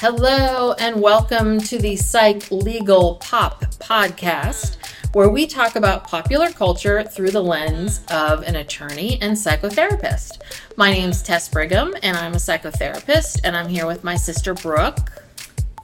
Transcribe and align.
Hello 0.00 0.74
and 0.74 1.02
welcome 1.02 1.58
to 1.58 1.76
the 1.76 1.96
Psych 1.96 2.52
Legal 2.52 3.16
Pop 3.16 3.64
podcast, 3.80 4.76
where 5.12 5.28
we 5.28 5.44
talk 5.44 5.74
about 5.74 6.06
popular 6.06 6.50
culture 6.52 7.02
through 7.02 7.32
the 7.32 7.42
lens 7.42 8.02
of 8.08 8.42
an 8.42 8.54
attorney 8.54 9.18
and 9.20 9.36
psychotherapist. 9.36 10.40
My 10.76 10.92
name's 10.92 11.20
Tess 11.20 11.48
Brigham, 11.48 11.96
and 12.04 12.16
I'm 12.16 12.34
a 12.34 12.36
psychotherapist, 12.36 13.40
and 13.42 13.56
I'm 13.56 13.66
here 13.68 13.88
with 13.88 14.04
my 14.04 14.14
sister 14.14 14.54
Brooke. 14.54 15.10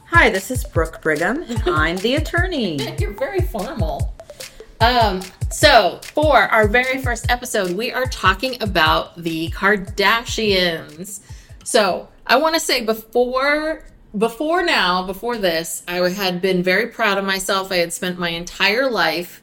Hi, 0.06 0.30
this 0.30 0.52
is 0.52 0.62
Brooke 0.62 1.02
Brigham, 1.02 1.42
and 1.42 1.60
I'm 1.66 1.96
the 1.96 2.14
attorney. 2.14 2.94
You're 3.00 3.14
very 3.14 3.40
formal. 3.40 4.14
Um, 4.80 5.22
so, 5.50 5.98
for 6.04 6.36
our 6.36 6.68
very 6.68 7.02
first 7.02 7.28
episode, 7.32 7.72
we 7.72 7.90
are 7.90 8.06
talking 8.06 8.62
about 8.62 9.20
the 9.20 9.50
Kardashians. 9.50 11.18
So, 11.64 12.06
I 12.28 12.36
want 12.36 12.54
to 12.54 12.60
say 12.60 12.84
before 12.84 13.82
before 14.16 14.62
now, 14.62 15.04
before 15.06 15.36
this, 15.36 15.82
I 15.88 15.96
had 16.08 16.40
been 16.40 16.62
very 16.62 16.86
proud 16.86 17.18
of 17.18 17.24
myself. 17.24 17.72
I 17.72 17.76
had 17.76 17.92
spent 17.92 18.18
my 18.18 18.30
entire 18.30 18.88
life, 18.88 19.42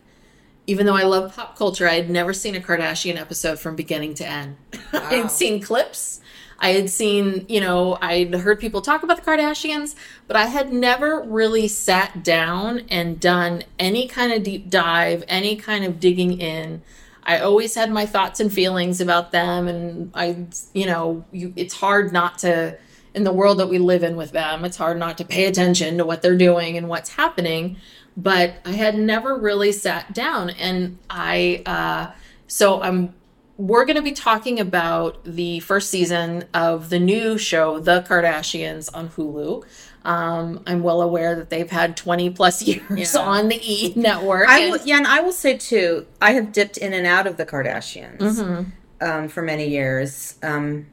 even 0.66 0.85
though 0.85 0.96
I 0.96 1.03
love 1.03 1.35
pop 1.35 1.57
culture, 1.57 1.88
I 1.88 1.96
had 1.96 2.09
never 2.09 2.34
seen 2.34 2.56
a 2.56 2.62
Kardashian 2.62 3.18
episode 3.18 3.59
from 3.59 3.75
beginning 3.75 4.13
to 4.16 4.28
end. 4.28 4.56
I 4.94 5.16
had 5.16 5.31
seen 5.31 5.62
clips. 5.62 6.22
I 6.59 6.69
had 6.73 6.90
seen, 6.91 7.46
you 7.50 7.59
know, 7.59 7.97
I'd 8.01 8.34
heard 8.35 8.59
people 8.59 8.81
talk 8.81 9.01
about 9.01 9.18
the 9.18 9.23
Kardashians, 9.23 9.96
but 10.28 10.38
I 10.38 10.46
had 10.46 10.72
never 10.72 11.22
really 11.22 11.67
sat 11.67 12.23
down 12.23 12.84
and 12.88 13.19
done 13.19 13.63
any 13.79 14.07
kind 14.07 14.31
of 14.31 14.44
deep 14.44 14.69
dive, 14.69 15.23
any 15.28 15.56
kind 15.56 15.84
of 15.84 16.00
digging 16.00 16.40
in. 16.40 16.84
I 17.23 17.40
always 17.40 17.73
had 17.75 17.91
my 17.91 18.06
thoughts 18.06 18.40
and 18.40 18.53
feelings 18.53 19.01
about 19.01 19.31
them, 19.31 19.67
and 19.67 20.12
I, 20.13 20.46
you 20.73 20.85
know, 20.85 21.25
you, 21.31 21.51
it's 21.56 21.73
hard 21.73 22.13
not 22.13 22.40
to 22.40 22.78
in 23.13 23.23
the 23.23 23.33
world 23.33 23.59
that 23.59 23.67
we 23.67 23.77
live 23.77 24.03
in 24.03 24.16
with 24.16 24.31
them. 24.31 24.63
It's 24.66 24.77
hard 24.77 24.97
not 24.97 25.17
to 25.19 25.25
pay 25.25 25.45
attention 25.45 25.97
to 25.97 26.05
what 26.05 26.22
they're 26.22 26.38
doing 26.38 26.77
and 26.77 26.88
what's 26.89 27.09
happening. 27.11 27.77
But 28.17 28.55
I 28.66 28.72
had 28.72 28.97
never 28.97 29.38
really 29.38 29.72
sat 29.72 30.13
down, 30.13 30.49
and 30.51 30.97
I 31.09 31.63
uh, 31.66 32.11
so 32.47 32.81
I'm. 32.81 33.13
We're 33.57 33.85
going 33.85 33.97
to 33.97 34.01
be 34.01 34.13
talking 34.13 34.59
about 34.59 35.23
the 35.23 35.59
first 35.59 35.91
season 35.91 36.45
of 36.51 36.89
the 36.89 36.97
new 36.99 37.38
show, 37.38 37.79
The 37.79 38.01
Kardashians, 38.01 38.89
on 38.91 39.09
Hulu. 39.09 39.63
Um, 40.03 40.63
I'm 40.66 40.81
well 40.81 41.03
aware 41.03 41.35
that 41.35 41.51
they've 41.51 41.69
had 41.69 41.95
20 41.95 42.31
plus 42.31 42.61
years 42.67 43.13
Yeah. 43.13 43.19
on 43.22 43.49
the 43.49 43.59
E 43.61 43.93
network. 43.95 44.49
I 44.49 44.59
and- 44.61 44.72
will, 44.72 44.79
yeah, 44.83 44.97
and 44.97 45.05
I 45.05 45.22
will 45.22 45.31
say 45.33 45.57
too, 45.57 46.07
I 46.19 46.31
have 46.31 46.51
dipped 46.51 46.78
in 46.78 46.91
and 46.93 47.05
out 47.05 47.28
of 47.28 47.38
the 47.38 47.45
Kardashians 47.45 48.17
Mm-hmm. 48.17 49.07
um, 49.07 49.28
for 49.28 49.43
many 49.43 49.67
years. 49.67 50.39
Um, 50.41 50.88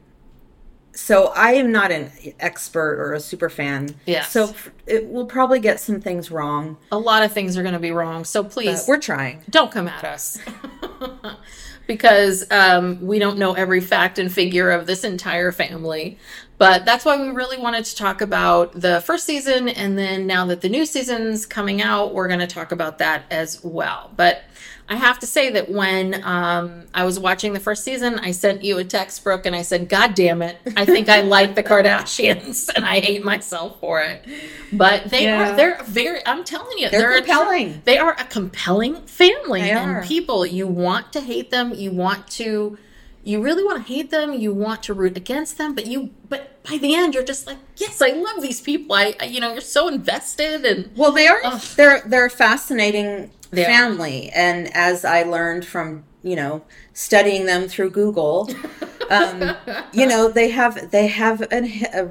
so 0.99 1.27
I 1.27 1.53
am 1.53 1.71
not 1.71 1.91
an 1.91 2.11
expert 2.39 2.99
or 2.99 3.13
a 3.13 3.19
super 3.19 3.49
fan. 3.49 3.95
Yeah. 4.05 4.23
So 4.25 4.53
it 4.85 5.07
will 5.09 5.25
probably 5.25 5.59
get 5.59 5.79
some 5.79 6.01
things 6.01 6.29
wrong. 6.29 6.77
a 6.91 6.99
lot 6.99 7.23
of 7.23 7.31
things 7.31 7.57
are 7.57 7.61
going 7.61 7.73
to 7.73 7.79
be 7.79 7.91
wrong. 7.91 8.25
So 8.25 8.43
please, 8.43 8.85
we're 8.87 8.99
trying. 8.99 9.41
don't 9.49 9.71
come 9.71 9.87
at 9.87 10.03
us 10.03 10.37
because 11.87 12.45
um, 12.51 13.01
we 13.01 13.17
don't 13.17 13.37
know 13.39 13.53
every 13.53 13.79
fact 13.79 14.19
and 14.19 14.31
figure 14.31 14.69
of 14.69 14.85
this 14.85 15.03
entire 15.03 15.51
family 15.51 16.19
but 16.57 16.83
that's 16.83 17.05
why 17.05 17.19
we 17.19 17.29
really 17.29 17.57
wanted 17.57 17.85
to 17.85 17.95
talk 17.95 18.19
about 18.19 18.73
the 18.73 18.99
first 19.01 19.25
season 19.25 19.69
and 19.69 19.97
then 19.97 20.27
now 20.27 20.45
that 20.45 20.59
the 20.59 20.67
new 20.67 20.85
season's 20.85 21.45
coming 21.45 21.81
out 21.81 22.13
we're 22.13 22.27
going 22.27 22.41
to 22.41 22.47
talk 22.47 22.71
about 22.71 22.97
that 22.97 23.23
as 23.31 23.63
well 23.63 24.11
but 24.15 24.43
i 24.89 24.95
have 24.95 25.19
to 25.19 25.27
say 25.27 25.49
that 25.51 25.69
when 25.69 26.21
um, 26.23 26.83
i 26.93 27.03
was 27.05 27.19
watching 27.19 27.53
the 27.53 27.59
first 27.59 27.83
season 27.83 28.19
i 28.19 28.31
sent 28.31 28.63
you 28.63 28.77
a 28.77 28.83
text 28.83 29.23
brooke 29.23 29.45
and 29.45 29.55
i 29.55 29.61
said 29.61 29.87
god 29.87 30.13
damn 30.15 30.41
it 30.41 30.57
i 30.75 30.83
think 30.85 31.07
i 31.09 31.21
like 31.37 31.55
the 31.55 31.63
kardashians 31.63 32.69
and 32.75 32.85
i 32.85 32.99
hate 32.99 33.23
myself 33.23 33.79
for 33.79 34.01
it 34.01 34.25
but 34.73 35.05
they 35.09 35.23
Yeah. 35.23 35.53
are 35.53 35.55
they're 35.55 35.83
very 35.83 36.25
i'm 36.25 36.43
telling 36.43 36.77
you 36.77 36.89
They're 36.89 37.13
a- 37.17 37.21
compelling. 37.21 37.81
they 37.85 37.97
are 37.97 38.13
a 38.13 38.25
compelling 38.25 38.95
family 39.05 39.61
They 39.61 39.71
and 39.71 39.91
are. 39.97 40.03
people 40.03 40.45
you 40.45 40.67
want 40.67 41.13
to 41.13 41.21
hate 41.21 41.51
them 41.51 41.73
you 41.73 41.91
want 41.91 42.27
to 42.31 42.77
you 43.23 43.41
really 43.41 43.63
want 43.63 43.85
to 43.85 43.93
hate 43.93 44.11
them 44.11 44.33
you 44.33 44.53
want 44.53 44.81
to 44.83 44.93
root 44.93 45.15
against 45.17 45.57
them 45.57 45.75
but 45.75 45.85
you 45.87 46.09
but 46.29 46.58
by 46.69 46.77
the 46.77 46.95
end 46.95 47.13
you're 47.13 47.23
just 47.23 47.47
like 47.47 47.57
yes 47.77 48.01
i 48.01 48.09
love 48.09 48.41
these 48.41 48.61
people 48.61 48.95
i, 48.95 49.15
I 49.19 49.25
you 49.25 49.39
know 49.39 49.51
you're 49.51 49.61
so 49.61 49.87
invested 49.87 50.65
and 50.65 50.89
Well, 50.95 51.11
they 51.11 51.27
are. 51.27 51.39
Ugh. 51.43 51.61
They're 51.75 52.01
they're 52.05 52.25
a 52.25 52.29
fascinating 52.29 53.31
They 53.51 53.63
are. 53.65 53.67
family, 53.67 54.29
and 54.29 54.69
as 54.75 55.03
I 55.05 55.23
learned 55.23 55.65
from 55.65 56.03
you 56.23 56.35
know 56.35 56.63
studying 56.93 57.45
them 57.45 57.67
through 57.67 57.91
Google, 57.91 58.49
um, 59.09 59.55
you 59.93 60.05
know 60.05 60.29
they 60.29 60.49
have 60.51 60.91
they 60.91 61.07
have 61.07 61.41
an, 61.51 61.65
a 61.93 62.07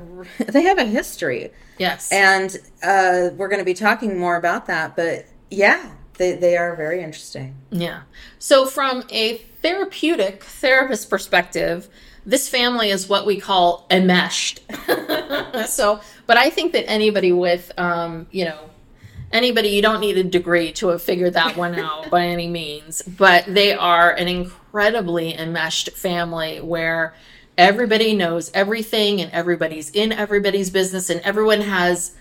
they 0.50 0.62
have 0.62 0.78
a 0.78 0.84
history, 0.84 1.50
yes 1.78 2.10
and 2.12 2.56
uh, 2.82 3.30
we're 3.36 3.48
going 3.48 3.60
to 3.60 3.64
be 3.64 3.74
talking 3.74 4.18
more 4.18 4.36
about 4.36 4.66
that. 4.66 4.96
But 4.96 5.26
yeah, 5.50 5.92
they 6.14 6.34
they 6.34 6.56
are 6.56 6.74
very 6.74 7.02
interesting. 7.02 7.54
Yeah. 7.70 8.02
So, 8.38 8.66
from 8.66 9.04
a 9.10 9.38
therapeutic 9.62 10.42
therapist 10.44 11.10
perspective, 11.10 11.88
this 12.28 12.46
family 12.46 12.90
is 12.90 13.08
what 13.08 13.24
we 13.24 13.40
call 13.40 13.86
enmeshed. 13.90 14.60
so, 15.66 16.00
but 16.26 16.36
I 16.36 16.50
think 16.50 16.72
that 16.74 16.86
anybody 16.86 17.32
with, 17.32 17.72
um, 17.78 18.26
you 18.30 18.44
know, 18.44 18.68
anybody, 19.32 19.70
you 19.70 19.80
don't 19.80 20.00
need 20.00 20.18
a 20.18 20.24
degree 20.24 20.70
to 20.74 20.88
have 20.88 21.02
figured 21.02 21.32
that 21.32 21.56
one 21.56 21.74
out 21.78 22.10
by 22.10 22.26
any 22.26 22.46
means, 22.46 23.00
but 23.00 23.46
they 23.46 23.72
are 23.72 24.10
an 24.10 24.28
incredibly 24.28 25.34
enmeshed 25.38 25.92
family 25.92 26.60
where 26.60 27.14
everybody 27.56 28.14
knows 28.14 28.50
everything 28.52 29.22
and 29.22 29.32
everybody's 29.32 29.88
in 29.92 30.12
everybody's 30.12 30.68
business 30.68 31.08
and 31.08 31.22
everyone 31.22 31.62
has 31.62 32.14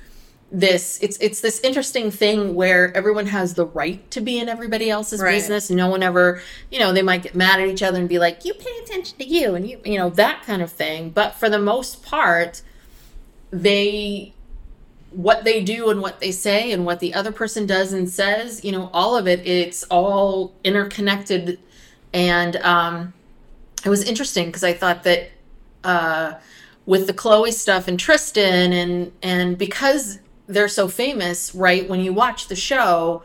this 0.50 0.98
it's 1.02 1.18
it's 1.18 1.42
this 1.42 1.60
interesting 1.60 2.10
thing 2.10 2.56
where 2.56 2.96
everyone 2.96 3.26
has 3.26 3.56
the 3.56 3.66
right 3.66 4.10
to 4.12 4.22
be 4.22 4.40
in 4.40 4.48
everybody 4.48 4.90
else's 4.90 5.20
Right. 5.20 5.34
business. 5.34 5.70
No 5.70 5.90
one 5.90 6.02
ever 6.02 6.42
you 6.72 6.80
know 6.80 6.94
they 6.94 7.02
might 7.02 7.22
get 7.24 7.36
mad 7.36 7.60
at 7.60 7.68
each 7.68 7.84
other 7.84 8.00
and 8.00 8.08
be 8.08 8.18
like 8.18 8.46
you 8.46 8.54
pay 8.54 8.72
attention 8.84 9.18
to 9.18 9.26
you 9.26 9.56
and 9.56 9.70
you 9.70 9.82
you 9.84 9.98
know 9.98 10.10
that 10.12 10.44
kind 10.44 10.62
of 10.62 10.72
thing. 10.72 11.10
But 11.10 11.34
for 11.36 11.50
the 11.50 11.60
most 11.60 12.02
part 12.02 12.62
they 13.52 14.34
what 15.12 15.44
they 15.44 15.64
do 15.64 15.90
and 15.90 16.02
what 16.02 16.20
they 16.20 16.32
say 16.32 16.72
and 16.72 16.86
what 16.86 17.00
the 17.00 17.14
other 17.14 17.32
person 17.32 17.66
does 17.66 17.92
and 17.94 18.10
says 18.10 18.64
you 18.64 18.72
know 18.72 18.90
all 18.94 19.18
of 19.18 19.28
it 19.28 19.46
it's 19.46 19.84
all 19.86 20.54
interconnected. 20.64 21.60
And 22.14 22.56
um 22.58 23.14
it 23.86 23.90
was 23.90 24.04
interesting 24.04 24.46
because 24.48 24.64
I 24.64 24.74
thought 24.74 25.04
that 25.04 25.30
uh, 25.84 26.34
with 26.86 27.06
the 27.08 27.14
Khloé 27.14 27.54
stuff 27.54 27.88
and 27.88 28.00
Tristan 28.00 28.74
and 28.74 29.12
and 29.22 29.58
because 29.58 30.20
they're 30.48 30.68
so 30.68 30.88
famous, 30.88 31.54
right? 31.54 31.88
When 31.88 32.00
you 32.00 32.14
watch 32.14 32.48
the 32.48 32.56
show, 32.56 33.24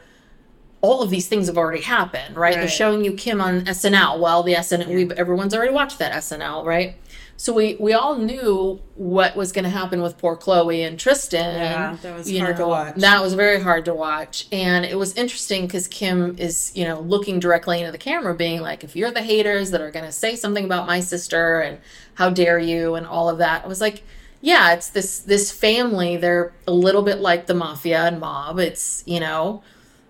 all 0.80 1.00
of 1.00 1.10
these 1.10 1.28
things 1.28 1.46
have 1.46 1.56
already 1.56 1.82
happened, 1.82 2.36
right? 2.36 2.56
They're 2.56 2.68
showing 2.68 3.04
you 3.04 3.12
Kim 3.12 3.40
on 3.40 3.62
SNL. 3.62 4.18
Well, 4.20 4.42
the 4.42 4.54
SNL, 4.54 4.88
we 4.88 5.14
everyone's 5.14 5.54
already 5.54 5.72
watched 5.72 5.98
that 6.00 6.12
SNL, 6.12 6.64
right? 6.64 6.96
So 7.36 7.52
we 7.52 7.76
we 7.80 7.92
all 7.92 8.18
knew 8.18 8.80
what 8.94 9.34
was 9.34 9.52
going 9.52 9.64
to 9.64 9.70
happen 9.70 10.02
with 10.02 10.18
poor 10.18 10.36
Khloé 10.36 10.86
and 10.86 10.98
Tristan. 10.98 11.54
Yeah, 11.54 11.96
that 12.02 12.16
was 12.16 12.30
you 12.30 12.40
hard 12.40 12.56
to 12.56 12.66
watch. 12.66 12.94
That 12.96 13.22
was 13.22 13.34
very 13.34 13.60
hard 13.60 13.84
to 13.86 13.94
watch, 13.94 14.46
and 14.52 14.84
it 14.84 14.96
was 14.96 15.14
interesting 15.14 15.66
because 15.66 15.88
Kim 15.88 16.36
is, 16.38 16.70
you 16.74 16.84
know, 16.84 17.00
looking 17.00 17.40
directly 17.40 17.80
into 17.80 17.90
the 17.90 17.98
camera, 17.98 18.34
being 18.34 18.60
like, 18.60 18.84
"If 18.84 18.94
you're 18.94 19.10
the 19.10 19.22
haters 19.22 19.70
that 19.70 19.80
are 19.80 19.90
going 19.90 20.04
to 20.04 20.12
say 20.12 20.36
something 20.36 20.64
about 20.64 20.86
my 20.86 21.00
sister, 21.00 21.60
and 21.60 21.78
how 22.14 22.30
dare 22.30 22.58
you, 22.58 22.94
and 22.94 23.06
all 23.06 23.28
of 23.28 23.38
that," 23.38 23.64
I 23.64 23.68
was 23.68 23.80
like, 23.80 24.04
"Yeah, 24.42 24.74
it's 24.74 24.90
this 24.90 25.20
this 25.20 25.50
family. 25.50 26.18
They're 26.18 26.52
a 26.66 26.72
little 26.72 27.02
bit 27.02 27.18
like 27.20 27.46
the 27.46 27.54
mafia 27.54 28.02
and 28.02 28.20
mob. 28.20 28.58
It's 28.58 29.02
you 29.06 29.20
know." 29.20 29.62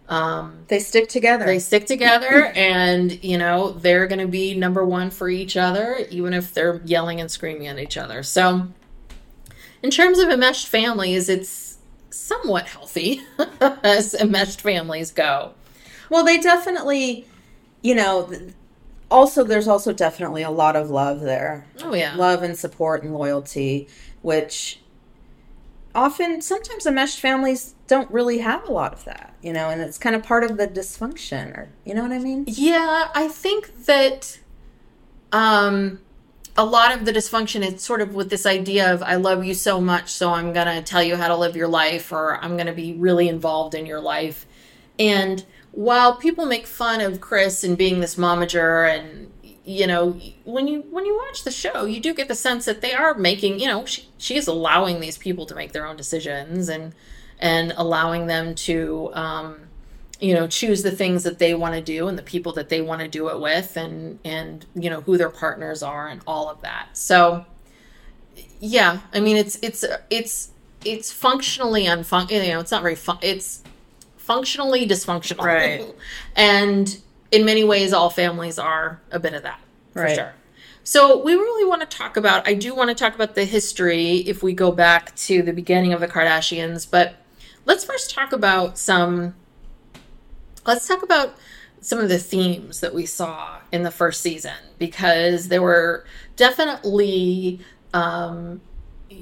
Um, 0.08 0.64
they 0.69 0.81
stick 0.81 1.08
together. 1.08 1.46
they 1.46 1.58
stick 1.61 1.87
together 1.87 2.46
and 2.56 3.23
you 3.25 3.38
know 3.38 3.70
they're 3.70 4.06
going 4.08 4.19
to 4.19 4.26
be 4.26 4.52
number 4.55 4.84
one 4.84 5.11
for 5.11 5.31
each 5.31 5.56
other 5.56 6.05
even 6.11 6.34
if 6.34 6.52
they're 6.52 6.82
yelling 6.84 7.19
and 7.20 7.31
screaming 7.31 7.67
at 7.69 7.79
each 7.79 7.96
other 7.96 8.23
so 8.23 8.67
in 9.82 9.90
terms 9.90 10.19
of 10.19 10.29
enmeshed 10.29 10.67
families 10.67 11.29
it's 11.31 11.79
somewhat 12.11 12.67
healthy 12.67 13.23
as 13.82 14.12
enmeshed 14.14 14.61
families 14.61 15.12
go 15.12 15.55
Well, 16.11 16.25
they 16.25 16.38
definitely, 16.40 17.26
you 17.81 17.94
know, 17.94 18.26
th- 18.26 18.52
also 19.11 19.44
there's 19.44 19.69
also 19.69 19.93
definitely 19.94 20.43
a 20.43 20.50
lot 20.50 20.76
of 20.76 20.90
love 20.90 21.20
there. 21.20 21.64
oh 21.82 21.94
yeah 21.94 22.17
Love 22.17 22.43
and 22.43 22.58
support 22.58 23.02
and 23.02 23.14
loyalty, 23.14 23.88
which 24.22 24.80
often 25.94 26.40
sometimes 26.40 26.86
enmeshed 26.86 27.20
families 27.20 27.74
don't 27.86 28.10
really 28.10 28.38
have 28.38 28.66
a 28.66 28.72
lot 28.72 28.92
of 28.92 29.04
that, 29.04 29.34
you 29.42 29.52
know, 29.52 29.69
and 29.69 29.82
it's 29.82 29.98
kind 29.98 30.16
of 30.16 30.22
part 30.22 30.42
of 30.44 30.56
the 30.56 30.66
dysfunction 30.66 31.56
or 31.56 31.69
you 31.84 31.94
know 31.94 32.02
what 32.02 32.12
I 32.12 32.19
mean? 32.19 32.44
Yeah, 32.46 33.08
I 33.14 33.28
think 33.28 33.84
that 33.84 34.40
um 35.32 36.00
a 36.56 36.64
lot 36.64 36.94
of 36.94 37.04
the 37.04 37.12
dysfunction 37.12 37.66
is 37.66 37.82
sort 37.82 38.00
of 38.00 38.14
with 38.14 38.30
this 38.30 38.44
idea 38.44 38.92
of 38.92 39.02
I 39.02 39.16
love 39.16 39.44
you 39.44 39.54
so 39.54 39.80
much, 39.80 40.10
so 40.10 40.32
I'm 40.32 40.52
going 40.52 40.66
to 40.66 40.82
tell 40.82 41.02
you 41.02 41.16
how 41.16 41.28
to 41.28 41.36
live 41.36 41.56
your 41.56 41.69
life 41.69 42.12
or 42.12 42.36
I'm 42.42 42.56
going 42.56 42.66
to 42.66 42.74
be 42.74 42.92
really 42.92 43.28
involved 43.28 43.74
in 43.74 43.86
your 43.86 44.00
life. 44.00 44.46
And 44.98 45.44
while 45.72 46.16
people 46.16 46.44
make 46.44 46.66
fun 46.66 47.00
of 47.00 47.20
Kris 47.20 47.64
and 47.64 47.78
being 47.78 48.00
this 48.00 48.16
momager 48.16 48.86
and 48.86 49.31
you 49.64 49.87
know 49.87 50.19
when 50.44 50.67
you 50.67 50.81
when 50.91 51.06
you 51.06 51.17
watch 51.17 51.44
the 51.44 51.50
show 51.50 51.85
you 51.85 52.00
do 52.00 52.12
get 52.12 52.29
the 52.29 52.35
sense 52.35 52.64
that 52.64 52.81
they 52.81 52.93
are 52.93 53.14
making 53.14 53.61
you 53.61 53.67
know 53.67 53.85
she, 53.87 54.09
she 54.19 54.37
is 54.37 54.47
allowing 54.49 55.00
these 55.00 55.17
people 55.17 55.47
to 55.47 55.55
make 55.55 55.73
their 55.73 55.87
own 55.87 55.97
decisions 55.97 56.69
and 56.69 56.93
and 57.38 57.73
allowing 57.76 58.26
them 58.26 58.55
to 58.55 59.11
um 59.14 59.61
you 60.20 60.35
know 60.35 60.47
choose 60.47 60.82
the 60.82 60.91
things 60.91 61.23
that 61.23 61.38
they 61.38 61.55
want 61.55 61.75
to 61.75 61.81
do 61.81 62.09
and 62.09 62.19
the 62.19 62.23
people 62.23 62.53
that 62.53 62.69
they 62.69 62.81
want 62.81 63.00
to 63.00 63.09
do 63.09 63.29
it 63.29 63.41
with 63.41 63.76
and 63.76 64.19
and 64.25 64.67
you 64.75 64.91
know 64.91 65.00
who 65.03 65.17
their 65.17 65.31
partners 65.31 65.82
are 65.82 66.08
and 66.08 66.20
all 66.26 66.49
of 66.49 66.61
that 66.62 66.88
so 66.93 67.44
yeah 68.61 68.99
i 69.12 69.20
mean 69.20 69.37
it's 69.37 69.58
it's 69.62 69.85
it's 70.11 70.50
it's 70.85 71.12
functionally 71.12 71.85
unfun 71.85 72.29
you 72.31 72.53
know 72.53 72.58
it's 72.58 72.70
not 72.70 72.82
very 72.82 72.94
fun 72.97 73.19
it's 73.23 73.62
functionally 74.17 74.87
dysfunctional 74.87 75.44
Right. 75.44 75.85
and 76.37 76.99
in 77.32 77.44
many 77.44 77.64
ways 77.64 77.93
all 77.93 78.11
families 78.11 78.58
are 78.58 79.00
a 79.11 79.19
bit 79.19 79.34
of 79.34 79.43
that 79.43 79.58
for 79.93 80.02
Right. 80.02 80.14
sure 80.14 80.34
so 80.84 81.23
we 81.23 81.34
really 81.34 81.64
want 81.69 81.81
to 81.81 81.96
talk 81.96 82.17
about 82.17 82.46
i 82.46 82.55
do 82.55 82.75
want 82.75 82.88
to 82.90 82.94
talk 82.94 83.14
about 83.14 83.34
the 83.34 83.44
history 83.44 84.19
if 84.19 84.43
we 84.43 84.52
go 84.52 84.70
back 84.70 85.14
to 85.17 85.43
the 85.43 85.52
beginning 85.52 85.93
of 85.93 86.00
the 86.00 86.08
kardashians 86.08 86.88
but 86.88 87.17
let's 87.64 87.84
first 87.84 88.11
talk 88.14 88.32
about 88.32 88.79
some 88.79 89.34
let's 90.67 90.87
talk 90.87 91.02
about 91.02 91.37
some 91.81 91.99
of 91.99 92.08
the 92.08 92.19
themes 92.19 92.79
that 92.81 92.94
we 92.94 93.05
saw 93.06 93.58
in 93.73 93.82
the 93.82 93.90
first 93.90 94.20
season 94.20 94.55
because 94.79 95.49
there 95.49 95.62
were 95.62 96.05
definitely 96.37 97.58
um 97.94 98.61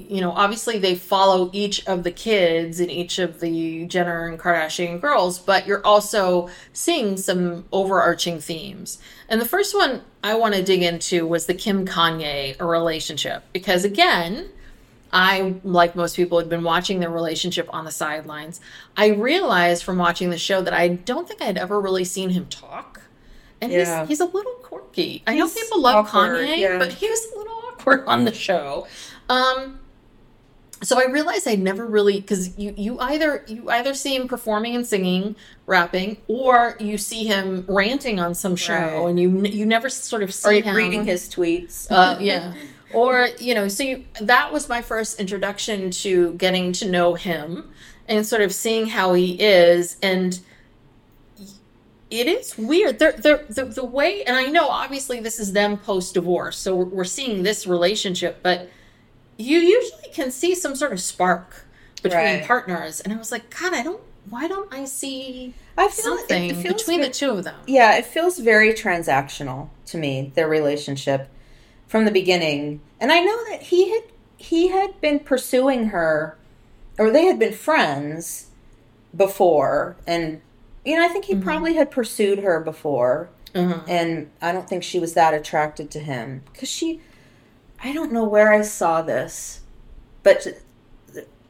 you 0.09 0.21
know 0.21 0.31
obviously 0.31 0.77
they 0.79 0.95
follow 0.95 1.49
each 1.53 1.85
of 1.87 2.03
the 2.03 2.11
kids 2.11 2.79
and 2.79 2.89
each 2.91 3.19
of 3.19 3.39
the 3.39 3.85
Jenner 3.85 4.27
and 4.27 4.39
Kardashian 4.39 4.99
girls 4.99 5.39
but 5.39 5.67
you're 5.67 5.85
also 5.85 6.49
seeing 6.73 7.17
some 7.17 7.65
overarching 7.71 8.39
themes 8.39 8.99
and 9.29 9.39
the 9.41 9.47
first 9.47 9.75
one 9.75 10.01
I 10.23 10.35
want 10.35 10.55
to 10.55 10.63
dig 10.63 10.83
into 10.83 11.25
was 11.27 11.45
the 11.45 11.53
Kim 11.53 11.85
Kanye 11.85 12.59
relationship 12.59 13.43
because 13.53 13.83
again 13.85 14.49
I, 15.13 15.55
like 15.65 15.93
most 15.93 16.15
people, 16.15 16.39
had 16.39 16.47
been 16.47 16.63
watching 16.63 17.01
their 17.01 17.09
relationship 17.09 17.67
on 17.73 17.83
the 17.83 17.91
sidelines. 17.91 18.61
I 18.95 19.07
realized 19.07 19.83
from 19.83 19.97
watching 19.97 20.29
the 20.29 20.37
show 20.37 20.61
that 20.61 20.73
I 20.73 20.87
don't 20.87 21.27
think 21.27 21.41
I'd 21.41 21.57
ever 21.57 21.81
really 21.81 22.05
seen 22.05 22.29
him 22.29 22.45
talk. 22.45 23.01
And 23.59 23.73
Yeah. 23.73 23.99
he's, 24.01 24.07
he's 24.07 24.19
a 24.21 24.25
little 24.25 24.53
quirky. 24.63 25.21
I 25.27 25.35
know 25.35 25.49
people 25.49 25.81
love 25.81 26.05
awkward, 26.05 26.47
Kanye, 26.47 26.57
yeah. 26.59 26.77
but 26.77 26.93
he 26.93 27.09
was 27.09 27.27
a 27.33 27.37
little 27.37 27.53
awkward 27.67 28.03
on 28.07 28.23
the 28.23 28.33
show. 28.33 28.87
Um, 29.27 29.80
so 30.83 30.99
I 30.99 31.11
realized 31.11 31.47
I 31.47 31.55
never 31.55 31.85
really 31.85 32.19
because 32.19 32.57
you 32.57 32.73
you 32.77 32.99
either 32.99 33.43
you 33.47 33.69
either 33.69 33.93
see 33.93 34.15
him 34.15 34.27
performing 34.27 34.75
and 34.75 34.85
singing, 34.85 35.35
rapping, 35.65 36.17
or 36.27 36.75
you 36.79 36.97
see 36.97 37.25
him 37.25 37.65
ranting 37.67 38.19
on 38.19 38.33
some 38.33 38.55
show, 38.55 38.73
Right. 38.73 39.09
and 39.09 39.19
you 39.19 39.43
you 39.45 39.65
never 39.65 39.89
sort 39.89 40.23
of 40.23 40.33
see 40.33 40.61
him 40.61 40.75
reading 40.75 41.05
his 41.05 41.29
tweets. 41.29 41.87
uh, 41.91 42.17
yeah. 42.19 42.53
Or, 42.93 43.29
you 43.39 43.55
know, 43.55 43.69
so 43.69 43.83
you, 43.83 44.03
that 44.19 44.51
was 44.51 44.67
my 44.67 44.81
first 44.81 45.17
introduction 45.17 45.91
to 45.91 46.33
getting 46.33 46.73
to 46.73 46.89
know 46.91 47.13
him 47.13 47.71
and 48.09 48.27
sort 48.27 48.41
of 48.41 48.53
seeing 48.53 48.87
how 48.87 49.13
he 49.13 49.41
is. 49.41 49.95
And 50.03 50.37
it 52.09 52.27
is 52.27 52.57
weird. 52.57 52.99
They're, 52.99 53.13
they're, 53.13 53.45
the, 53.47 53.63
the 53.65 53.85
way, 53.85 54.23
and 54.25 54.35
I 54.35 54.47
know 54.47 54.67
obviously 54.67 55.21
this 55.21 55.39
is 55.39 55.53
them 55.53 55.77
post 55.77 56.15
divorce. 56.15 56.57
So 56.57 56.75
we're, 56.75 56.85
we're 56.85 57.03
seeing 57.05 57.43
this 57.43 57.65
relationship, 57.65 58.39
but 58.43 58.69
you 59.37 59.59
usually 59.59 60.09
can 60.13 60.31
see 60.31 60.53
some 60.55 60.75
sort 60.75 60.91
of 60.93 60.99
spark 60.99 61.65
between 62.01 62.21
Right. 62.21 62.43
partners. 62.45 62.99
And 62.99 63.13
I 63.13 63.17
was 63.17 63.31
like, 63.31 63.49
God, 63.59 63.73
I 63.73 63.83
don't, 63.83 64.01
why 64.29 64.47
don't 64.47 64.71
I 64.73 64.85
see 64.85 65.53
I 65.77 65.87
feel 65.87 66.17
something 66.17 66.49
it 66.49 66.55
feels 66.57 66.81
between 66.83 67.01
the 67.01 67.09
two 67.09 67.31
of 67.31 67.43
them? 67.43 67.55
Yeah, 67.67 67.95
it 67.97 68.05
feels 68.05 68.39
very 68.39 68.73
transactional 68.73 69.69
to 69.87 69.97
me, 69.97 70.31
their 70.35 70.47
relationship 70.47 71.29
from 71.87 72.05
the 72.05 72.11
beginning. 72.11 72.81
And 72.99 73.11
I 73.11 73.19
know 73.19 73.37
that 73.49 73.63
he 73.63 73.91
had 73.91 74.03
he 74.37 74.69
had 74.69 74.99
been 75.01 75.19
pursuing 75.19 75.87
her 75.87 76.37
or 76.97 77.11
they 77.11 77.25
had 77.25 77.37
been 77.39 77.53
friends 77.53 78.47
before 79.15 79.95
and 80.07 80.41
you 80.83 80.95
know, 80.97 81.05
I 81.05 81.09
think 81.09 81.25
he 81.25 81.35
probably 81.35 81.75
had 81.75 81.91
pursued 81.91 82.39
her 82.39 82.59
before. 82.59 83.29
Uh-huh. 83.53 83.81
And 83.87 84.31
I 84.41 84.51
don't 84.51 84.67
think 84.67 84.81
she 84.83 84.99
was 84.99 85.13
that 85.13 85.33
attracted 85.35 85.91
to 85.91 85.99
him 85.99 86.43
cuz 86.57 86.69
she 86.69 87.01
I 87.83 87.93
don't 87.93 88.11
know 88.11 88.23
where 88.23 88.51
I 88.51 88.61
saw 88.61 89.01
this, 89.01 89.61
but 90.23 90.47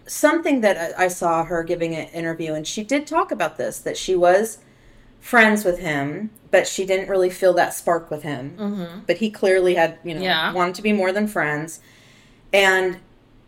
something 0.07 0.61
that 0.61 0.97
I 0.97 1.07
saw 1.07 1.43
her 1.45 1.63
giving 1.63 1.95
an 1.95 2.07
interview 2.09 2.53
and 2.53 2.67
she 2.67 2.83
did 2.83 3.07
talk 3.07 3.31
about 3.31 3.57
this 3.57 3.79
that 3.79 3.97
she 3.97 4.15
was 4.15 4.59
friends 5.19 5.63
with 5.63 5.79
him, 5.79 6.31
but 6.49 6.67
she 6.67 6.85
didn't 6.85 7.07
really 7.09 7.29
feel 7.29 7.53
that 7.53 7.73
spark 7.73 8.09
with 8.09 8.23
him. 8.23 8.55
Mm-hmm. 8.57 8.99
But 9.07 9.17
he 9.17 9.29
clearly 9.29 9.75
had, 9.75 9.99
you 10.03 10.15
know, 10.15 10.21
Yeah. 10.21 10.51
wanted 10.53 10.75
to 10.75 10.81
be 10.81 10.93
more 10.93 11.11
than 11.11 11.27
friends. 11.27 11.79
And 12.51 12.97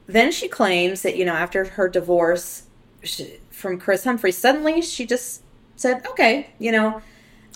then 0.06 0.32
she 0.32 0.48
claims 0.48 1.02
that, 1.02 1.16
you 1.18 1.26
know, 1.26 1.34
after 1.34 1.66
her 1.66 1.90
divorce 1.90 2.64
she, 3.04 3.40
from 3.50 3.80
Kris 3.80 4.04
Humphrey, 4.04 4.32
suddenly 4.32 4.82
she 4.82 5.06
just 5.06 5.42
said, 5.76 6.06
okay, 6.08 6.52
you 6.60 6.72
know, 6.72 7.02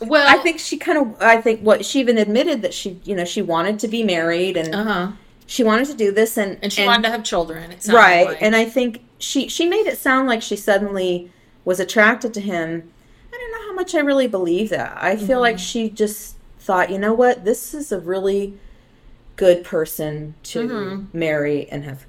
Well, 0.02 0.28
I 0.28 0.42
think 0.42 0.60
she 0.60 0.78
kind 0.78 0.98
of, 0.98 1.22
I 1.22 1.42
think 1.42 1.62
what 1.62 1.86
she 1.86 2.00
even 2.00 2.18
admitted 2.18 2.62
that 2.62 2.74
she, 2.74 3.00
you 3.04 3.16
know, 3.16 3.26
she 3.26 3.42
wanted 3.42 3.80
to 3.80 3.88
be 3.88 4.04
married 4.04 4.56
and 4.58 4.76
uh 4.76 4.84
huh. 4.84 5.12
she 5.46 5.64
wanted 5.64 5.88
to 5.88 5.94
do 5.96 6.12
this 6.12 6.38
and, 6.38 6.60
And 6.62 6.72
she 6.72 6.86
wanted 6.86 7.04
to 7.04 7.10
have 7.10 7.24
children. 7.24 7.74
Right 7.90 8.28
like. 8.28 8.42
and 8.42 8.56
i 8.56 8.66
think 8.66 9.04
she 9.18 9.48
she 9.48 9.66
made 9.68 9.88
it 9.88 9.98
sound 9.98 10.28
like 10.28 10.42
she 10.42 10.56
suddenly 10.56 11.32
was 11.66 11.80
attracted 11.80 12.34
to 12.36 12.42
him 12.42 12.92
i 13.34 13.38
don't 13.38 13.52
know 13.52 13.68
how 13.68 13.74
much 13.74 13.96
i 13.96 14.00
really 14.00 14.28
believe 14.28 14.70
that 14.70 14.98
i 15.02 15.16
feel 15.16 15.40
like 15.40 15.58
she 15.60 15.90
just 15.90 16.36
thought 16.60 16.90
you 16.90 17.00
know 17.00 17.14
what 17.14 17.44
this 17.46 17.74
is 17.74 17.92
a 17.92 18.00
really 18.00 18.54
good 19.36 19.64
person 19.64 20.36
to 20.44 21.08
marry 21.14 21.68
and 21.70 21.84
have 21.84 22.06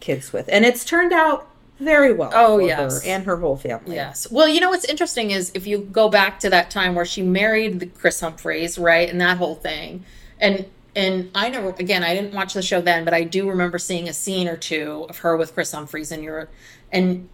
kids 0.00 0.32
with 0.32 0.48
and 0.48 0.64
it's 0.64 0.84
turned 0.84 1.12
out 1.12 1.48
very 1.84 2.12
well 2.12 2.30
Oh, 2.34 2.58
yes. 2.58 3.04
and 3.04 3.24
her 3.24 3.36
whole 3.36 3.56
family 3.56 3.94
Yes. 3.96 4.26
Well, 4.30 4.48
you 4.48 4.60
know 4.60 4.70
what's 4.70 4.84
interesting 4.84 5.30
is 5.30 5.52
if 5.54 5.66
you 5.66 5.78
go 5.78 6.08
back 6.08 6.40
to 6.40 6.50
that 6.50 6.70
time 6.70 6.94
where 6.94 7.04
she 7.04 7.22
married 7.22 7.80
the 7.80 7.86
Kris 7.86 8.20
Humphries, 8.20 8.78
right, 8.78 9.08
and 9.08 9.20
that 9.20 9.36
whole 9.38 9.54
thing, 9.54 10.04
and 10.40 10.66
and 10.96 11.30
I 11.34 11.48
never 11.48 11.70
again 11.70 12.02
I 12.04 12.14
didn't 12.14 12.34
watch 12.34 12.54
the 12.54 12.62
show 12.62 12.80
then, 12.80 13.04
but 13.04 13.14
I 13.14 13.22
do 13.24 13.48
remember 13.48 13.78
seeing 13.78 14.08
a 14.08 14.12
scene 14.12 14.48
or 14.48 14.56
two 14.56 15.06
of 15.08 15.18
her 15.18 15.36
with 15.36 15.54
Kris 15.54 15.72
Humphries, 15.72 16.10
and 16.12 16.22
you're 16.24 16.48
and 16.92 17.28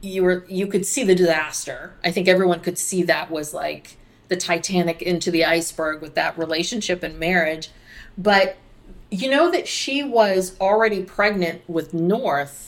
you 0.00 0.22
were 0.22 0.44
you 0.48 0.66
could 0.66 0.86
see 0.86 1.04
the 1.04 1.14
disaster. 1.14 1.94
I 2.04 2.10
think 2.10 2.28
everyone 2.28 2.60
could 2.60 2.78
see 2.78 3.02
that 3.04 3.30
was 3.30 3.52
like 3.52 3.96
the 4.28 4.36
Titanic 4.36 5.00
into 5.02 5.30
the 5.30 5.44
iceberg 5.44 6.02
with 6.02 6.14
that 6.14 6.38
relationship 6.38 7.02
and 7.02 7.18
marriage. 7.18 7.70
but 8.16 8.56
you 9.10 9.30
know 9.30 9.50
that 9.50 9.66
she 9.66 10.02
was 10.04 10.54
already 10.60 11.02
pregnant 11.02 11.62
with 11.66 11.94
North 11.94 12.67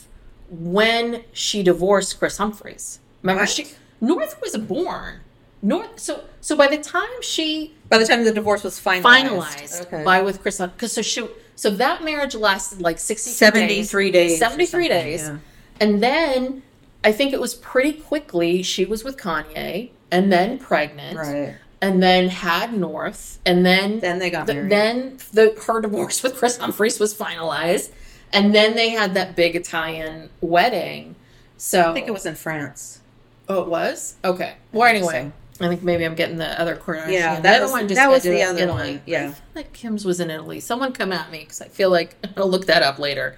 when 0.51 1.23
she 1.33 1.63
divorced 1.63 2.19
Kris 2.19 2.37
Humphries. 2.39 2.99
Remember, 3.23 3.43
What? 3.43 3.49
she 3.51 3.69
North 4.01 4.41
was 4.43 4.57
born. 4.57 5.21
North. 5.63 5.99
So 6.01 6.25
so 6.41 6.57
by 6.57 6.67
the 6.69 6.79
time 6.79 7.09
she 7.23 7.75
By 7.89 7.99
the 7.99 8.07
time 8.07 8.25
the 8.25 8.33
divorce 8.33 8.65
was 8.65 8.81
finalized. 8.81 9.03
finalized 9.03 9.81
Okay. 9.87 10.03
by 10.05 10.23
with 10.23 10.41
Kris, 10.43 10.59
because 10.59 10.93
so 10.93 11.03
she 11.03 11.27
so 11.55 11.69
that 11.71 12.03
marriage 12.03 12.35
lasted 12.35 12.81
like 12.81 12.99
sixty 12.99 13.31
73 13.31 14.11
days 14.11 14.39
seventy 14.39 14.65
three 14.67 14.89
days, 14.89 15.23
yeah. 15.23 15.37
and 15.81 16.03
then 16.03 16.63
I 17.05 17.13
think 17.13 17.33
it 17.35 17.41
was 17.41 17.55
pretty 17.55 17.93
quickly 17.93 18.63
she 18.63 18.85
was 18.87 19.05
with 19.05 19.17
Kanye 19.19 19.91
and 20.11 20.33
then 20.33 20.59
pregnant, 20.59 21.17
Right. 21.19 21.55
and 21.83 22.03
then 22.03 22.29
had 22.31 22.73
North, 22.73 23.39
and 23.45 23.65
then 23.65 24.01
Then 24.01 24.19
they 24.19 24.31
got 24.31 24.47
the- 24.47 24.55
married. 24.55 24.71
then 24.73 25.19
the 25.35 25.55
her 25.67 25.81
divorce 25.83 26.23
with 26.25 26.37
Kris 26.37 26.57
Humphries 26.57 26.99
was 26.99 27.13
finalized, 27.15 27.91
and 28.33 28.55
then 28.55 28.75
they 28.75 28.91
had 28.91 29.15
that 29.15 29.35
big 29.37 29.57
Italian 29.57 30.31
wedding. 30.41 31.15
So 31.57 31.91
I 31.91 31.95
think 31.95 32.09
it 32.09 32.13
was 32.13 32.27
in 32.27 32.35
France. 32.35 33.01
Oh, 33.49 33.63
it 33.63 33.69
was 33.69 34.15
okay. 34.25 34.55
Well, 34.73 34.89
anyway, 34.89 35.33
so. 35.59 35.67
I 35.67 35.69
think 35.69 35.83
maybe 35.83 36.05
I'm 36.05 36.15
getting 36.15 36.37
the 36.39 36.59
other 36.61 36.77
Kardashian. 36.77 37.13
Yeah, 37.13 37.37
the 37.37 37.43
that 37.43 37.57
other 37.57 37.65
was- 37.65 37.73
one 37.73 37.89
just 37.89 37.97
that 37.99 38.09
was 38.11 38.23
the 38.23 38.43
other 38.43 38.59
Italy. 38.63 38.93
one, 38.95 39.03
yeah. 39.07 39.25
I 39.25 39.27
feel 39.33 39.35
like 39.55 39.73
Kim's 39.73 40.05
was 40.05 40.21
in 40.21 40.31
Italy. 40.31 40.61
Someone 40.61 40.93
come 40.93 41.13
at 41.13 41.31
me 41.31 41.41
because 41.41 41.61
I 41.61 41.69
feel 41.69 41.91
like 41.91 42.17
I'll 42.37 42.49
look 42.49 42.67
that 42.67 42.83
up 42.83 42.99
later. 42.99 43.37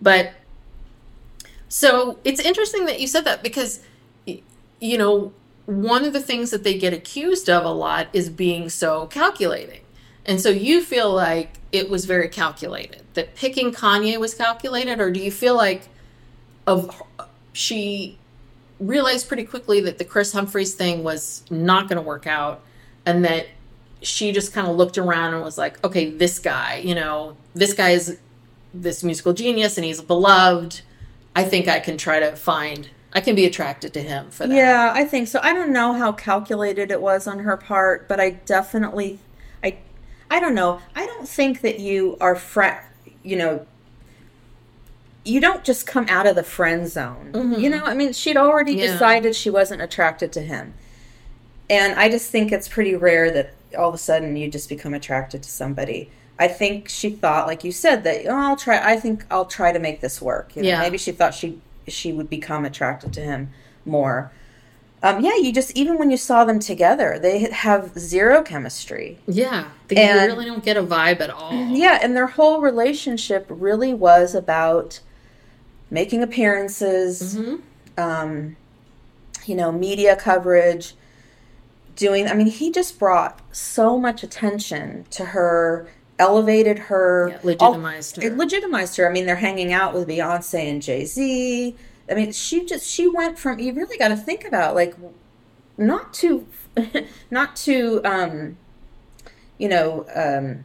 But 0.00 0.32
so 1.68 2.18
it's 2.24 2.40
interesting 2.40 2.86
that 2.86 3.00
you 3.00 3.06
said 3.06 3.24
that 3.24 3.42
because 3.42 3.80
you 4.26 4.98
know 4.98 5.32
one 5.66 6.04
of 6.04 6.12
the 6.12 6.20
things 6.20 6.50
that 6.50 6.62
they 6.62 6.78
get 6.78 6.92
accused 6.92 7.48
of 7.48 7.64
a 7.64 7.70
lot 7.70 8.08
is 8.12 8.28
being 8.28 8.68
so 8.68 9.06
calculating. 9.06 9.80
And 10.26 10.40
so 10.40 10.50
you 10.50 10.82
feel 10.82 11.12
like 11.12 11.54
it 11.72 11.90
was 11.90 12.04
very 12.04 12.28
calculated. 12.28 13.02
That 13.14 13.34
picking 13.34 13.72
Kanye 13.72 14.18
was 14.18 14.34
calculated 14.34 15.00
or 15.00 15.10
do 15.10 15.20
you 15.20 15.30
feel 15.30 15.56
like 15.56 15.88
of 16.66 17.02
she 17.52 18.18
realized 18.80 19.28
pretty 19.28 19.44
quickly 19.44 19.80
that 19.80 19.98
the 19.98 20.04
Kris 20.04 20.32
Humphries 20.32 20.74
thing 20.74 21.04
was 21.04 21.44
not 21.50 21.88
going 21.88 21.96
to 21.96 22.02
work 22.02 22.26
out 22.26 22.62
and 23.06 23.24
that 23.24 23.46
she 24.02 24.32
just 24.32 24.52
kind 24.52 24.66
of 24.66 24.76
looked 24.76 24.98
around 24.98 25.34
and 25.34 25.42
was 25.42 25.56
like, 25.56 25.82
okay, 25.84 26.10
this 26.10 26.38
guy, 26.38 26.76
you 26.84 26.94
know, 26.94 27.36
this 27.54 27.72
guy 27.72 27.90
is 27.90 28.18
this 28.72 29.02
musical 29.02 29.32
genius 29.32 29.78
and 29.78 29.84
he's 29.84 30.00
beloved. 30.00 30.82
I 31.36 31.44
think 31.44 31.68
I 31.68 31.80
can 31.80 31.96
try 31.96 32.20
to 32.20 32.36
find, 32.36 32.90
I 33.12 33.20
can 33.20 33.34
be 33.34 33.44
attracted 33.44 33.94
to 33.94 34.00
him 34.02 34.30
for 34.30 34.46
that. 34.46 34.54
Yeah, 34.54 34.92
I 34.94 35.04
think 35.04 35.28
so. 35.28 35.40
I 35.42 35.52
don't 35.52 35.72
know 35.72 35.94
how 35.94 36.12
calculated 36.12 36.90
it 36.90 37.00
was 37.00 37.26
on 37.26 37.40
her 37.40 37.56
part, 37.56 38.08
but 38.08 38.20
I 38.20 38.30
definitely, 38.30 39.18
I, 40.30 40.40
don't 40.40 40.54
know. 40.54 40.80
I 40.94 41.06
don't 41.06 41.28
think 41.28 41.60
that 41.60 41.78
you 41.80 42.16
are 42.20 42.34
friend, 42.34 42.78
you 43.22 43.36
know, 43.36 43.66
you 45.24 45.40
don't 45.40 45.64
just 45.64 45.86
come 45.86 46.06
out 46.08 46.26
of 46.26 46.36
the 46.36 46.42
friend 46.42 46.86
zone. 46.88 47.30
Mm-hmm. 47.32 47.60
You 47.60 47.70
know, 47.70 47.84
I 47.84 47.94
mean, 47.94 48.12
she'd 48.12 48.36
already 48.36 48.74
Yeah. 48.74 48.92
decided 48.92 49.34
she 49.34 49.50
wasn't 49.50 49.80
attracted 49.80 50.32
to 50.32 50.40
him, 50.42 50.74
and 51.70 51.98
I 51.98 52.10
just 52.10 52.30
think 52.30 52.52
it's 52.52 52.68
pretty 52.68 52.94
rare 52.94 53.30
that 53.30 53.54
all 53.76 53.88
of 53.88 53.94
a 53.94 53.98
sudden 53.98 54.36
you 54.36 54.48
just 54.50 54.68
become 54.68 54.92
attracted 54.94 55.42
to 55.42 55.50
somebody. 55.50 56.10
I 56.38 56.48
think 56.48 56.88
she 56.88 57.10
thought, 57.10 57.46
like 57.46 57.64
you 57.64 57.72
said, 57.72 58.04
that 58.04 58.26
oh, 58.26 58.36
I'll 58.36 58.56
try. 58.56 58.78
I 58.92 58.96
think 58.96 59.24
I'll 59.30 59.46
try 59.46 59.72
to 59.72 59.78
make 59.78 60.00
this 60.00 60.20
work. 60.20 60.54
You 60.56 60.62
know, 60.62 60.68
Yeah. 60.68 60.80
Maybe 60.80 60.98
she 60.98 61.12
thought 61.12 61.32
she 61.32 61.60
she 61.88 62.12
would 62.12 62.28
become 62.28 62.64
attracted 62.64 63.12
to 63.14 63.20
him 63.20 63.50
more. 63.86 64.30
Um, 65.04 65.22
yeah, 65.22 65.36
you 65.36 65.52
just 65.52 65.70
even 65.76 65.98
when 65.98 66.10
you 66.10 66.16
saw 66.16 66.44
them 66.46 66.58
together, 66.58 67.18
they 67.20 67.40
have 67.50 67.92
zero 67.98 68.42
chemistry. 68.42 69.18
Yeah. 69.26 69.66
They 69.88 69.96
And- 69.96 70.32
really 70.32 70.46
don't 70.46 70.64
get 70.64 70.78
a 70.78 70.82
vibe 70.82 71.20
at 71.20 71.28
all. 71.28 71.52
Yeah, 71.70 71.98
and 72.02 72.16
their 72.16 72.26
whole 72.28 72.60
relationship 72.62 73.44
really 73.50 73.92
was 73.92 74.34
about 74.34 75.00
making 75.90 76.22
appearances, 76.22 77.38
um, 77.98 78.56
you 79.44 79.54
know, 79.54 79.70
media 79.70 80.16
coverage, 80.16 80.94
doing. 81.96 82.26
I 82.26 82.32
mean, 82.34 82.46
he 82.46 82.70
just 82.72 82.98
brought 82.98 83.40
so 83.52 83.98
much 83.98 84.22
attention 84.22 85.04
to 85.10 85.26
her, 85.26 85.86
elevated 86.18 86.78
her, 86.78 87.28
Yeah, 87.32 87.38
legitimized 87.42 88.16
her. 88.16 88.22
It 88.22 88.36
legitimized 88.38 88.96
her. 88.96 89.06
I 89.08 89.12
mean, 89.12 89.26
they're 89.26 89.36
hanging 89.36 89.70
out 89.72 89.92
with 89.92 90.08
Beyonce 90.08 90.70
and 90.70 90.80
Jay 90.80 91.04
Z. 91.04 91.76
I 92.10 92.14
mean, 92.14 92.32
she 92.32 92.64
just 92.64 92.88
she 92.88 93.08
went 93.08 93.38
from. 93.38 93.58
You 93.58 93.72
really 93.72 93.96
got 93.96 94.08
to 94.08 94.16
think 94.16 94.44
about 94.44 94.74
like, 94.74 94.94
not 95.76 96.12
to, 96.14 96.46
not 97.30 97.56
to, 97.56 98.00
um, 98.04 98.56
you 99.58 99.68
know, 99.68 100.06
um, 100.14 100.64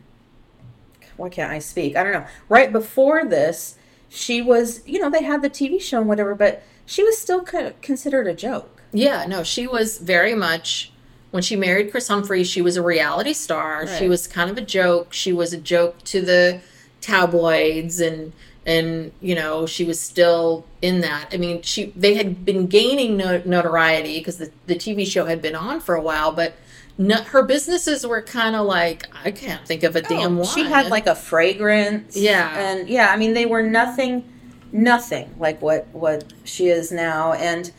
why 1.18 1.30
can't 1.30 1.52
I 1.52 1.60
speak? 1.60 1.96
I 1.96 2.04
don't 2.04 2.14
know. 2.14 2.26
Right 2.48 2.72
before 2.72 3.26
this, 3.26 3.76
she 4.10 4.42
was, 4.42 4.86
you 4.88 5.00
know, 5.00 5.10
they 5.10 5.24
had 5.24 5.42
the 5.42 5.50
TV 5.50 5.82
show 5.82 6.00
and 6.00 6.08
whatever, 6.08 6.36
but 6.36 6.64
she 6.86 7.04
was 7.04 7.18
still 7.18 7.44
co- 7.44 7.74
considered 7.82 8.28
a 8.28 8.34
joke. 8.34 8.82
Yeah, 8.92 9.26
no, 9.28 9.44
she 9.44 9.68
was 9.68 10.00
very 10.00 10.34
much 10.34 10.92
when 11.32 11.44
she 11.44 11.56
married 11.56 11.92
Kris 11.92 12.08
Humphries, 12.08 12.50
she 12.50 12.62
was 12.62 12.76
a 12.76 12.82
reality 12.82 13.34
star. 13.34 13.86
She 13.86 14.08
was 14.08 14.28
kind 14.28 14.50
of 14.50 14.58
a 14.58 14.62
joke. 14.62 15.14
She 15.14 15.32
was 15.32 15.54
a 15.54 15.58
joke 15.58 16.04
to 16.06 16.22
the 16.22 16.62
tabloids 17.02 18.00
and 18.00 18.34
and 18.70 19.12
you 19.20 19.34
know, 19.34 19.66
she 19.66 19.84
was 19.84 20.00
still 20.00 20.64
in 20.82 21.02
that. 21.02 21.30
I 21.34 21.38
mean, 21.38 21.64
she 21.64 21.88
they 21.96 22.14
had 22.14 22.46
been 22.46 22.68
gaining 22.68 23.18
no, 23.18 23.42
notoriety 23.44 24.20
because 24.20 24.38
the 24.38 24.52
the 24.68 24.76
TV 24.76 25.08
show 25.08 25.26
had 25.26 25.42
been 25.42 25.56
on 25.56 25.80
for 25.80 25.96
a 25.96 26.02
while, 26.02 26.32
but 26.32 26.54
no, 26.96 27.24
her 27.24 27.42
businesses 27.42 28.06
were 28.06 28.22
kind 28.22 28.56
of 28.56 28.68
like 28.68 29.08
I 29.26 29.32
can't 29.32 29.66
think 29.66 29.82
of 29.82 29.96
a 29.96 30.02
damn 30.04 30.38
one 30.38 30.48
She 30.48 30.64
had 30.64 30.90
like 30.90 31.08
a 31.08 31.16
fragrance. 31.16 32.16
Yeah. 32.16 32.56
And 32.58 32.88
yeah, 32.88 33.10
I 33.10 33.18
mean 33.18 33.34
they 33.34 33.48
were 33.48 33.64
nothing 33.64 34.32
nothing 34.72 35.34
like 35.40 35.60
what 35.64 35.88
what 35.88 36.32
she 36.44 36.68
is 36.68 36.92
now 36.92 37.34
and 37.34 37.72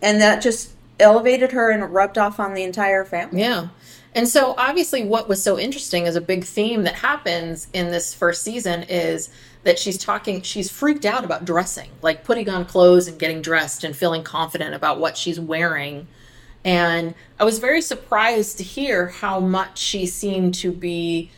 and 0.00 0.20
that 0.20 0.40
just 0.40 0.74
elevated 1.00 1.50
her 1.50 1.72
and 1.72 1.92
rubbed 1.92 2.18
off 2.18 2.38
on 2.38 2.54
the 2.54 2.62
entire 2.62 3.04
family. 3.04 3.40
Yeah. 3.40 3.68
And 4.14 4.28
so 4.28 4.54
obviously 4.56 5.02
what 5.02 5.28
was 5.28 5.42
so 5.42 5.58
interesting 5.58 6.06
is 6.06 6.14
a 6.14 6.20
big 6.20 6.44
theme 6.44 6.84
that 6.84 6.94
happens 6.94 7.66
in 7.72 7.90
this 7.90 8.14
first 8.14 8.42
season 8.42 8.84
is 8.84 9.28
that 9.66 9.80
she's 9.80 9.98
talking 9.98 10.42
she's 10.42 10.70
freaked 10.70 11.04
out 11.04 11.24
about 11.24 11.44
dressing, 11.44 11.90
like 12.00 12.22
putting 12.22 12.48
on 12.48 12.64
clothes 12.64 13.08
and 13.08 13.18
getting 13.18 13.42
dressed 13.42 13.82
and 13.82 13.96
feeling 13.96 14.22
confident 14.22 14.76
about 14.76 15.00
what 15.00 15.18
she's 15.18 15.40
wearing. 15.40 16.06
And 16.64 17.14
I 17.38 17.42
was 17.42 17.58
very 17.58 17.82
surprised 17.82 18.58
to 18.58 18.64
hear 18.64 19.08
how 19.08 19.40
much 19.40 19.78
she 19.78 20.06
seemed 20.06 20.54
to 20.54 20.70
be 20.70 21.32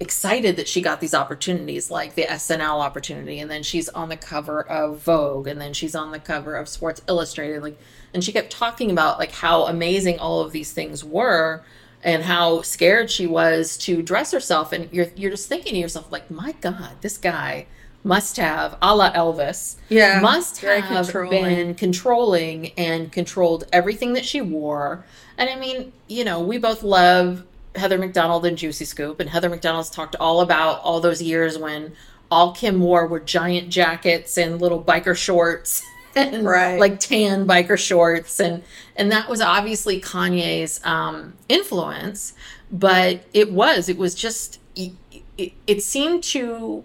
excited 0.00 0.56
that 0.56 0.66
she 0.66 0.82
got 0.82 1.00
these 1.00 1.14
opportunities 1.14 1.88
like 1.88 2.16
the 2.16 2.24
SNL 2.24 2.80
opportunity 2.80 3.38
and 3.38 3.48
then 3.48 3.62
she's 3.62 3.88
on 3.90 4.08
the 4.08 4.16
cover 4.16 4.60
of 4.60 4.98
Vogue 4.98 5.46
and 5.46 5.60
then 5.60 5.72
she's 5.72 5.94
on 5.94 6.10
the 6.10 6.18
cover 6.18 6.56
of 6.56 6.68
Sports 6.68 7.00
Illustrated 7.08 7.62
like 7.62 7.78
and 8.12 8.24
she 8.24 8.32
kept 8.32 8.50
talking 8.50 8.90
about 8.90 9.20
like 9.20 9.30
how 9.30 9.66
amazing 9.66 10.18
all 10.18 10.40
of 10.40 10.50
these 10.50 10.72
things 10.72 11.04
were 11.04 11.62
and 12.02 12.22
how 12.24 12.62
scared 12.62 13.10
she 13.10 13.26
was 13.26 13.76
to 13.78 14.02
dress 14.02 14.32
herself. 14.32 14.72
And 14.72 14.88
you're 14.92 15.08
you're 15.16 15.30
just 15.30 15.48
thinking 15.48 15.74
to 15.74 15.78
yourself 15.78 16.10
like 16.10 16.30
my 16.30 16.52
god 16.60 16.96
this 17.00 17.18
guy 17.18 17.66
must 18.04 18.36
have 18.36 18.76
a 18.82 18.94
la 18.96 19.12
Elvis 19.12 19.76
Yeah, 19.88 20.20
must 20.20 20.60
have 20.62 20.84
controlling. 21.04 21.44
been 21.44 21.74
controlling 21.76 22.72
and 22.76 23.12
controlled 23.12 23.64
everything 23.72 24.14
that 24.14 24.24
she 24.24 24.40
wore. 24.40 25.04
And 25.38 25.48
I 25.48 25.56
mean 25.56 25.92
you 26.08 26.24
know 26.24 26.40
we 26.40 26.58
both 26.58 26.82
love 26.82 27.44
Heather 27.74 27.96
McDonald 27.98 28.44
and 28.44 28.58
Juicy 28.58 28.84
Scoop, 28.84 29.18
and 29.18 29.30
Heather 29.30 29.48
McDonald's 29.48 29.88
talked 29.88 30.14
all 30.16 30.40
about 30.42 30.80
all 30.82 31.00
those 31.00 31.22
years 31.22 31.56
when 31.56 31.92
all 32.30 32.52
Kim 32.52 32.80
wore 32.80 33.06
were 33.06 33.20
giant 33.20 33.68
jackets 33.70 34.36
and 34.36 34.60
little 34.60 34.82
biker 34.82 35.16
shorts 35.16 35.82
and 36.16 36.44
Right. 36.44 36.78
like 36.78 37.00
tan 37.00 37.46
biker 37.46 37.78
shorts 37.78 38.40
and 38.40 38.62
and 38.96 39.10
that 39.12 39.28
was 39.28 39.40
obviously 39.40 40.00
Kanye's 40.00 40.80
um, 40.84 41.34
influence, 41.48 42.34
but 42.70 43.24
it 43.32 43.52
was 43.52 43.88
it 43.88 43.96
was 43.98 44.14
just 44.14 44.58
it, 44.76 44.92
it, 45.38 45.52
it 45.66 45.82
seemed 45.82 46.22
to 46.24 46.84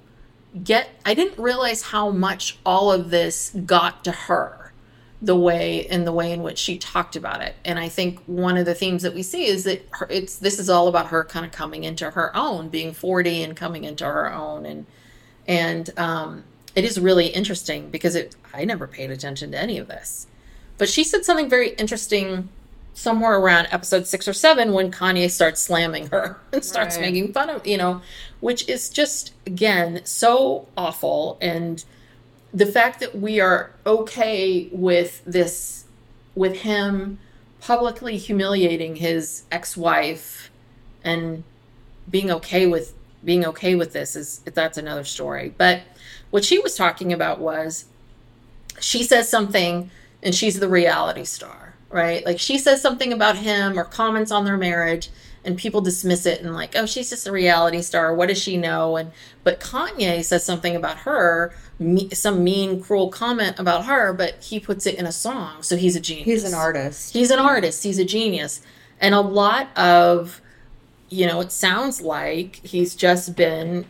get 0.64 0.90
I 1.06 1.14
didn't 1.14 1.38
realize 1.42 1.82
how 1.84 2.10
much 2.10 2.58
all 2.66 2.92
of 2.92 3.10
this 3.10 3.52
got 3.66 4.04
to 4.06 4.12
her 4.12 4.72
the 5.22 5.36
way 5.36 5.80
in 5.80 6.06
the 6.06 6.12
way 6.12 6.32
in 6.32 6.44
which 6.44 6.60
she 6.60 6.78
talked 6.78 7.16
about 7.16 7.42
it 7.42 7.56
and 7.66 7.80
i 7.80 7.90
think 7.90 8.20
one 8.28 8.56
of 8.56 8.68
the 8.68 8.76
themes 8.76 9.02
that 9.02 9.16
we 9.16 9.24
see 9.24 9.48
is 9.48 9.64
that 9.64 9.84
her, 9.90 10.06
it's 10.12 10.36
this 10.38 10.60
is 10.60 10.70
all 10.70 10.88
about 10.88 11.08
her 11.08 11.24
kind 11.24 11.44
of 11.44 11.52
coming 11.52 11.84
into 11.84 12.12
her 12.12 12.36
own 12.38 12.70
being 12.70 12.94
40 12.94 13.42
and 13.42 13.56
coming 13.56 13.84
into 13.84 14.06
her 14.06 14.32
own 14.32 14.64
and 14.68 14.86
and 15.48 15.90
um 15.98 16.44
it 16.78 16.86
is 16.86 17.00
really 17.00 17.28
interesting 17.28 17.90
because 17.90 18.16
it 18.16 18.36
i 18.54 18.64
never 18.64 18.88
paid 18.88 19.10
attention 19.12 19.52
to 19.52 19.58
any 19.60 19.78
of 19.78 19.88
this 19.88 20.28
but 20.78 20.88
she 20.88 21.04
said 21.04 21.26
something 21.26 21.50
very 21.50 21.70
interesting 21.72 22.50
somewhere 22.94 23.38
around 23.40 23.68
episode 23.72 24.08
six 24.08 24.28
or 24.28 24.34
seven 24.34 24.74
when 24.74 24.92
Kanye 24.92 25.30
starts 25.30 25.62
slamming 25.62 26.08
her 26.08 26.40
and 26.52 26.66
starts 26.66 26.96
Right. 26.98 27.12
making 27.14 27.32
fun 27.32 27.48
of, 27.50 27.68
you 27.68 27.78
know, 27.78 28.02
which 28.40 28.68
is 28.68 28.90
just, 28.90 29.34
again, 29.46 30.02
so 30.04 30.68
awful. 30.76 31.38
And 31.40 31.86
the 32.52 32.66
fact 32.66 33.00
that 33.02 33.16
we 33.16 33.40
are 33.40 33.70
okay 33.86 34.68
with 34.72 35.24
this, 35.26 35.86
with 36.34 36.62
him 36.62 37.20
publicly 37.62 38.18
humiliating 38.18 38.96
his 38.96 39.44
ex 39.52 39.78
wife 39.78 40.50
and 41.04 41.44
being 42.10 42.32
okay 42.32 42.66
with 42.66 42.94
being 43.24 43.46
okay 43.46 43.76
with 43.76 43.94
this 43.94 44.16
is 44.16 44.40
that's 44.54 44.78
another 44.80 45.04
story. 45.04 45.54
But 45.56 45.82
what 46.30 46.46
she 46.46 46.60
was 46.60 46.76
talking 46.76 47.14
about 47.14 47.40
was 47.40 47.86
she 48.80 49.04
says 49.04 49.30
something 49.30 49.90
and 50.22 50.36
she's 50.36 50.60
the 50.60 50.70
reality 50.70 51.24
star, 51.24 51.76
right? 51.90 52.26
Like 52.26 52.40
she 52.40 52.58
says 52.58 52.82
something 52.82 53.14
about 53.14 53.38
him 53.38 53.78
or 53.78 53.84
comments 53.84 54.32
on 54.32 54.46
their 54.46 54.58
marriage 54.58 55.10
and 55.48 55.58
people 55.58 55.80
dismiss 55.80 56.26
it 56.26 56.42
and 56.42 56.54
like, 56.54 56.76
oh, 56.76 56.86
she's 56.86 57.10
just 57.10 57.28
a 57.28 57.32
reality 57.32 57.82
star. 57.82 58.14
What 58.14 58.28
does 58.28 58.38
she 58.38 58.58
know? 58.58 58.98
And 58.98 59.12
but 59.44 59.62
Kanye 59.62 60.24
says 60.24 60.44
something 60.44 60.76
about 60.76 60.98
her, 61.00 61.56
me, 61.80 62.10
some 62.10 62.44
mean, 62.44 62.82
cruel 62.82 63.10
comment 63.10 63.58
about 63.58 63.86
her, 63.86 64.12
but 64.12 64.44
he 64.44 64.60
puts 64.60 64.86
it 64.86 64.96
in 64.96 65.06
a 65.06 65.12
song, 65.12 65.64
so 65.64 65.78
he's 65.78 65.96
a 65.96 66.02
genius. 66.02 66.26
He's 66.26 66.44
an 66.44 66.54
artist. 66.54 67.14
He's 67.14 67.32
an 67.32 67.40
artist. 67.40 67.84
He's 67.84 68.00
a 68.00 68.06
genius, 68.06 68.62
and 69.00 69.16
a 69.16 69.22
lot 69.22 69.70
of, 69.78 70.42
you 71.10 71.26
know, 71.26 71.40
it 71.40 71.52
sounds 71.52 72.02
like 72.02 72.58
he's 72.58 72.96
just 72.96 73.36
been 73.36 73.86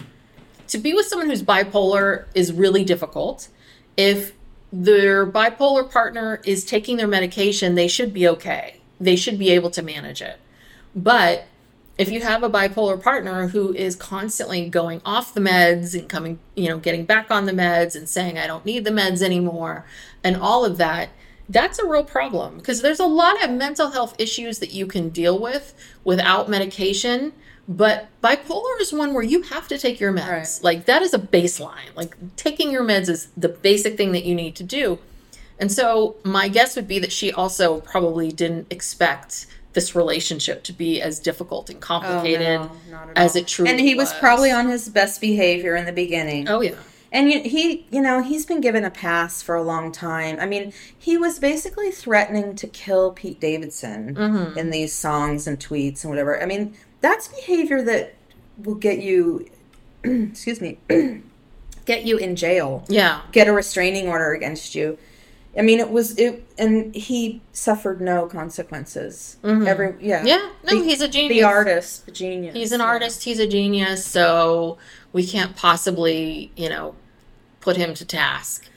to 0.67 0.77
be 0.77 0.93
with 0.93 1.07
someone 1.07 1.29
who's 1.29 1.43
bipolar 1.43 2.25
is 2.33 2.51
really 2.51 2.83
difficult. 2.83 3.47
If 3.95 4.33
their 4.71 5.25
bipolar 5.25 5.89
partner 5.89 6.41
is 6.45 6.65
taking 6.65 6.97
their 6.97 7.07
medication, 7.07 7.75
they 7.75 7.87
should 7.87 8.13
be 8.13 8.27
okay. 8.27 8.81
They 8.99 9.15
should 9.15 9.39
be 9.39 9.49
able 9.51 9.69
to 9.71 9.81
manage 9.81 10.21
it. 10.21 10.39
But 10.95 11.45
if 11.97 12.11
you 12.11 12.21
have 12.21 12.43
a 12.43 12.49
bipolar 12.49 13.01
partner 13.01 13.47
who 13.47 13.73
is 13.73 13.95
constantly 13.95 14.69
going 14.69 15.01
off 15.03 15.33
the 15.33 15.41
meds 15.41 15.97
and 15.97 16.07
coming, 16.07 16.39
you 16.55 16.69
know, 16.69 16.77
getting 16.77 17.05
back 17.05 17.31
on 17.31 17.45
the 17.45 17.51
meds 17.51 17.95
and 17.95 18.07
saying, 18.07 18.37
I 18.37 18.45
don't 18.45 18.65
need 18.65 18.85
the 18.85 18.91
meds 18.91 19.21
anymore, 19.21 19.85
and 20.23 20.35
all 20.35 20.63
of 20.63 20.77
that, 20.77 21.09
that's 21.49 21.79
a 21.79 21.87
real 21.87 22.03
problem 22.03 22.57
because 22.57 22.81
there's 22.81 22.99
a 22.99 23.05
lot 23.05 23.41
of 23.43 23.49
mental 23.49 23.91
health 23.91 24.15
issues 24.19 24.59
that 24.59 24.71
you 24.71 24.85
can 24.85 25.09
deal 25.09 25.39
with 25.39 25.73
without 26.03 26.49
medication. 26.49 27.33
But 27.67 28.07
bipolar 28.23 28.79
is 28.79 28.93
one 28.93 29.13
where 29.13 29.23
you 29.23 29.41
have 29.41 29.67
to 29.67 29.77
take 29.77 29.99
your 29.99 30.13
meds. 30.13 30.29
Right. 30.29 30.59
Like, 30.63 30.85
that 30.85 31.01
is 31.01 31.13
a 31.13 31.19
baseline. 31.19 31.93
Like, 31.95 32.15
taking 32.37 32.71
your 32.71 32.83
meds 32.83 33.09
is 33.09 33.27
the 33.35 33.49
basic 33.49 33.97
thing 33.97 34.13
that 34.13 34.23
you 34.23 34.35
need 34.35 34.55
to 34.55 34.63
do. 34.63 34.99
And 35.59 35.71
so, 35.71 36.15
my 36.23 36.47
guess 36.47 36.75
would 36.75 36.87
be 36.87 36.99
that 36.99 37.11
she 37.11 37.31
also 37.31 37.81
probably 37.81 38.31
didn't 38.31 38.71
expect 38.71 39.47
this 39.77 39.95
relationship 39.95 40.63
to 40.63 40.73
be 40.73 40.99
as 41.01 41.19
difficult 41.19 41.69
and 41.69 41.79
complicated 41.79 42.59
oh, 42.59 42.71
no, 42.89 42.99
as 43.15 43.35
it 43.35 43.47
truly 43.47 43.69
is. 43.69 43.73
and 43.73 43.79
he 43.79 43.93
was. 43.93 44.09
was 44.09 44.19
probably 44.19 44.49
on 44.49 44.67
his 44.67 44.89
best 44.89 45.21
behavior 45.21 45.75
in 45.75 45.85
the 45.85 45.91
beginning 45.91 46.49
oh 46.49 46.61
yeah 46.61 46.73
and 47.11 47.29
he 47.29 47.85
you 47.91 48.01
know 48.01 48.23
he's 48.23 48.43
been 48.43 48.59
given 48.59 48.83
a 48.83 48.89
pass 48.89 49.43
for 49.43 49.55
a 49.55 49.61
long 49.61 49.91
time 49.91 50.37
i 50.39 50.47
mean 50.47 50.73
he 50.97 51.15
was 51.15 51.37
basically 51.37 51.91
threatening 51.91 52.55
to 52.55 52.65
kill 52.65 53.11
pete 53.11 53.39
davidson 53.39 54.15
mm-hmm. 54.15 54.57
in 54.57 54.71
these 54.71 54.93
songs 54.93 55.45
and 55.45 55.59
tweets 55.59 56.03
and 56.03 56.09
whatever 56.09 56.41
i 56.41 56.45
mean 56.47 56.73
that's 57.01 57.27
behavior 57.27 57.81
that 57.81 58.15
will 58.63 58.75
get 58.75 58.99
you 58.99 59.49
excuse 60.03 60.61
me 60.61 60.77
get 61.85 62.03
you 62.05 62.17
in 62.17 62.35
jail 62.35 62.83
yeah 62.87 63.21
get 63.31 63.47
a 63.47 63.53
restraining 63.53 64.07
order 64.07 64.33
against 64.33 64.75
you 64.75 64.97
I 65.57 65.63
mean, 65.63 65.79
it 65.79 65.89
was 65.89 66.17
it, 66.19 66.45
and 66.59 66.93
he 66.93 67.41
suffered 67.51 67.99
no 67.99 68.27
consequences. 68.27 69.37
Mm-hmm. 69.43 69.67
Every 69.67 69.95
yeah, 69.99 70.23
yeah. 70.23 70.51
No, 70.63 70.79
the, 70.79 70.85
he's 70.85 71.01
a 71.01 71.07
genius. 71.07 71.35
The 71.35 71.43
artist, 71.43 72.05
the 72.05 72.11
genius. 72.11 72.53
He's 72.53 72.71
an 72.71 72.79
yeah. 72.79 72.85
artist. 72.85 73.23
He's 73.23 73.39
a 73.39 73.47
genius. 73.47 74.05
So 74.05 74.77
we 75.13 75.25
can't 75.25 75.55
possibly, 75.55 76.51
you 76.55 76.69
know, 76.69 76.93
put 77.59 77.75
him 77.75 77.95
to 77.95 78.05
task. 78.05 78.69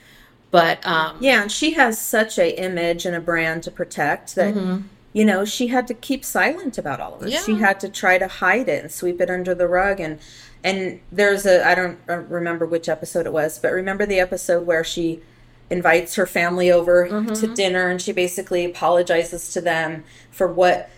But 0.49 0.85
um, 0.85 1.17
yeah, 1.19 1.43
and 1.43 1.51
she 1.51 1.73
has 1.73 2.01
such 2.01 2.39
a 2.39 2.59
image 2.59 3.05
and 3.05 3.15
a 3.15 3.21
brand 3.21 3.61
to 3.63 3.71
protect 3.71 4.33
that. 4.35 4.55
Mm-hmm. 4.55 4.87
You 5.13 5.25
know, 5.25 5.43
she 5.43 5.67
had 5.67 5.87
to 5.87 5.93
keep 5.93 6.23
silent 6.23 6.77
about 6.77 7.01
all 7.01 7.15
of 7.15 7.23
it. 7.23 7.31
Yeah. 7.31 7.43
She 7.43 7.55
had 7.55 7.79
to 7.81 7.89
try 7.89 8.17
to 8.17 8.27
hide 8.27 8.69
it 8.69 8.81
and 8.81 8.91
sweep 8.91 9.19
it 9.19 9.29
under 9.29 9.53
the 9.53 9.67
rug. 9.67 9.99
And 9.99 10.19
and 10.63 11.01
there's 11.11 11.45
a 11.45 11.65
I 11.65 11.75
don't 11.75 11.99
remember 12.07 12.65
which 12.65 12.87
episode 12.87 13.25
it 13.25 13.33
was, 13.33 13.59
but 13.59 13.71
remember 13.71 14.05
the 14.05 14.19
episode 14.19 14.65
where 14.65 14.83
she 14.83 15.21
invites 15.69 16.15
her 16.15 16.25
family 16.25 16.71
over 16.71 17.07
mm-hmm. 17.07 17.33
to 17.33 17.47
dinner 17.53 17.89
and 17.89 18.01
she 18.01 18.11
basically 18.11 18.65
apologizes 18.65 19.53
to 19.53 19.61
them 19.61 20.03
for 20.29 20.47
what 20.47 20.89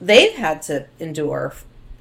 they've 0.00 0.34
had 0.34 0.62
to 0.62 0.86
endure 0.98 1.54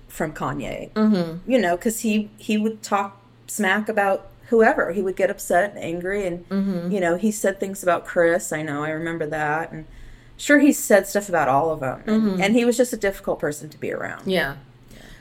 from 0.07 0.33
Kanye. 0.33 0.91
Mm-hmm. 0.93 1.49
You 1.49 1.59
know, 1.59 1.75
because 1.75 2.01
he 2.01 2.29
he 2.37 2.57
would 2.57 2.81
talk 2.83 3.21
smack 3.47 3.89
about 3.89 4.29
whoever. 4.47 4.91
He 4.91 5.01
would 5.01 5.15
get 5.15 5.29
upset 5.29 5.71
and 5.71 5.79
angry, 5.79 6.25
and 6.25 6.47
mm-hmm. 6.49 6.91
you 6.91 6.99
know, 6.99 7.17
he 7.17 7.31
said 7.31 7.59
things 7.59 7.83
about 7.83 8.05
Kris. 8.05 8.51
I 8.51 8.61
know, 8.61 8.83
I 8.83 8.89
remember 8.89 9.25
that, 9.27 9.71
and 9.71 9.85
sure, 10.37 10.59
he 10.59 10.71
said 10.71 11.07
stuff 11.07 11.29
about 11.29 11.47
all 11.47 11.71
of 11.71 11.79
them, 11.79 12.01
mm-hmm. 12.05 12.41
and 12.41 12.55
he 12.55 12.65
was 12.65 12.77
just 12.77 12.93
a 12.93 12.97
difficult 12.97 13.39
person 13.39 13.69
to 13.69 13.77
be 13.77 13.91
around. 13.91 14.27
Yeah. 14.27 14.55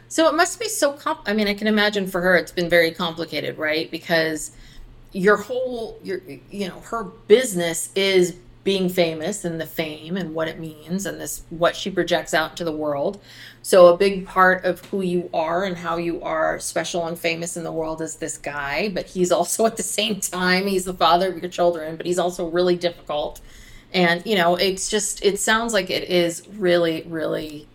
So 0.09 0.29
it 0.29 0.35
must 0.35 0.61
be 0.61 0.69
so. 0.69 0.93
Comp- 0.93 1.27
I 1.27 1.33
mean, 1.33 1.49
I 1.49 1.55
can 1.55 1.67
imagine 1.67 2.07
for 2.07 2.21
her, 2.21 2.37
it's 2.37 2.53
been 2.53 2.69
very 2.69 2.93
complicated, 2.93 3.59
right? 3.59 3.91
Because 3.91 4.53
your 5.15 5.37
whole 5.37 5.99
your 6.03 6.21
you 6.51 6.69
know 6.69 6.81
her 6.81 7.05
business 7.05 7.91
is 7.95 8.37
being 8.65 8.89
famous 8.89 9.45
and 9.45 9.61
the 9.61 9.67
fame 9.67 10.17
and 10.17 10.35
what 10.35 10.49
it 10.49 10.59
means 10.59 11.07
and 11.07 11.21
this 11.21 11.43
what 11.51 11.77
she 11.77 11.91
projects 11.91 12.35
out 12.35 12.57
to 12.57 12.65
the 12.65 12.73
world 12.73 13.21
so 13.63 13.87
a 13.87 13.97
big 13.97 14.27
part 14.27 14.65
of 14.65 14.85
who 14.87 15.03
you 15.03 15.31
are 15.33 15.65
and 15.65 15.77
how 15.77 15.97
you 15.97 16.21
are 16.23 16.59
special 16.59 17.07
and 17.07 17.19
famous 17.19 17.57
in 17.57 17.63
the 17.63 17.71
world 17.71 18.03
is 18.03 18.17
this 18.17 18.37
guy 18.37 18.89
but 18.89 19.07
he's 19.07 19.31
also 19.31 19.67
at 19.67 19.77
the 19.77 19.83
same 19.83 20.19
time 20.19 20.67
he's 20.67 20.85
the 20.85 20.95
father 20.95 21.29
of 21.29 21.41
your 21.41 21.51
children 21.51 21.95
but 21.95 22.07
he's 22.07 22.19
also 22.19 22.49
really 22.49 22.77
difficult 22.77 23.41
and 23.95 24.27
you 24.27 24.35
know 24.35 24.57
it's 24.57 24.91
just 24.91 25.25
it 25.25 25.39
sounds 25.39 25.73
like 25.73 25.89
it 25.89 26.11
is 26.11 26.47
really 26.49 27.03
really 27.03 27.67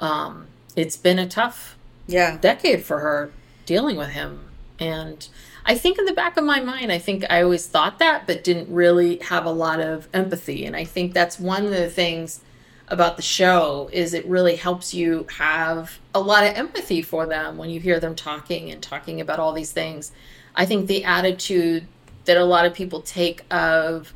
um 0.00 0.46
it's 0.74 0.96
been 0.96 1.18
a 1.18 1.28
tough 1.28 1.76
yeah 2.06 2.38
decade 2.38 2.82
for 2.82 3.00
her 3.00 3.30
dealing 3.66 3.96
with 3.96 4.10
him 4.10 4.46
and 4.78 5.28
I 5.68 5.76
think 5.76 5.98
in 5.98 6.04
the 6.04 6.12
back 6.12 6.36
of 6.36 6.44
my 6.44 6.60
mind, 6.60 6.92
I 6.92 6.98
think 6.98 7.24
I 7.28 7.42
always 7.42 7.66
thought 7.66 7.98
that, 7.98 8.24
but 8.28 8.44
didn't 8.44 8.72
really 8.72 9.16
have 9.18 9.44
a 9.44 9.50
lot 9.50 9.80
of 9.80 10.06
empathy. 10.14 10.64
And 10.64 10.76
I 10.76 10.84
think 10.84 11.12
that's 11.12 11.40
one 11.40 11.64
of 11.64 11.72
the 11.72 11.90
things 11.90 12.40
about 12.86 13.16
the 13.16 13.22
show 13.22 13.90
is 13.92 14.14
it 14.14 14.24
really 14.26 14.54
helps 14.54 14.94
you 14.94 15.26
have 15.38 15.98
a 16.14 16.20
lot 16.20 16.46
of 16.46 16.54
empathy 16.54 17.02
for 17.02 17.26
them 17.26 17.56
when 17.56 17.68
you 17.68 17.80
hear 17.80 17.98
them 17.98 18.14
talking 18.14 18.70
and 18.70 18.80
talking 18.80 19.20
about 19.20 19.40
all 19.40 19.52
these 19.52 19.72
things. 19.72 20.12
I 20.54 20.66
think 20.66 20.86
the 20.86 21.02
attitude 21.02 21.88
that 22.26 22.36
a 22.36 22.44
lot 22.44 22.64
of 22.64 22.72
people 22.72 23.02
take 23.02 23.42
of 23.52 24.14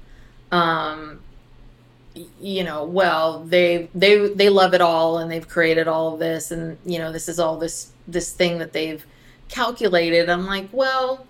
um, 0.53 1.19
you 2.41 2.65
know 2.65 2.85
well 2.85 3.45
they 3.45 3.89
they 3.95 4.29
they 4.29 4.49
love 4.49 4.75
it 4.75 4.81
all 4.81 5.19
and 5.19 5.31
they've 5.31 5.49
created 5.49 5.87
all 5.89 6.15
of 6.15 6.19
this 6.19 6.51
and 6.51 6.77
you 6.85 6.99
know 6.99 7.13
this 7.13 7.29
is 7.29 7.39
all 7.39 7.59
this 7.59 7.93
this 8.09 8.33
thing 8.33 8.59
that 8.59 8.73
they've 8.73 9.07
calculated 9.49 10.29
i'm 10.29 10.47
like 10.47 10.69
well 10.73 11.27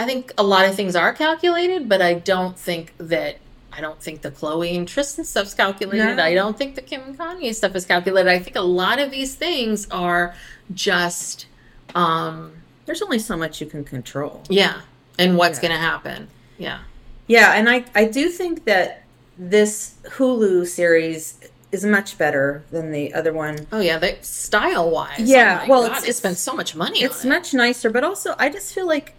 I 0.00 0.06
think 0.06 0.32
a 0.38 0.42
lot 0.42 0.64
of 0.64 0.74
things 0.74 0.96
are 0.96 1.12
calculated, 1.12 1.86
but 1.86 2.00
I 2.00 2.14
don't 2.14 2.58
think 2.58 2.94
that 2.96 3.36
I 3.70 3.82
don't 3.82 4.00
think 4.02 4.22
the 4.22 4.30
khloé 4.30 4.74
and 4.74 4.88
Tristan 4.88 5.26
stuff's 5.26 5.52
calculated. 5.52 6.16
No. 6.16 6.24
I 6.24 6.32
don't 6.32 6.56
think 6.56 6.74
the 6.74 6.80
Kim 6.80 7.02
and 7.02 7.18
Kanye 7.18 7.54
stuff 7.54 7.74
is 7.76 7.84
calculated. 7.84 8.30
I 8.30 8.38
think 8.38 8.56
a 8.56 8.62
lot 8.62 8.98
of 8.98 9.10
these 9.10 9.34
things 9.34 9.88
are 9.90 10.34
just 10.72 11.46
um 11.94 12.52
there's 12.86 13.02
only 13.02 13.18
so 13.18 13.36
much 13.36 13.60
you 13.60 13.66
can 13.66 13.84
control. 13.84 14.42
Yeah. 14.48 14.80
And 15.18 15.36
what's 15.36 15.58
yeah. 15.58 15.68
going 15.68 15.78
to 15.78 15.86
happen. 15.86 16.28
Yeah. 16.56 16.78
Yeah, 17.26 17.52
and 17.52 17.68
I 17.68 17.84
I 17.94 18.06
do 18.06 18.30
think 18.30 18.64
that 18.64 19.04
this 19.40 19.94
Hulu 20.04 20.66
series 20.66 21.40
is 21.72 21.82
much 21.82 22.18
better 22.18 22.62
than 22.70 22.92
the 22.92 23.14
other 23.14 23.32
one. 23.32 23.66
Oh 23.72 23.80
yeah, 23.80 23.98
style 24.20 24.90
wise. 24.90 25.18
Yeah, 25.18 25.62
oh 25.64 25.68
well, 25.68 25.88
God, 25.88 25.98
it's, 25.98 26.08
it's 26.08 26.18
spent 26.18 26.36
so 26.36 26.52
much 26.52 26.76
money. 26.76 27.02
It's 27.02 27.24
much 27.24 27.54
nicer, 27.54 27.88
but 27.88 28.04
also 28.04 28.34
I 28.38 28.50
just 28.50 28.74
feel 28.74 28.86
like 28.86 29.14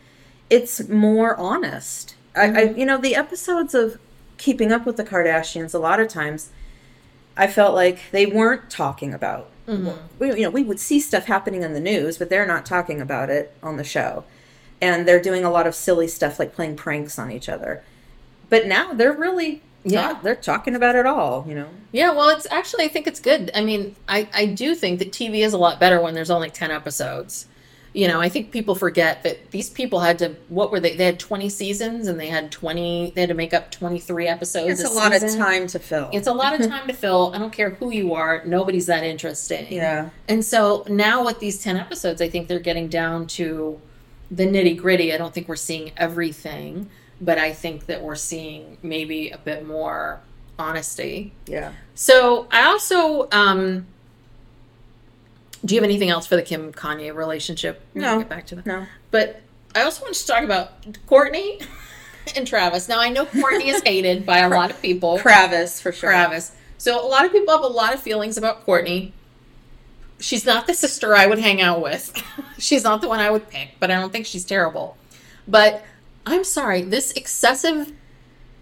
it's 0.50 0.88
more 0.88 1.36
honest. 1.38 2.16
Mm-hmm. 2.36 2.56
I, 2.56 2.60
I, 2.60 2.66
mm-hmm. 2.66 2.80
you 2.80 2.86
know, 2.86 2.98
the 3.00 3.16
episodes 3.16 3.74
of 3.74 4.00
Keeping 4.38 4.72
Up 4.72 4.86
with 4.86 4.98
the 4.98 5.04
Kardashians, 5.04 5.74
a 5.74 5.80
lot 5.80 6.00
of 6.00 6.08
times, 6.08 6.52
I 7.36 7.48
felt 7.48 7.74
like 7.74 8.00
they 8.12 8.28
weren't 8.28 8.70
talking 8.70 9.16
about. 9.16 9.50
Mm-hmm. 9.68 9.98
We, 10.20 10.28
you 10.36 10.44
know, 10.44 10.50
we 10.52 10.62
would 10.62 10.80
see 10.80 11.00
stuff 11.00 11.26
happening 11.26 11.64
in 11.64 11.74
the 11.74 11.80
news, 11.80 12.20
but 12.20 12.30
they're 12.30 12.46
not 12.46 12.66
talking 12.66 13.02
about 13.02 13.32
it 13.32 13.56
on 13.64 13.78
the 13.78 13.84
show, 13.84 14.24
and 14.80 15.08
they're 15.08 15.22
doing 15.22 15.44
a 15.44 15.50
lot 15.50 15.66
of 15.66 15.74
silly 15.74 16.08
stuff 16.08 16.38
like 16.38 16.54
playing 16.54 16.76
pranks 16.76 17.18
on 17.18 17.32
each 17.32 17.50
other. 17.50 17.84
But 18.50 18.68
now 18.68 18.94
they're 18.94 19.14
really 19.14 19.64
yeah 19.84 20.20
they're 20.22 20.36
talking 20.36 20.76
about 20.76 20.96
it 20.96 21.06
all 21.06 21.44
you 21.48 21.56
know 21.56 21.68
yeah 21.92 22.12
well 22.12 22.30
it's 22.30 22.46
actually 22.52 22.86
i 22.86 22.88
think 22.88 23.08
it's 23.08 23.20
good 23.20 23.50
i 23.56 23.62
mean 23.62 23.96
i 24.08 24.28
i 24.34 24.46
do 24.46 24.76
think 24.76 25.00
that 25.00 25.12
tv 25.12 25.40
is 25.40 25.54
a 25.54 25.58
lot 25.58 25.80
better 25.80 26.00
when 26.00 26.14
there's 26.14 26.30
only 26.30 26.50
10 26.50 26.70
episodes 26.72 27.48
you 27.94 28.08
know, 28.08 28.22
I 28.22 28.30
think 28.30 28.52
people 28.52 28.74
forget 28.74 29.24
that 29.24 29.52
these 29.52 29.70
people 29.70 30.00
had 30.00 30.20
to 30.20 30.30
what 30.48 30.72
were 30.72 30.80
they? 30.80 30.96
They 30.96 31.06
had 31.06 31.20
20 31.20 31.50
seasons 31.50 32.08
and 32.08 32.20
they 32.20 32.28
had 32.28 32.52
20 32.52 33.12
they 33.16 33.22
had 33.22 33.28
to 33.30 33.34
make 33.34 33.54
up 33.54 33.70
23 33.70 34.28
episodes. 34.28 34.80
It's 34.80 34.90
a, 34.90 34.94
a 34.94 34.96
lot 34.96 35.14
of 35.14 35.22
time 35.36 35.68
to 35.68 35.80
fill. 35.80 36.10
It's 36.14 36.28
a 36.28 36.34
lot 36.34 36.60
of 36.60 36.66
time 36.70 36.88
to 36.88 36.94
fill. 36.94 37.34
I 37.36 37.38
don't 37.38 37.52
care 37.52 37.72
who 37.72 37.92
you 37.92 38.14
are, 38.14 38.44
nobody's 38.46 38.86
that 38.86 39.04
interesting. 39.04 39.72
Yeah. 39.72 40.10
And 40.30 40.44
so 40.46 40.86
now 40.88 41.26
with 41.26 41.40
these 41.40 41.62
10 41.62 41.76
episodes, 41.76 42.22
I 42.22 42.30
think 42.30 42.48
they're 42.48 42.60
getting 42.60 42.88
down 42.88 43.28
to 43.28 43.82
the 44.30 44.46
nitty-gritty. 44.46 45.14
I 45.14 45.18
don't 45.18 45.34
think 45.34 45.50
we're 45.50 45.58
seeing 45.58 45.92
everything, 45.98 46.90
but 47.22 47.38
I 47.38 47.54
think 47.54 47.86
that 47.86 48.02
we're 48.02 48.16
seeing 48.16 48.78
maybe 48.82 49.30
a 49.30 49.38
bit 49.38 49.66
more 49.66 50.20
honesty. 50.58 51.32
Yeah. 51.46 51.72
So, 51.96 52.48
I 52.52 52.64
also 52.66 53.30
um 53.32 53.86
Do 55.64 55.76
you 55.76 55.80
have 55.80 55.88
anything 55.88 56.10
else 56.10 56.26
for 56.26 56.36
the 56.36 56.42
Kim 56.42 56.74
Kanye 56.74 57.14
relationship? 57.16 57.82
No. 57.94 58.18
get 58.20 58.30
back 58.30 58.48
to 58.48 58.56
that. 58.56 58.66
No. 58.66 58.88
But 59.12 59.42
I 59.76 59.84
also 59.84 60.04
want 60.04 60.16
to 60.16 60.28
talk 60.28 60.44
about 60.44 60.82
Kourtney 61.08 61.66
and 62.36 62.46
Travis. 62.48 62.90
Now 62.90 63.00
I 63.00 63.10
know 63.10 63.26
Kourtney 63.26 63.68
is 63.68 63.82
hated 63.84 64.26
by 64.26 64.40
a 64.40 64.50
lot 64.50 64.72
of 64.72 64.82
people. 64.82 65.20
Travis 65.20 65.80
for 65.80 65.92
sure. 65.92 66.10
Travis. 66.10 66.52
So 66.78 67.06
a 67.06 67.08
lot 67.08 67.26
of 67.26 67.32
people 67.32 67.54
have 67.54 67.64
a 67.64 67.68
lot 67.68 67.94
of 67.94 68.02
feelings 68.02 68.38
about 68.38 68.66
Kourtney. 68.66 69.12
She's 70.20 70.46
not 70.46 70.68
the 70.68 70.74
sister 70.74 71.16
I 71.16 71.28
would 71.28 71.40
hang 71.40 71.62
out 71.62 71.82
with. 71.82 72.12
she's 72.58 72.84
not 72.84 73.02
the 73.02 73.08
one 73.08 73.20
I 73.20 73.30
would 73.30 73.50
pick, 73.50 73.76
but 73.80 73.90
I 73.92 74.00
don't 74.00 74.12
think 74.12 74.26
she's 74.26 74.46
terrible. 74.46 74.98
But 75.48 75.84
I'm 76.26 76.44
sorry, 76.44 76.82
this 76.84 77.12
excessive 77.14 77.94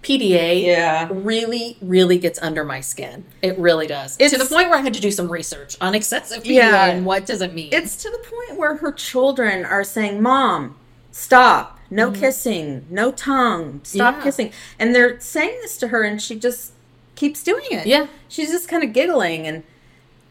PDA 0.01 0.63
Yeah. 0.65 1.09
really, 1.11 1.77
really 1.81 2.17
gets 2.17 2.39
under 2.41 2.63
my 2.63 2.79
skin. 2.79 3.25
It 3.41 3.57
really 3.59 3.85
does. 3.85 4.15
It's, 4.19 4.31
to 4.33 4.39
the 4.39 4.45
point 4.45 4.69
where 4.69 4.79
I 4.79 4.81
had 4.81 4.93
to 4.93 5.01
do 5.01 5.11
some 5.11 5.29
research 5.29 5.75
on 5.81 5.93
excessive 5.93 6.43
PDA 6.43 6.53
Yeah. 6.55 6.85
and 6.85 7.05
what 7.05 7.25
does 7.25 7.41
it 7.41 7.53
mean. 7.53 7.69
It's 7.73 7.97
to 8.03 8.09
the 8.09 8.17
point 8.19 8.57
where 8.57 8.77
her 8.77 8.91
children 8.93 9.65
are 9.65 9.83
saying, 9.83 10.21
"Mom, 10.21 10.77
stop! 11.11 11.77
No 11.91 12.11
kissing, 12.11 12.85
no 12.89 13.11
tongue, 13.11 13.81
stop 13.83 14.13
Mm-hmm. 14.13 14.19
Yeah. 14.19 14.23
kissing." 14.23 14.51
And 14.77 14.95
they're 14.95 15.19
saying 15.19 15.57
this 15.61 15.75
to 15.77 15.89
her, 15.89 16.03
and 16.03 16.21
she 16.21 16.39
just 16.39 16.71
keeps 17.15 17.43
doing 17.43 17.65
it. 17.71 17.85
Yeah. 17.85 18.07
she's 18.29 18.51
just 18.51 18.69
kind 18.69 18.83
of 18.83 18.93
giggling, 18.93 19.45
and 19.45 19.63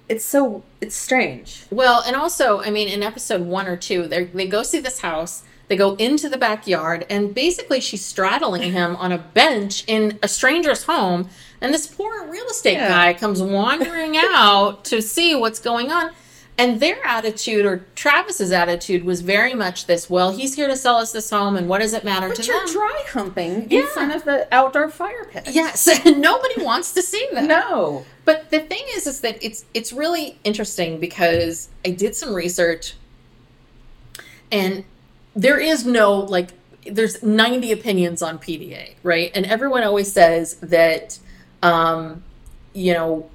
it's 0.08 0.24
so 0.24 0.62
it's 0.80 0.96
strange. 0.96 1.64
Well, 1.70 2.02
and 2.06 2.16
also, 2.16 2.62
I 2.62 2.70
mean, 2.70 2.88
in 2.88 3.02
episode 3.02 3.42
one 3.42 3.66
or 3.66 3.76
two, 3.76 4.06
they 4.06 4.24
they 4.24 4.46
go 4.46 4.62
see 4.62 4.80
this 4.80 5.00
house. 5.00 5.42
They 5.68 5.76
go 5.76 5.94
into 5.96 6.28
the 6.30 6.38
backyard, 6.38 7.04
and 7.10 7.34
basically, 7.34 7.80
she's 7.80 8.04
straddling 8.04 8.72
him 8.72 8.96
on 8.96 9.12
a 9.12 9.18
bench 9.18 9.84
in 9.86 10.18
a 10.22 10.28
stranger's 10.28 10.84
home. 10.84 11.28
And 11.60 11.74
this 11.74 11.86
poor 11.86 12.26
real 12.26 12.46
estate 12.46 12.74
Yeah. 12.74 12.88
guy 12.88 13.14
comes 13.14 13.42
wandering 13.42 14.16
out 14.16 14.84
to 14.86 15.02
see 15.02 15.34
what's 15.34 15.58
going 15.58 15.90
on. 15.92 16.10
And 16.60 16.80
their 16.80 16.98
attitude, 17.06 17.64
or 17.66 17.84
Travis's 17.94 18.50
attitude, 18.50 19.04
was 19.04 19.20
very 19.20 19.54
much 19.54 19.86
this: 19.86 20.08
"Well, 20.10 20.30
he's 20.32 20.54
here 20.54 20.66
to 20.68 20.76
sell 20.76 20.96
us 20.96 21.12
this 21.12 21.30
home, 21.30 21.54
and 21.56 21.68
what 21.68 21.80
does 21.80 21.92
it 21.92 22.02
matter 22.02 22.28
But 22.28 22.36
to 22.38 22.42
you're 22.44 22.64
them?" 22.64 22.72
dry 22.72 23.02
humping 23.12 23.66
Yeah. 23.70 23.80
in 23.82 23.86
front 23.88 24.14
of 24.14 24.24
the 24.24 24.48
outdoor 24.52 24.88
fire 24.90 25.24
pit. 25.30 25.44
yes, 25.50 25.86
nobody 26.04 26.62
wants 26.62 26.92
to 26.94 27.02
see 27.02 27.24
that. 27.32 27.44
No. 27.44 28.04
But 28.24 28.50
the 28.50 28.58
thing 28.60 28.82
is, 28.96 29.06
is 29.06 29.20
that 29.20 29.38
it's 29.40 29.66
it's 29.74 29.92
really 29.92 30.38
interesting 30.44 30.98
because 30.98 31.68
I 31.84 31.90
did 31.90 32.16
some 32.16 32.34
research, 32.34 32.94
and 34.50 34.84
there 35.38 35.60
is 35.60 35.86
no 35.86 36.18
like 36.18 36.50
there's 36.84 37.22
90 37.22 37.70
opinions 37.70 38.22
on 38.22 38.38
PDA, 38.38 38.94
right? 39.02 39.30
And 39.34 39.46
everyone 39.46 39.84
always 39.84 40.10
says 40.10 40.54
that, 40.56 41.18
um, 41.62 42.24
you 42.72 42.92
know, 42.92 43.30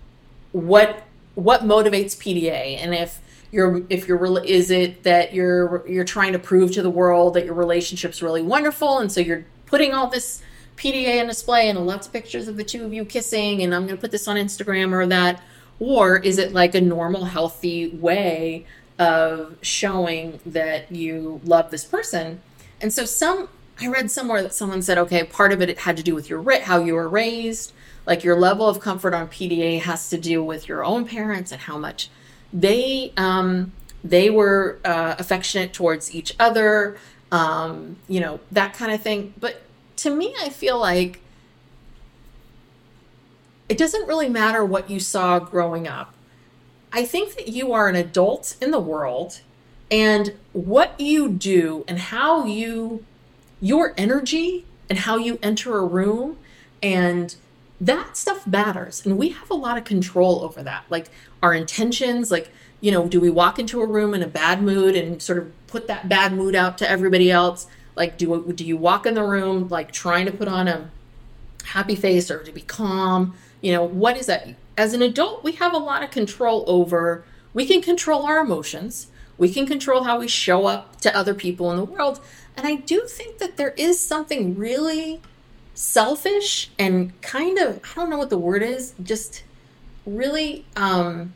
what 0.51 1.03
what 1.35 1.61
motivates 1.61 2.15
PDA, 2.17 2.77
and 2.77 2.93
if 2.93 3.19
you're 3.51 3.83
if 3.89 4.07
you're 4.07 4.43
is 4.43 4.69
it 4.69 5.03
that 5.03 5.33
you're 5.33 5.87
you're 5.87 6.03
trying 6.03 6.33
to 6.33 6.39
prove 6.39 6.71
to 6.73 6.81
the 6.81 6.89
world 6.89 7.35
that 7.35 7.45
your 7.45 7.53
relationship's 7.53 8.21
really 8.21 8.41
wonderful, 8.41 8.99
and 8.99 9.11
so 9.11 9.21
you're 9.21 9.45
putting 9.65 9.93
all 9.93 10.07
this 10.07 10.43
PDA 10.75 11.21
on 11.21 11.27
display 11.27 11.69
and 11.69 11.79
lots 11.85 12.07
of 12.07 12.13
pictures 12.13 12.49
of 12.49 12.57
the 12.57 12.63
two 12.65 12.83
of 12.83 12.93
you 12.93 13.05
kissing, 13.05 13.63
and 13.63 13.73
I'm 13.73 13.85
going 13.85 13.95
to 13.95 14.01
put 14.01 14.11
this 14.11 14.27
on 14.27 14.35
Instagram 14.35 14.91
or 14.91 15.05
that, 15.07 15.41
or 15.79 16.17
is 16.17 16.37
it 16.37 16.51
like 16.51 16.75
a 16.75 16.81
normal, 16.81 17.25
healthy 17.25 17.89
way 17.89 18.65
of 18.99 19.57
showing 19.61 20.39
that 20.45 20.91
you 20.91 21.41
love 21.43 21.71
this 21.71 21.85
person? 21.85 22.41
And 22.81 22.93
so 22.93 23.05
some 23.05 23.49
I 23.81 23.87
read 23.87 24.11
somewhere 24.11 24.43
that 24.43 24.53
someone 24.53 24.81
said, 24.81 24.97
okay, 24.97 25.23
part 25.23 25.51
of 25.51 25.61
it, 25.61 25.69
it 25.69 25.79
had 25.79 25.97
to 25.97 26.03
do 26.03 26.13
with 26.13 26.29
your 26.29 26.39
ri- 26.39 26.61
how 26.61 26.79
you 26.79 26.93
were 26.93 27.09
raised, 27.09 27.73
like 28.05 28.23
your 28.23 28.39
level 28.39 28.67
of 28.67 28.79
comfort 28.79 29.13
on 29.13 29.27
PDA 29.27 29.81
has 29.81 30.09
to 30.09 30.17
do 30.17 30.43
with 30.43 30.67
your 30.67 30.85
own 30.85 31.05
parents 31.05 31.51
and 31.51 31.61
how 31.61 31.77
much 31.77 32.09
they 32.51 33.11
um, 33.17 33.71
they 34.03 34.29
were 34.29 34.79
uh, 34.85 35.15
affectionate 35.17 35.73
towards 35.73 36.13
each 36.13 36.35
other, 36.39 36.97
um, 37.31 37.97
you 38.07 38.19
know 38.19 38.39
that 38.51 38.73
kind 38.73 38.91
of 38.91 39.01
thing. 39.01 39.33
But 39.39 39.61
to 39.97 40.15
me, 40.15 40.35
I 40.39 40.49
feel 40.49 40.79
like 40.79 41.19
it 43.69 43.77
doesn't 43.77 44.07
really 44.07 44.29
matter 44.29 44.63
what 44.63 44.89
you 44.89 44.99
saw 44.99 45.39
growing 45.39 45.87
up. 45.87 46.12
I 46.93 47.05
think 47.05 47.35
that 47.35 47.47
you 47.47 47.73
are 47.73 47.89
an 47.89 47.95
adult 47.95 48.55
in 48.61 48.71
the 48.71 48.79
world, 48.79 49.41
and 49.91 50.33
what 50.53 50.99
you 50.99 51.27
do 51.29 51.83
and 51.87 51.99
how 51.99 52.45
you 52.45 53.03
your 53.59 53.93
energy 53.97 54.65
and 54.89 54.99
how 54.99 55.17
you 55.17 55.39
enter 55.41 55.77
a 55.77 55.85
room 55.85 56.37
and 56.81 57.35
that 57.79 58.15
stuff 58.15 58.45
matters 58.45 59.05
and 59.05 59.17
we 59.17 59.29
have 59.29 59.49
a 59.49 59.53
lot 59.53 59.77
of 59.77 59.83
control 59.83 60.41
over 60.43 60.63
that 60.63 60.83
like 60.89 61.09
our 61.41 61.53
intentions 61.53 62.29
like 62.31 62.49
you 62.81 62.91
know 62.91 63.07
do 63.07 63.19
we 63.19 63.29
walk 63.29 63.59
into 63.59 63.81
a 63.81 63.85
room 63.85 64.13
in 64.13 64.21
a 64.21 64.27
bad 64.27 64.61
mood 64.61 64.95
and 64.95 65.21
sort 65.21 65.37
of 65.37 65.51
put 65.73 65.87
that 65.87 66.07
bad 66.07 66.31
mood 66.33 66.53
out 66.53 66.77
to 66.77 66.89
everybody 66.89 67.31
else? 67.31 67.65
Like 67.95 68.17
do 68.17 68.53
do 68.53 68.63
you 68.63 68.77
walk 68.77 69.05
in 69.07 69.15
the 69.15 69.23
room 69.23 69.67
like 69.69 69.91
trying 69.91 70.27
to 70.27 70.31
put 70.31 70.47
on 70.47 70.67
a 70.67 70.89
happy 71.65 71.95
face 71.95 72.29
or 72.29 72.43
to 72.43 72.51
be 72.51 72.61
calm? 72.61 73.33
You 73.59 73.71
know 73.73 73.83
what 73.83 74.15
is 74.15 74.27
that 74.27 74.47
as 74.77 74.93
an 74.93 75.01
adult 75.01 75.43
we 75.43 75.53
have 75.53 75.73
a 75.73 75.77
lot 75.77 76.03
of 76.03 76.11
control 76.11 76.63
over 76.67 77.23
we 77.53 77.65
can 77.65 77.81
control 77.81 78.23
our 78.25 78.39
emotions 78.39 79.07
we 79.37 79.51
can 79.51 79.65
control 79.65 80.03
how 80.03 80.19
we 80.19 80.27
show 80.27 80.65
up 80.65 80.99
to 81.01 81.15
other 81.15 81.33
people 81.33 81.69
in 81.71 81.77
the 81.77 81.83
world 81.85 82.19
and 82.57 82.65
i 82.67 82.75
do 82.75 83.01
think 83.07 83.37
that 83.37 83.57
there 83.57 83.73
is 83.77 83.99
something 83.99 84.55
really 84.57 85.21
selfish 85.73 86.69
and 86.77 87.19
kind 87.21 87.57
of 87.57 87.77
i 87.83 87.95
don't 87.95 88.09
know 88.09 88.17
what 88.17 88.29
the 88.29 88.37
word 88.37 88.61
is 88.63 88.93
just 89.03 89.43
really 90.05 90.65
um 90.75 91.33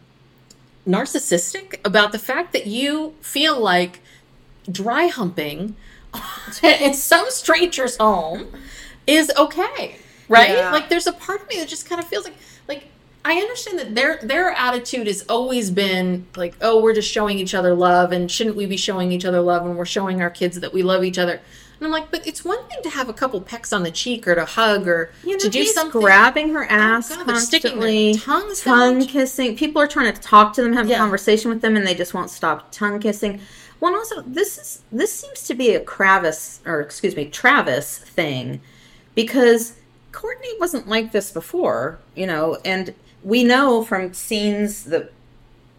narcissistic 0.87 1.79
about 1.85 2.11
the 2.11 2.19
fact 2.19 2.53
that 2.53 2.65
you 2.67 3.13
feel 3.21 3.59
like 3.59 3.99
dry 4.71 5.07
humping 5.07 5.75
in 6.63 6.93
some 6.93 7.25
stranger's 7.29 7.97
home 7.97 8.47
is 9.05 9.31
okay 9.37 9.97
right 10.29 10.49
Yeah. 10.51 10.71
like 10.71 10.89
there's 10.89 11.07
a 11.07 11.13
part 11.13 11.41
of 11.41 11.47
me 11.49 11.57
that 11.57 11.67
just 11.67 11.87
kind 11.89 12.01
of 12.01 12.07
feels 12.07 12.25
like 12.25 12.33
like 12.33 12.41
i 13.25 13.33
understand 13.33 13.77
that 13.79 13.95
their 13.95 14.19
their 14.23 14.51
attitude 14.51 15.07
has 15.07 15.23
always 15.29 15.69
been 15.71 16.25
like 16.35 16.55
oh 16.61 16.81
we're 16.81 16.93
just 16.93 17.09
showing 17.11 17.37
each 17.39 17.53
other 17.53 17.73
love 17.73 18.11
and 18.11 18.31
shouldn't 18.31 18.55
we 18.55 18.65
be 18.65 18.77
showing 18.77 19.11
each 19.11 19.25
other 19.25 19.41
love 19.41 19.65
and 19.65 19.77
we're 19.77 19.85
showing 19.85 20.21
our 20.21 20.29
kids 20.29 20.59
that 20.59 20.73
we 20.73 20.81
love 20.83 21.03
each 21.03 21.17
other 21.17 21.33
and 21.33 21.85
i'm 21.85 21.91
like 21.91 22.09
but 22.11 22.25
it's 22.25 22.45
one 22.45 22.63
thing 22.67 22.77
to 22.83 22.89
have 22.89 23.09
a 23.09 23.13
couple 23.13 23.39
pecks 23.41 23.73
on 23.73 23.83
the 23.83 23.91
cheek 23.91 24.27
or 24.27 24.35
to 24.35 24.45
hug 24.45 24.87
or 24.87 25.11
You 25.23 25.33
know, 25.33 25.39
to 25.39 25.49
do 25.49 25.65
something 25.65 25.99
grabbing 26.01 26.49
her 26.53 26.63
oh, 26.63 26.67
ass 26.69 27.15
God, 27.15 27.25
they're 27.27 27.35
sticking 27.35 27.79
their 27.79 27.89
constantly, 27.89 28.13
tongues 28.15 28.61
tongue 28.61 29.01
out. 29.01 29.07
kissing. 29.09 29.55
People 29.57 29.81
are 29.81 29.87
trying 29.87 30.13
to 30.13 30.21
talk 30.21 30.53
to 30.53 30.63
them, 30.63 30.73
have 30.73 30.87
Yeah. 30.89 30.95
a 30.95 30.99
conversation 30.99 31.49
with 31.51 31.61
them, 31.61 31.75
and 31.75 31.85
they 31.85 31.93
just 31.95 32.13
won't 32.13 32.29
stop 32.29 32.71
tongue 32.71 32.99
kissing. 32.99 33.41
Well, 33.79 33.91
and 33.91 33.97
also 33.99 34.21
this 34.21 34.57
is 34.57 34.81
this 34.91 35.13
seems 35.13 35.43
to 35.43 35.53
be 35.53 35.75
a 35.75 35.79
Kravis 35.79 36.59
or 36.65 36.81
excuse 36.81 37.15
me 37.15 37.25
Travis 37.25 37.99
thing 37.99 38.59
because 39.13 39.73
Kourtney 40.11 40.59
wasn't 40.59 40.87
like 40.87 41.11
this 41.11 41.31
before, 41.31 41.99
you 42.15 42.25
know, 42.25 42.57
and 42.65 42.95
we 43.27 43.43
know 43.43 43.83
from 43.83 44.13
scenes 44.13 44.85
that 44.85 45.11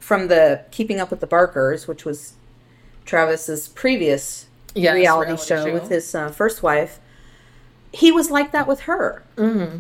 from 0.00 0.28
the 0.28 0.62
Keeping 0.70 1.00
Up 1.00 1.10
with 1.10 1.20
the 1.20 1.26
Barkers, 1.26 1.88
which 1.88 2.04
was 2.04 2.34
Travis's 3.06 3.68
previous 3.68 4.44
Yes, 4.74 4.94
reality, 4.94 5.30
reality 5.30 5.48
show, 5.48 5.64
show. 5.66 5.72
with 5.72 5.88
his 5.88 6.14
uh, 6.14 6.28
first 6.28 6.62
wife, 6.62 7.00
he 7.90 8.12
was 8.12 8.30
like 8.30 8.52
that 8.52 8.68
with 8.68 8.80
her. 8.80 9.22
Mm-hmm. 9.36 9.78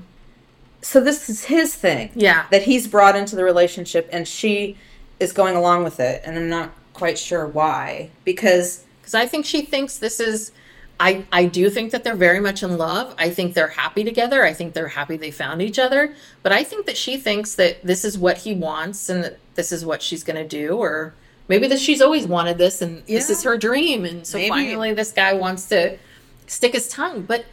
So 0.80 1.00
this 1.00 1.28
is 1.28 1.44
his 1.44 1.74
thing, 1.74 2.10
Yeah. 2.14 2.46
that 2.50 2.62
he's 2.62 2.88
brought 2.88 3.16
into 3.16 3.36
the 3.36 3.44
relationship, 3.44 4.08
and 4.10 4.26
she 4.26 4.78
is 5.20 5.32
going 5.32 5.54
along 5.54 5.84
with 5.84 6.00
it, 6.00 6.22
and 6.24 6.38
I'm 6.38 6.48
not 6.48 6.72
quite 6.94 7.18
sure 7.18 7.46
why 7.46 8.10
because 8.24 8.84
because 9.00 9.14
I 9.14 9.26
think 9.26 9.44
she 9.44 9.62
thinks 9.62 9.98
this 9.98 10.20
is. 10.20 10.52
I 11.00 11.24
I 11.32 11.44
do 11.46 11.70
think 11.70 11.92
that 11.92 12.02
they're 12.04 12.16
very 12.16 12.40
much 12.40 12.62
in 12.62 12.76
love. 12.76 13.14
I 13.18 13.30
think 13.30 13.54
they're 13.54 13.68
happy 13.68 14.02
together. 14.04 14.44
I 14.44 14.52
think 14.52 14.74
they're 14.74 14.88
happy 14.88 15.16
they 15.16 15.30
found 15.30 15.62
each 15.62 15.78
other. 15.78 16.14
But 16.42 16.52
I 16.52 16.64
think 16.64 16.86
that 16.86 16.96
she 16.96 17.16
thinks 17.16 17.54
that 17.54 17.82
this 17.84 18.04
is 18.04 18.18
what 18.18 18.38
he 18.38 18.54
wants 18.54 19.08
and 19.08 19.22
that 19.24 19.38
this 19.54 19.70
is 19.72 19.84
what 19.84 20.02
she's 20.02 20.24
going 20.24 20.36
to 20.36 20.46
do, 20.46 20.76
or 20.76 21.14
maybe 21.46 21.68
that 21.68 21.78
she's 21.78 22.00
always 22.00 22.26
wanted 22.26 22.58
this 22.58 22.82
and 22.82 23.04
this 23.06 23.30
is 23.30 23.42
her 23.44 23.56
dream, 23.56 24.04
and 24.04 24.26
so 24.26 24.38
Maybe. 24.38 24.48
finally 24.48 24.92
this 24.92 25.12
guy 25.12 25.32
wants 25.32 25.66
to 25.68 25.98
stick 26.46 26.72
his 26.72 26.88
tongue, 26.88 27.22
but 27.22 27.44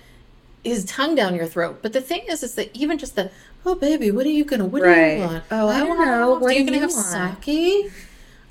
his 0.63 0.83
tongue 0.85 1.13
down 1.15 1.35
your 1.35 1.45
throat. 1.45 1.79
But 1.83 1.93
the 1.93 2.01
thing 2.01 2.23
is, 2.27 2.41
is 2.41 2.55
that 2.55 2.75
even 2.75 2.97
just 2.97 3.15
the 3.15 3.29
oh 3.65 3.75
baby, 3.75 4.09
what 4.11 4.25
are 4.25 4.29
you 4.29 4.43
gonna 4.45 4.65
what 4.65 4.81
do 4.83 4.89
you 4.89 5.19
want? 5.21 5.43
Oh, 5.51 5.67
I 5.67 5.75
I, 5.75 5.79
don't 5.81 5.99
know. 5.99 6.33
What 6.39 6.51
Are 6.51 6.53
you 6.53 6.65
gonna 6.65 6.77
you 6.77 6.81
have 6.81 6.91
want? 6.91 7.43
sake? 7.43 7.91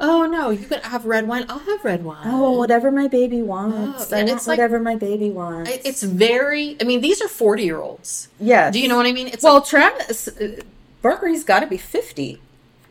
Oh 0.01 0.27
no, 0.27 0.51
you 0.51 0.67
gonna 0.67 0.87
have 0.87 1.05
red 1.07 1.29
wine? 1.29 1.47
I'll 1.49 1.61
have 1.61 1.85
red 1.85 2.05
wine. 2.05 2.27
oh, 2.27 2.53
whatever 2.59 2.91
my 2.91 3.07
baby 3.09 3.43
wants, 3.43 4.13
Oh, 4.13 4.17
I 4.17 4.21
and 4.21 4.29
want 4.29 4.39
it's 4.39 4.47
like- 4.49 4.59
whatever 4.59 4.81
my 4.81 4.97
baby 4.97 5.31
wants. 5.31 5.71
It's 5.85 6.03
very. 6.03 6.77
I 6.81 6.85
mean, 6.85 7.01
these 7.01 7.23
are 7.23 7.29
forty-year-olds. 7.29 8.29
Yeah. 8.41 8.71
Do 8.71 8.81
you 8.81 8.89
know 8.89 8.97
what 8.97 9.07
I 9.07 9.13
mean? 9.13 9.29
It's 9.29 9.45
well, 9.45 9.55
like, 9.55 9.67
Travis 9.67 10.29
uh, 10.29 10.61
Barker, 11.01 11.29
he's 11.29 11.45
got 11.45 11.61
to 11.61 11.67
be 11.67 11.77
fifty, 11.79 12.41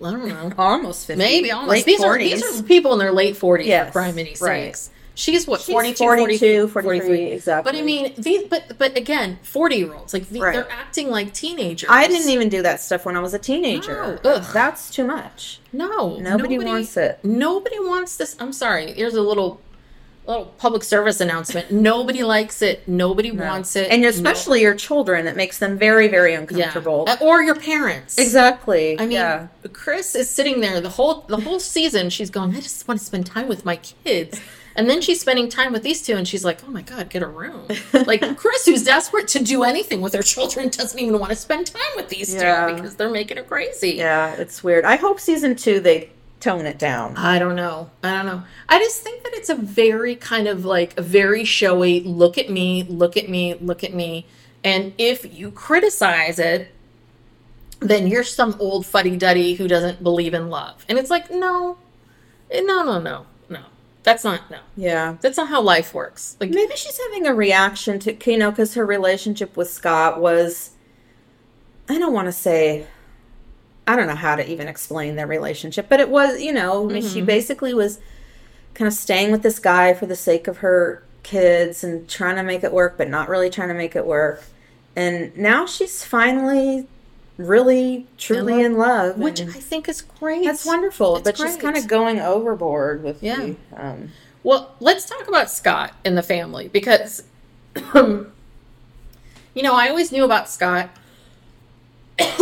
I 0.03 0.11
don't 0.11 0.27
know. 0.27 0.53
almost 0.57 1.05
fifty, 1.07 1.17
Maybe 1.21 1.51
almost. 1.51 1.69
late 1.71 1.85
These 1.85 1.99
are 2.01 2.07
forties. 2.07 2.41
these 2.41 2.59
are 2.59 2.63
people 2.63 2.93
in 2.93 2.99
their 2.99 3.11
late 3.11 3.35
forties 3.35 3.67
Yes, 3.67 3.91
for 3.91 3.99
criminy 3.99 4.39
right. 4.41 4.75
sakes. 4.75 4.89
She's 5.15 5.45
what, 5.45 5.61
She's 5.61 5.71
42, 5.73 6.03
42, 6.03 6.67
43, 6.69 6.99
43, 6.99 7.23
exactly. 7.33 7.71
But 7.71 7.77
I 7.77 7.83
mean, 7.83 8.13
these, 8.17 8.43
but 8.47 8.77
but 8.79 8.97
again, 8.97 9.37
40 9.43 9.75
year 9.75 9.93
olds, 9.93 10.11
like 10.13 10.27
the, 10.29 10.39
Right. 10.39 10.53
they're 10.53 10.71
acting 10.71 11.09
like 11.09 11.33
teenagers. 11.33 11.87
I 11.91 12.07
didn't 12.07 12.29
even 12.29 12.49
do 12.49 12.63
that 12.63 12.81
stuff 12.81 13.05
when 13.05 13.15
I 13.15 13.19
was 13.19 13.33
a 13.35 13.39
teenager. 13.39 14.17
No, 14.23 14.31
ugh. 14.31 14.45
That's 14.53 14.89
too 14.89 15.03
much. 15.03 15.59
No, 15.71 16.17
Nobody 16.17 16.57
wants 16.57 16.97
it. 16.97 17.19
Nobody 17.23 17.79
wants 17.79 18.17
this. 18.17 18.35
I'm 18.39 18.53
sorry. 18.53 18.91
Here's 18.93 19.13
a 19.13 19.21
little 19.21 19.61
little 20.25 20.45
public 20.57 20.83
service 20.83 21.19
announcement. 21.19 21.69
Nobody 21.69 22.23
likes 22.23 22.61
it. 22.61 22.87
Nobody 22.87 23.29
wants 23.29 23.75
it. 23.75 23.91
And 23.91 24.01
No- 24.03 24.07
especially 24.07 24.61
your 24.61 24.73
children, 24.73 25.27
it 25.27 25.35
makes 25.35 25.59
them 25.59 25.77
very, 25.77 26.07
very 26.07 26.33
uncomfortable. 26.33 27.03
Uh, 27.07 27.17
or 27.19 27.43
your 27.43 27.55
parents. 27.55 28.17
Exactly. 28.17 28.97
I 28.97 29.01
mean, 29.03 29.11
yeah. 29.11 29.47
Kris 29.73 30.15
is 30.15 30.29
sitting 30.29 30.61
there 30.61 30.79
the 30.81 30.89
whole 30.89 31.25
the 31.27 31.37
whole 31.41 31.59
season. 31.59 32.09
She's 32.09 32.29
going, 32.31 32.55
I 32.55 32.61
just 32.61 32.87
want 32.87 32.99
to 32.99 33.05
spend 33.05 33.25
time 33.27 33.47
with 33.47 33.63
my 33.65 33.75
kids. 33.75 34.39
And 34.75 34.89
then 34.89 35.01
she's 35.01 35.21
spending 35.21 35.49
time 35.49 35.71
with 35.71 35.83
these 35.83 36.01
two, 36.01 36.15
and 36.15 36.27
she's 36.27 36.43
like, 36.43 36.63
"Oh 36.67 36.71
my 36.71 36.81
god, 36.81 37.09
get 37.09 37.21
a 37.21 37.27
room!" 37.27 37.67
Like 37.93 38.37
Kris, 38.37 38.65
who's 38.65 38.83
desperate 38.83 39.27
to 39.29 39.43
do 39.43 39.63
anything 39.63 40.01
with 40.01 40.13
her 40.13 40.23
children, 40.23 40.69
doesn't 40.69 40.99
even 40.99 41.19
want 41.19 41.29
to 41.31 41.35
spend 41.35 41.67
time 41.67 41.81
with 41.95 42.09
these 42.09 42.33
Yeah. 42.33 42.67
two 42.69 42.75
because 42.75 42.95
they're 42.95 43.09
making 43.09 43.37
her 43.37 43.43
crazy. 43.43 43.91
Yeah, 43.91 44.33
it's 44.35 44.63
weird. 44.63 44.83
I 44.85 44.95
hope 44.95 45.19
season 45.19 45.55
two 45.55 45.79
they 45.79 46.09
tone 46.39 46.65
it 46.65 46.77
down. 46.79 47.15
I 47.15 47.39
don't 47.39 47.55
know. 47.55 47.89
I 48.03 48.15
don't 48.15 48.25
know. 48.25 48.43
I 48.67 48.79
just 48.79 49.01
think 49.01 49.23
that 49.23 49.33
it's 49.33 49.49
a 49.49 49.55
very 49.55 50.15
kind 50.15 50.47
of 50.47 50.65
like 50.65 50.97
a 50.97 51.01
very 51.01 51.45
showy 51.45 52.01
look 52.01 52.37
at 52.37 52.49
me, 52.49 52.83
look 52.83 53.15
at 53.15 53.29
me, 53.29 53.53
look 53.61 53.83
at 53.83 53.93
me. 53.93 54.25
And 54.63 54.93
if 54.97 55.37
you 55.37 55.51
criticize 55.51 56.39
it, 56.39 56.69
then 57.79 58.07
you're 58.07 58.23
some 58.23 58.55
old 58.59 58.85
fuddy 58.85 59.17
duddy 59.17 59.55
who 59.55 59.67
doesn't 59.67 60.01
believe 60.03 60.33
in 60.33 60.49
love. 60.49 60.85
And 60.89 60.97
it's 60.97 61.09
like, 61.09 61.29
no, 61.31 61.77
no, 62.51 62.61
no, 62.61 62.83
no, 62.83 62.99
no. 62.99 63.25
That's 64.03 64.23
not, 64.23 64.51
no. 64.51 64.59
Yeah. 64.75 65.17
That's 65.21 65.37
not 65.37 65.47
how 65.47 65.61
life 65.61 65.93
works. 65.93 66.35
Like, 66.39 66.49
Maybe 66.49 66.75
she's 66.75 66.99
having 67.07 67.25
a 67.25 67.33
reaction 67.33 67.99
to, 67.99 68.31
you 68.31 68.37
know, 68.37 68.51
because 68.51 68.73
her 68.75 68.85
relationship 68.85 69.55
with 69.55 69.69
Scott 69.69 70.19
was, 70.19 70.71
I 71.87 71.97
don't 71.97 72.13
want 72.13 72.27
to 72.27 72.33
say, 72.33 72.85
I 73.87 73.95
don't 73.95 74.07
know 74.07 74.15
how 74.15 74.35
to 74.35 74.49
even 74.49 74.67
explain 74.67 75.15
their 75.15 75.27
relationship, 75.27 75.87
but 75.89 75.99
it 75.99 76.09
was, 76.09 76.41
you 76.41 76.53
know, 76.53 76.89
I 76.89 76.93
mean, 76.93 77.01
she 77.01 77.19
mm-hmm. 77.19 77.25
basically 77.25 77.73
was 77.73 77.99
kind 78.73 78.87
of 78.87 78.93
staying 78.93 79.31
with 79.31 79.41
this 79.41 79.59
guy 79.59 79.93
for 79.93 80.05
the 80.05 80.15
sake 80.15 80.47
of 80.47 80.57
her 80.57 81.03
kids 81.23 81.83
and 81.83 82.07
trying 82.07 82.35
to 82.35 82.43
make 82.43 82.63
it 82.63 82.73
work, 82.73 82.97
but 82.97 83.09
not 83.09 83.29
really 83.29 83.49
trying 83.49 83.69
to 83.69 83.73
make 83.73 83.95
it 83.95 84.05
work. 84.05 84.43
And 84.95 85.35
now 85.37 85.65
she's 85.65 86.03
finally 86.03 86.87
really, 87.37 88.05
truly 88.17 88.61
in 88.61 88.77
love. 88.77 89.17
which 89.17 89.41
I 89.41 89.45
think 89.45 89.89
is 89.89 90.01
great. 90.01 90.43
that's 90.45 90.65
wonderful, 90.65 91.15
It's 91.17 91.23
but 91.23 91.37
she's 91.37 91.57
kind 91.57 91.75
of 91.77 91.87
going 91.87 92.19
overboard 92.19 93.03
with 93.03 93.21
Yeah. 93.23 93.37
the, 93.37 93.55
um, 93.75 94.11
Well, 94.43 94.75
let's 94.79 95.05
talk 95.05 95.27
about 95.27 95.49
Scott 95.49 95.93
and 96.05 96.17
the 96.17 96.21
family 96.23 96.67
because, 96.67 97.23
you 97.95 98.31
know, 99.55 99.73
I 99.73 99.89
always 99.89 100.11
knew 100.11 100.23
about 100.25 100.49
Scott. 100.49 100.89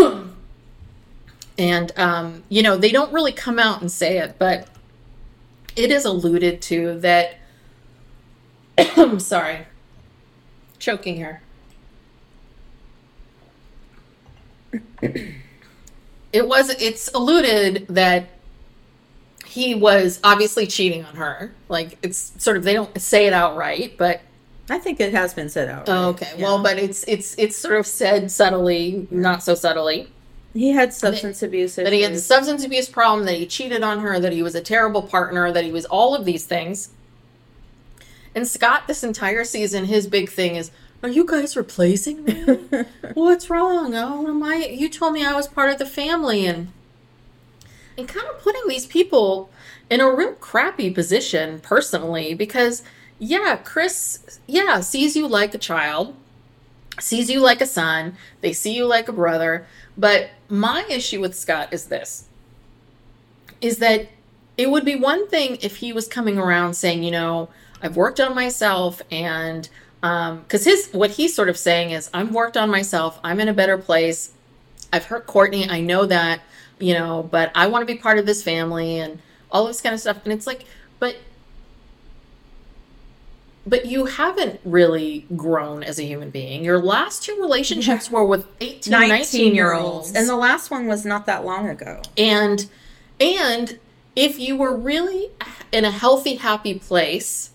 and, 1.58 1.91
um, 1.97 2.43
you 2.49 2.62
know, 2.63 2.75
they 2.77 2.91
don't 2.91 3.12
really 3.13 3.32
come 3.32 3.60
out 3.60 3.82
and 3.82 3.91
say 3.91 4.17
it, 4.17 4.36
but 4.39 4.67
it 5.75 5.91
is 5.91 6.06
alluded 6.06 6.62
to 6.63 6.99
that. 6.99 7.38
I'm 8.97 9.19
sorry, 9.21 9.67
choking 10.80 11.15
here. 11.15 11.41
It 15.02 16.48
was, 16.48 16.70
it's 16.82 17.10
alluded 17.14 17.88
that 17.90 18.30
he 19.46 19.76
was 19.76 20.20
obviously 20.24 20.66
cheating 20.66 21.04
on 21.06 21.16
her. 21.16 21.54
Like 21.68 21.98
it's 22.02 22.32
sort 22.42 22.58
of 22.58 22.64
they 22.64 22.74
don't 22.74 23.00
say 23.02 23.28
it 23.28 23.34
outright, 23.34 23.98
but 23.98 24.22
I 24.70 24.80
think 24.80 25.02
it 25.02 25.14
has 25.14 25.34
been 25.34 25.50
said 25.50 25.68
out. 25.68 25.90
oh, 25.90 26.10
okay. 26.10 26.32
Well, 26.40 26.64
but 26.64 26.78
it's 26.80 27.04
it's 27.06 27.36
it's 27.38 27.58
sort 27.58 27.78
of 27.78 27.86
said 27.86 28.32
subtly, 28.32 29.08
not 29.12 29.44
so 29.44 29.54
subtly, 29.54 30.08
He 30.54 30.72
had 30.72 30.94
substance 30.94 31.44
abuse 31.44 31.78
issues. 31.78 31.84
that 31.84 31.94
he 31.94 32.02
had 32.04 32.14
the 32.14 32.20
substance 32.20 32.64
abuse 32.64 32.88
problem, 32.88 33.26
that 33.26 33.36
he 33.36 33.46
cheated 33.46 33.84
on 33.84 34.00
her, 34.00 34.20
that 34.22 34.32
he 34.32 34.42
was 34.42 34.56
a 34.56 34.62
terrible 34.62 35.02
partner, 35.02 35.52
that 35.52 35.66
he 35.66 35.72
was 35.74 35.86
all 35.86 36.16
of 36.16 36.24
these 36.24 36.46
things. 36.46 36.92
And 38.34 38.48
Scott, 38.48 38.88
this 38.88 39.04
entire 39.04 39.44
season, 39.44 39.84
his 39.86 40.08
big 40.08 40.30
thing 40.30 40.56
is, 40.56 40.72
"Are 41.04 41.10
you 41.10 41.26
guys 41.26 41.56
replacing 41.56 42.24
me? 42.24 42.44
What's 43.14 43.50
wrong? 43.50 43.96
Oh, 43.96 44.28
am 44.28 44.44
I? 44.44 44.56
You 44.56 44.90
told 44.90 45.14
me 45.14 45.26
I 45.26 45.34
was 45.34 45.48
part 45.48 45.72
of 45.72 45.80
the 45.80 45.86
family, 45.86 46.46
and 46.46 46.72
and 47.98 48.08
kind 48.08 48.28
of 48.28 48.42
putting 48.42 48.68
these 48.68 48.86
people 48.86 49.50
in 49.90 50.00
a 50.00 50.10
real 50.10 50.34
crappy 50.34 50.90
position 50.90 51.60
personally 51.60 52.34
because 52.34 52.82
yeah 53.20 53.58
kris 53.64 54.40
yeah 54.48 54.80
sees 54.80 55.16
you 55.16 55.28
like 55.28 55.54
a 55.54 55.60
child 55.60 56.16
sees 57.00 57.30
you 57.30 57.40
like 57.40 57.62
a 57.62 57.66
son 57.66 58.16
they 58.42 58.54
see 58.54 58.74
you 58.74 58.86
like 58.86 59.08
a 59.08 59.14
brother 59.14 59.68
but 59.98 60.30
my 60.50 60.86
issue 60.90 61.20
with 61.20 61.36
scott 61.36 61.72
is 61.72 61.86
this 61.86 62.28
is 63.60 63.78
that 63.78 64.08
it 64.58 64.70
would 64.72 64.86
be 64.86 64.96
one 64.96 65.28
thing 65.28 65.58
if 65.62 65.78
he 65.78 65.94
was 65.94 66.08
coming 66.08 66.38
around 66.38 66.74
saying 66.74 67.04
you 67.04 67.12
know 67.12 67.50
i've 67.82 67.98
worked 67.98 68.20
on 68.20 68.34
myself 68.34 69.02
and 69.12 69.70
um 70.04 70.40
because 70.40 70.66
his 70.66 70.90
what 70.92 71.12
he's 71.12 71.34
sort 71.36 71.50
of 71.50 71.58
saying 71.58 71.92
is 71.92 72.10
i've 72.14 72.32
worked 72.32 72.58
on 72.58 72.70
myself 72.70 73.20
i'm 73.24 73.40
in 73.40 73.48
a 73.48 73.54
better 73.54 73.78
place 73.78 74.34
I've 74.94 75.06
hurt 75.06 75.28
Kourtney. 75.28 75.70
I 75.70 75.80
know 75.82 76.06
that, 76.06 76.42
you 76.80 76.94
know, 76.94 77.28
but 77.30 77.52
I 77.56 77.68
want 77.68 77.88
to 77.88 77.94
be 77.94 78.00
part 78.00 78.18
of 78.18 78.26
this 78.26 78.44
family 78.44 79.00
and 79.00 79.20
all 79.52 79.66
this 79.66 79.82
kind 79.82 79.94
of 79.94 80.02
stuff. 80.02 80.18
And 80.24 80.34
it's 80.34 80.48
like, 80.48 80.66
but, 81.00 81.18
but 83.66 83.86
you 83.86 84.06
haven't 84.06 84.60
really 84.66 85.26
grown 85.36 85.84
as 85.84 86.00
a 86.00 86.04
human 86.04 86.30
being. 86.30 86.64
Your 86.64 86.80
last 86.80 87.24
two 87.24 87.40
relationships 87.40 88.12
were 88.12 88.26
with 88.26 88.46
18, 88.60 88.92
19 88.92 89.56
year 89.56 89.74
olds. 89.74 90.14
And 90.14 90.28
the 90.28 90.36
last 90.36 90.72
one 90.72 90.88
was 90.88 91.06
not 91.06 91.26
that 91.28 91.46
long 91.46 91.70
ago. 91.70 92.02
And 92.18 92.70
and 93.20 93.80
if 94.16 94.40
you 94.40 94.58
were 94.58 94.76
really 94.76 95.30
in 95.72 95.86
a 95.86 95.92
healthy, 95.92 96.36
happy 96.36 96.80
place, 96.80 97.51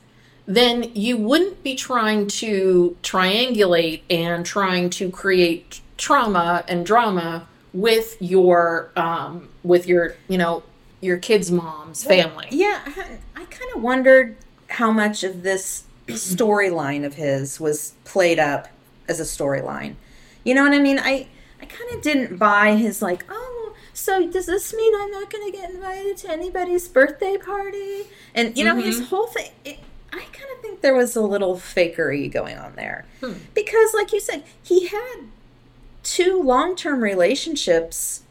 then 0.46 0.90
you 0.94 1.16
wouldn't 1.16 1.62
be 1.62 1.74
trying 1.74 2.28
to 2.28 2.96
triangulate 3.02 4.02
and 4.08 4.46
trying 4.46 4.88
to 4.90 5.10
create 5.10 5.80
trauma 5.96 6.64
and 6.68 6.86
drama 6.86 7.48
with 7.72 8.16
your 8.20 8.90
um 8.96 9.48
with 9.62 9.86
your 9.86 10.14
you 10.28 10.38
know 10.38 10.62
your 11.00 11.18
kids 11.18 11.50
mom's 11.50 12.04
family 12.04 12.46
Yeah, 12.50 12.80
I, 12.86 13.18
I 13.34 13.44
kind 13.44 13.70
of 13.74 13.82
wondered 13.82 14.36
how 14.68 14.90
much 14.90 15.24
of 15.24 15.42
this 15.42 15.84
storyline 16.06 17.04
of 17.04 17.14
his 17.14 17.60
was 17.60 17.94
played 18.04 18.38
up 18.38 18.68
as 19.08 19.20
a 19.20 19.24
storyline. 19.24 19.94
You 20.44 20.54
know 20.54 20.62
what 20.62 20.72
I 20.72 20.78
mean? 20.78 20.98
I 20.98 21.28
I 21.60 21.66
kind 21.66 21.90
of 21.92 22.02
didn't 22.02 22.36
buy 22.36 22.76
his 22.76 23.02
like, 23.02 23.24
oh, 23.28 23.74
so 23.92 24.28
does 24.28 24.46
this 24.46 24.74
mean 24.74 24.94
I'm 24.94 25.10
not 25.10 25.30
going 25.30 25.50
to 25.50 25.56
get 25.56 25.70
invited 25.70 26.16
to 26.18 26.30
anybody's 26.30 26.86
birthday 26.86 27.36
party? 27.38 28.02
And 28.34 28.56
you 28.56 28.64
know, 28.64 28.76
his 28.76 29.08
whole 29.08 29.26
thing. 29.26 29.50
It, 29.64 29.78
I 30.12 30.20
kind 30.20 30.50
of 30.54 30.62
think 30.62 30.75
there 30.86 30.94
was 30.94 31.16
a 31.16 31.20
little 31.20 31.56
fakery 31.56 32.30
going 32.30 32.56
on 32.56 32.76
there. 32.76 33.04
Because, 33.54 33.92
like 33.92 34.12
you 34.12 34.20
said, 34.20 34.44
he 34.62 34.86
had 34.86 35.16
two 36.04 36.40
long-term 36.40 37.00
relationships 37.02 38.22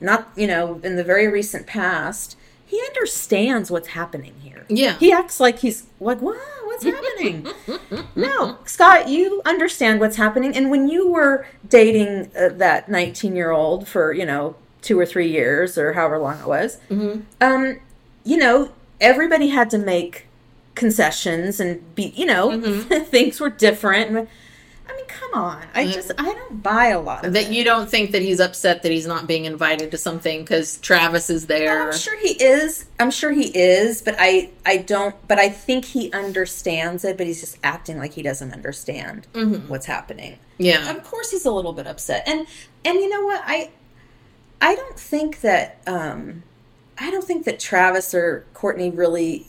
not 0.00 0.30
you 0.36 0.46
know 0.46 0.80
in 0.82 0.96
the 0.96 1.04
very 1.04 1.28
recent 1.28 1.66
past. 1.66 2.36
He 2.64 2.80
understands 2.88 3.70
what's 3.70 3.88
happening 3.88 4.34
here. 4.42 4.64
Yeah. 4.70 4.96
he 4.98 5.12
acts 5.12 5.38
like 5.38 5.58
he's 5.58 5.84
like 6.00 6.22
wow 6.22 6.34
what's 6.64 6.84
happening? 6.84 7.46
No 8.16 8.56
scott 8.64 9.08
you 9.08 9.42
understand 9.44 10.00
what's 10.00 10.16
happening. 10.16 10.56
And 10.56 10.70
when 10.70 10.88
you 10.88 11.10
were 11.10 11.46
dating 11.68 12.30
uh, 12.34 12.48
that 12.54 12.88
19 12.88 13.36
year 13.36 13.50
old 13.50 13.86
for 13.86 14.12
you 14.14 14.24
know 14.24 14.54
two 14.80 14.98
or 14.98 15.04
three 15.04 15.28
years 15.30 15.76
or 15.76 15.92
however 15.92 16.18
long 16.18 16.38
it 16.40 16.46
was 16.46 16.78
um 17.40 17.80
you 18.24 18.36
know 18.38 18.70
everybody 19.00 19.48
had 19.48 19.68
to 19.70 19.78
make 19.78 20.27
concessions 20.78 21.60
and 21.60 21.94
be 21.94 22.12
you 22.16 22.24
know 22.24 22.50
mm-hmm. 22.50 23.04
things 23.10 23.40
were 23.40 23.50
different 23.50 24.10
i 24.88 24.96
mean 24.96 25.06
come 25.06 25.34
on 25.34 25.66
i 25.74 25.82
mm-hmm. 25.82 25.92
just 25.92 26.12
i 26.18 26.24
don't 26.24 26.62
buy 26.62 26.86
a 26.86 27.00
lot 27.00 27.24
of 27.24 27.32
that 27.32 27.46
it. 27.46 27.52
you 27.52 27.64
don't 27.64 27.90
think 27.90 28.12
that 28.12 28.22
he's 28.22 28.38
upset 28.38 28.82
that 28.82 28.92
he's 28.92 29.06
not 29.06 29.26
being 29.26 29.44
invited 29.44 29.90
to 29.90 29.98
something 29.98 30.40
because 30.40 30.78
travis 30.78 31.28
is 31.28 31.44
oh, 31.44 31.48
there 31.48 31.88
I'm 31.88 31.98
sure 31.98 32.18
he 32.18 32.42
is. 32.42 32.86
I'm 33.00 33.10
sure 33.10 33.30
he 33.32 33.46
is, 33.56 34.02
but 34.02 34.16
I 34.18 34.50
I 34.66 34.78
don't. 34.78 35.14
But 35.26 35.38
I 35.38 35.48
think 35.48 35.84
he 35.84 36.12
understands 36.12 37.04
it, 37.04 37.16
but 37.16 37.26
he's 37.26 37.40
just 37.40 37.58
acting 37.62 37.98
like 37.98 38.12
he 38.12 38.22
doesn't 38.22 38.52
understand 38.52 39.26
mm-hmm. 39.32 39.68
what's 39.68 39.86
happening. 39.86 40.38
yeah 40.58 40.90
Of 40.90 41.04
course, 41.04 41.30
he's 41.30 41.46
a 41.46 41.50
little 41.50 41.72
bit 41.72 41.86
upset, 41.86 42.24
and 42.26 42.46
and 42.84 42.98
you 42.98 43.08
know 43.08 43.24
what? 43.24 43.42
I 43.44 43.70
I 44.60 44.74
don't 44.74 44.98
think 44.98 45.40
that 45.42 45.80
um 45.86 46.42
I 46.98 47.10
don't 47.10 47.24
think 47.24 47.44
that 47.44 47.60
Travis 47.60 48.14
or 48.14 48.44
Kourtney 48.54 48.96
really 48.96 49.46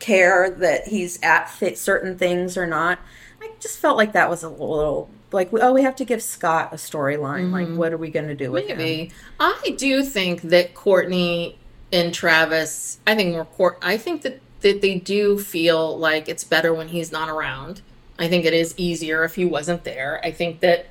care 0.00 0.50
that 0.50 0.88
he's 0.88 1.20
at 1.22 1.52
th- 1.58 1.76
certain 1.76 2.18
things 2.18 2.56
or 2.56 2.66
not. 2.66 2.98
I 3.40 3.50
just 3.60 3.78
felt 3.78 3.96
like 3.96 4.12
that 4.12 4.28
was 4.28 4.42
a 4.42 4.48
little 4.48 5.08
like 5.32 5.50
oh 5.52 5.72
we 5.72 5.82
have 5.82 5.96
to 5.96 6.04
give 6.04 6.22
Scott 6.22 6.72
a 6.72 6.76
storyline. 6.76 7.52
Like 7.52 7.68
mm-hmm. 7.68 7.76
what 7.76 7.92
are 7.92 7.98
we 7.98 8.10
going 8.10 8.28
to 8.28 8.34
do 8.34 8.50
with 8.50 8.66
him? 8.66 9.10
I 9.38 9.74
do 9.78 10.02
think 10.02 10.42
that 10.42 10.74
Kourtney 10.74 11.54
and 11.92 12.12
Travis, 12.12 12.98
I 13.06 13.14
think 13.14 13.32
more 13.32 13.44
Court 13.44 13.78
I 13.80 13.96
think 13.96 14.22
that 14.22 14.40
that 14.60 14.82
they 14.82 14.96
do 14.96 15.38
feel 15.38 15.96
like 15.98 16.28
it's 16.28 16.44
better 16.44 16.74
when 16.74 16.88
he's 16.88 17.12
not 17.12 17.28
around. 17.28 17.82
I 18.18 18.28
think 18.28 18.44
it 18.44 18.52
is 18.52 18.74
easier 18.76 19.24
if 19.24 19.34
he 19.34 19.44
wasn't 19.44 19.84
there. 19.84 20.20
I 20.22 20.30
think 20.30 20.60
that, 20.60 20.86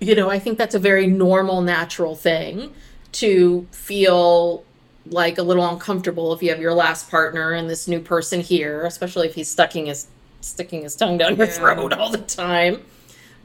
you 0.00 0.14
know, 0.14 0.30
I 0.30 0.38
think 0.38 0.56
that's 0.56 0.74
a 0.74 0.78
very 0.78 1.06
normal, 1.06 1.60
natural 1.60 2.16
thing 2.16 2.72
to 3.12 3.66
feel 3.70 4.64
like 5.06 5.38
a 5.38 5.42
little 5.42 5.66
uncomfortable 5.68 6.32
if 6.32 6.42
you 6.42 6.48
have 6.50 6.60
your 6.60 6.74
last 6.74 7.10
partner 7.10 7.52
and 7.52 7.68
this 7.68 7.86
new 7.88 8.00
person 8.00 8.40
here, 8.40 8.84
especially 8.84 9.26
if 9.28 9.34
he's 9.34 9.50
sticking 9.50 9.86
his 9.86 10.06
sticking 10.40 10.82
his 10.82 10.94
tongue 10.94 11.16
down 11.18 11.36
your 11.36 11.46
Yeah. 11.46 11.52
throat 11.52 11.92
all 11.94 12.10
the 12.10 12.18
time. 12.18 12.82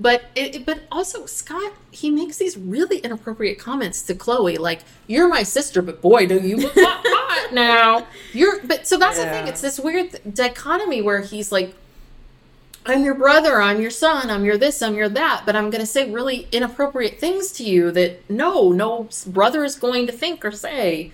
But 0.01 0.23
it, 0.35 0.65
but 0.65 0.81
also 0.91 1.25
Scott, 1.25 1.73
he 1.91 2.09
makes 2.09 2.37
these 2.37 2.57
really 2.57 2.99
inappropriate 2.99 3.59
comments 3.59 4.01
to 4.03 4.15
Khloé, 4.15 4.57
like 4.57 4.79
"You're 5.07 5.27
my 5.27 5.43
sister, 5.43 5.81
but 5.81 6.01
boy, 6.01 6.25
do 6.27 6.35
you 6.39 6.55
look 6.57 6.73
hot, 6.75 7.01
hot 7.05 7.53
now." 7.53 8.07
You're, 8.33 8.61
but 8.63 8.87
so 8.87 8.97
that's 8.97 9.17
the 9.17 9.25
thing. 9.25 9.47
It's 9.47 9.59
this 9.61 9.77
weird 9.79 10.19
dichotomy 10.33 11.01
where 11.01 11.19
he's 11.21 11.51
like, 11.51 11.75
"I'm 12.85 13.03
your 13.03 13.13
brother, 13.15 13.61
I'm 13.61 13.81
your 13.81 13.91
son, 13.91 14.29
I'm 14.29 14.45
your 14.45 14.57
this, 14.57 14.81
I'm 14.81 14.95
your 14.95 15.09
that," 15.09 15.43
but 15.45 15.55
I'm 15.57 15.69
going 15.69 15.81
to 15.81 15.85
say 15.85 16.09
really 16.09 16.47
inappropriate 16.53 17.19
things 17.19 17.51
to 17.53 17.63
you 17.65 17.91
that 17.91 18.29
no, 18.29 18.71
no 18.71 19.09
brother 19.27 19.65
is 19.65 19.75
going 19.75 20.07
to 20.07 20.13
think 20.13 20.45
or 20.45 20.51
say, 20.51 21.11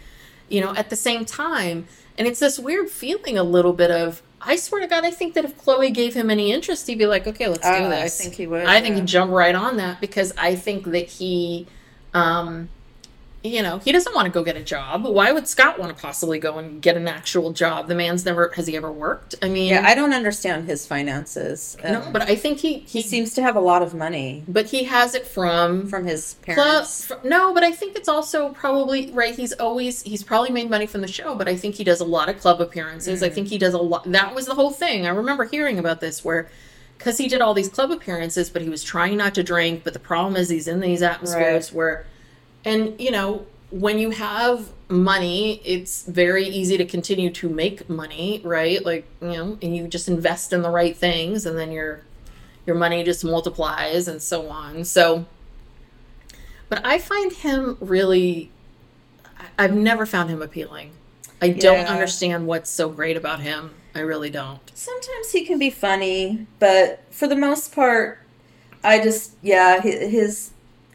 you 0.50 0.62
know, 0.62 0.74
at 0.76 0.90
the 0.90 0.96
same 0.96 1.26
time. 1.26 1.88
And 2.18 2.28
it's 2.28 2.40
this 2.40 2.58
weird 2.58 2.90
feeling, 2.90 3.38
a 3.38 3.44
little 3.44 3.74
bit 3.74 3.92
of. 3.92 4.22
I 4.42 4.56
swear 4.58 4.82
to 4.82 4.88
God, 4.88 5.04
I 5.04 5.12
think 5.12 5.34
that 5.34 5.44
if 5.44 5.58
Khloé 5.58 5.94
gave 5.94 6.14
him 6.14 6.30
any 6.30 6.52
interest, 6.52 6.88
he'd 6.88 7.00
be 7.00 7.08
like, 7.08 7.26
"Okay, 7.28 7.48
let's 7.48 7.68
do 7.68 7.90
this." 7.90 8.20
I 8.20 8.24
think 8.24 8.36
he 8.36 8.48
would, 8.48 8.66
I 8.66 8.80
think 8.80 8.96
he'd 8.96 9.08
jump 9.08 9.32
right 9.32 9.56
on 9.56 9.78
that 9.78 10.00
because 10.00 10.34
I 10.38 10.56
think 10.56 10.86
that 10.86 11.08
he, 11.08 11.66
um, 12.14 12.70
you 13.46 13.62
know, 13.62 13.78
he 13.80 13.92
doesn't 13.92 14.14
want 14.16 14.26
to 14.26 14.32
go 14.32 14.44
get 14.44 14.56
a 14.58 14.64
job. 14.64 15.04
Why 15.06 15.32
would 15.32 15.48
Scott 15.48 15.78
want 15.80 15.96
to 15.96 16.02
possibly 16.02 16.40
go 16.40 16.58
and 16.58 16.82
get 16.82 16.98
an 16.98 17.08
actual 17.08 17.52
job? 17.54 17.88
The 17.88 17.96
man's 17.96 18.26
never 18.26 18.52
has 18.56 18.68
he 18.68 18.76
ever 18.76 18.92
worked? 18.92 19.36
I 19.42 19.50
mean, 19.50 19.70
Yeah, 19.72 19.84
I 19.86 19.94
don't 19.96 20.14
understand 20.14 20.68
his 20.68 20.86
finances. 20.86 21.78
no, 21.84 22.02
Um, 22.02 22.12
but 22.14 22.24
I 22.24 22.36
think 22.36 22.60
he 22.60 22.80
he 22.80 23.00
he, 23.00 23.02
seems 23.02 23.34
to 23.36 23.42
have 23.42 23.56
a 23.56 23.60
lot 23.60 23.82
of 23.82 23.94
money 23.94 24.44
but 24.48 24.66
he 24.68 24.84
has 24.86 25.16
it 25.16 25.26
from 25.28 25.88
from 25.88 26.06
his 26.06 26.36
parents. 26.42 27.12
f- 27.12 27.24
no, 27.24 27.54
but 27.54 27.64
I 27.64 27.72
think 27.72 27.96
it's 27.96 28.10
also 28.10 28.50
probably 28.50 29.12
right. 29.12 29.36
He's 29.36 29.54
always 29.54 30.02
he's 30.02 30.24
probably 30.24 30.52
made 30.52 30.70
money 30.70 30.88
from 30.88 31.02
the 31.02 31.08
show, 31.08 31.36
but 31.36 31.48
I 31.48 31.56
think 31.56 31.76
he 31.76 31.84
does 31.84 32.02
a 32.02 32.06
lot 32.06 32.30
of 32.30 32.40
club 32.40 32.62
appearances. 32.62 33.22
I 33.24 33.30
think 33.30 33.48
he 33.50 33.58
does 33.58 33.74
a 33.74 33.78
lot. 33.80 34.10
That 34.12 34.34
was 34.36 34.46
the 34.46 34.56
whole 34.56 34.72
thing. 34.72 35.06
I 35.06 35.10
remember 35.10 35.46
hearing 35.46 35.78
about 35.80 36.02
this 36.02 36.24
where 36.26 36.50
because 36.98 37.18
he 37.18 37.28
did 37.28 37.42
all 37.42 37.54
these 37.54 37.68
club 37.68 37.92
appearances, 37.92 38.50
but 38.50 38.62
he 38.62 38.70
was 38.70 38.82
trying 38.84 39.18
not 39.18 39.36
to 39.36 39.44
drink. 39.44 39.84
But 39.84 39.92
the 39.94 40.00
problem 40.00 40.36
is 40.38 40.48
he's 40.50 40.68
in 40.68 40.80
these 40.80 41.02
atmospheres 41.02 41.70
Right. 41.72 41.76
where, 41.78 42.06
and 42.66 43.00
you 43.00 43.12
know, 43.12 43.46
when 43.70 44.00
you 44.00 44.10
have 44.10 44.70
money, 44.90 45.62
it's 45.64 46.04
very 46.04 46.46
easy 46.46 46.78
to 46.78 46.86
continue 46.86 47.30
to 47.32 47.50
make 47.50 47.90
money, 47.90 48.42
right? 48.44 48.84
Like 48.84 49.06
you 49.22 49.30
know, 49.30 49.58
and 49.62 49.76
you 49.76 49.88
just 49.88 50.08
invest 50.08 50.52
in 50.52 50.62
the 50.62 50.70
right 50.70 50.98
things, 50.98 51.46
and 51.46 51.58
then 51.58 51.72
your 51.72 52.02
your 52.66 52.76
money 52.76 53.04
just 53.04 53.24
multiplies 53.24 54.08
and 54.08 54.22
so 54.22 54.50
on. 54.50 54.84
So. 54.84 55.26
But 56.68 56.84
I 56.84 56.98
find 56.98 57.32
him 57.32 57.78
really. 57.80 58.52
I've 59.60 59.76
never 59.76 60.06
found 60.06 60.30
him 60.30 60.42
appealing. 60.42 60.92
I 61.42 61.50
don't 61.50 61.86
understand 61.86 62.48
what's 62.48 62.70
so 62.70 62.90
great 62.90 63.18
about 63.18 63.42
him. 63.42 63.72
I 63.94 64.00
really 64.00 64.30
don't. 64.30 64.60
Sometimes 64.74 65.32
he 65.32 65.46
can 65.46 65.60
be 65.60 65.70
funny, 65.70 66.48
but 66.60 67.04
for 67.12 67.28
the 67.28 67.36
most 67.36 67.74
part, 67.74 68.20
I 68.84 69.02
just 69.02 69.34
yeah, 69.42 69.80
his 69.82 70.52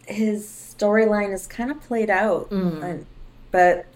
his 0.06 0.60
storyline 0.81 1.33
is 1.35 1.47
kind 1.47 1.71
of 1.71 1.81
played 1.83 2.11
out. 2.11 2.51
And- 2.51 3.07
but 3.51 3.87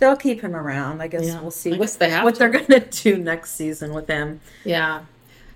they'll 0.00 0.16
keep 0.16 0.40
him 0.40 0.56
around. 0.56 1.00
I 1.00 1.06
guess 1.08 1.22
Mm. 1.22 1.26
Yeah. 1.28 1.40
we'll 1.40 1.50
see 1.50 1.76
guess 1.76 1.96
they 1.96 2.10
what 2.24 2.34
to. 2.34 2.38
they're 2.40 2.48
gonna 2.50 2.80
do 2.90 3.16
next 3.16 3.52
season 3.52 3.94
with 3.94 4.08
him. 4.08 4.40
Yeah. 4.64 5.02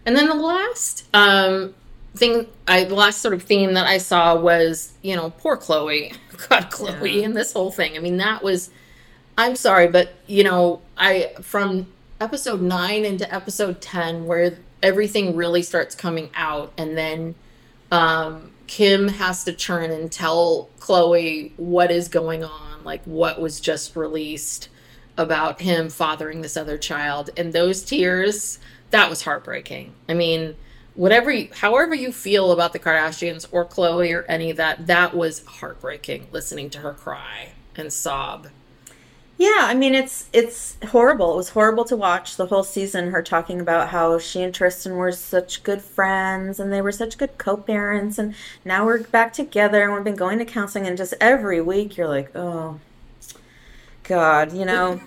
And 0.06 0.16
then 0.16 0.28
the 0.28 0.34
last 0.34 1.04
um 1.12 1.74
thing 2.16 2.46
I 2.66 2.84
the 2.84 2.94
last 2.94 3.20
sort 3.20 3.34
of 3.34 3.42
theme 3.42 3.74
that 3.74 3.86
I 3.86 3.98
saw 3.98 4.36
was, 4.36 4.92
you 5.02 5.14
know, 5.16 5.30
poor 5.30 5.56
Khloé. 5.56 6.14
God, 6.48 6.70
Khloé 6.70 7.16
Yeah. 7.16 7.24
and 7.26 7.36
this 7.36 7.52
whole 7.52 7.70
thing. 7.72 7.96
I 7.96 8.00
mean, 8.00 8.16
that 8.18 8.42
was 8.42 8.70
I'm 9.36 9.56
sorry, 9.56 9.88
but 9.88 10.14
you 10.26 10.44
know, 10.44 10.80
I 10.96 11.32
from 11.42 11.88
episode 12.20 12.60
9 12.62 13.04
into 13.04 13.32
episode 13.34 13.80
10 13.80 14.26
where 14.26 14.56
everything 14.82 15.36
really 15.36 15.62
starts 15.62 15.94
coming 15.94 16.30
out 16.34 16.72
and 16.78 16.96
then 16.96 17.34
um 17.92 18.52
Kim 18.68 19.08
has 19.08 19.42
to 19.44 19.52
turn 19.52 19.90
and 19.90 20.12
tell 20.12 20.70
Khloé 20.78 21.52
what 21.56 21.90
is 21.90 22.06
going 22.06 22.44
on, 22.44 22.84
like 22.84 23.02
what 23.04 23.40
was 23.40 23.58
just 23.58 23.96
released 23.96 24.68
about 25.16 25.60
him 25.60 25.88
fathering 25.88 26.42
this 26.42 26.56
other 26.56 26.78
child. 26.78 27.30
And 27.36 27.52
those 27.52 27.82
tears, 27.82 28.60
that 28.90 29.10
was 29.10 29.22
heartbreaking. 29.22 29.94
I 30.08 30.14
mean, 30.14 30.54
whatever, 30.94 31.30
you, 31.32 31.48
however 31.52 31.94
you 31.94 32.12
feel 32.12 32.52
about 32.52 32.72
the 32.72 32.78
Kardashians 32.78 33.46
or 33.50 33.64
Khloé 33.64 34.14
or 34.14 34.22
any 34.24 34.50
of 34.50 34.58
that, 34.58 34.86
that 34.86 35.16
was 35.16 35.44
heartbreaking 35.44 36.28
listening 36.30 36.70
to 36.70 36.78
her 36.78 36.92
cry 36.92 37.52
and 37.74 37.92
sob. 37.92 38.48
Yeah, 39.38 39.60
I 39.60 39.74
mean 39.74 39.94
it's 39.94 40.28
it's 40.32 40.76
horrible. 40.88 41.34
It 41.34 41.36
was 41.36 41.50
horrible 41.50 41.84
to 41.84 41.96
watch 41.96 42.34
the 42.36 42.46
whole 42.46 42.64
season. 42.64 43.12
Her 43.12 43.22
talking 43.22 43.60
about 43.60 43.88
how 43.90 44.18
she 44.18 44.42
and 44.42 44.52
Tristan 44.52 44.96
were 44.96 45.12
such 45.12 45.62
good 45.62 45.80
friends 45.80 46.58
and 46.58 46.72
they 46.72 46.82
were 46.82 46.90
such 46.90 47.16
good 47.18 47.38
co-parents, 47.38 48.18
and 48.18 48.34
now 48.64 48.84
we're 48.84 49.04
back 49.04 49.32
together 49.32 49.84
and 49.84 49.94
we've 49.94 50.02
been 50.02 50.16
going 50.16 50.38
to 50.40 50.44
counseling. 50.44 50.88
And 50.88 50.96
just 50.96 51.14
every 51.20 51.60
week, 51.60 51.96
you're 51.96 52.08
like, 52.08 52.34
oh, 52.34 52.80
God, 54.02 54.52
you 54.52 54.64
know, 54.64 55.00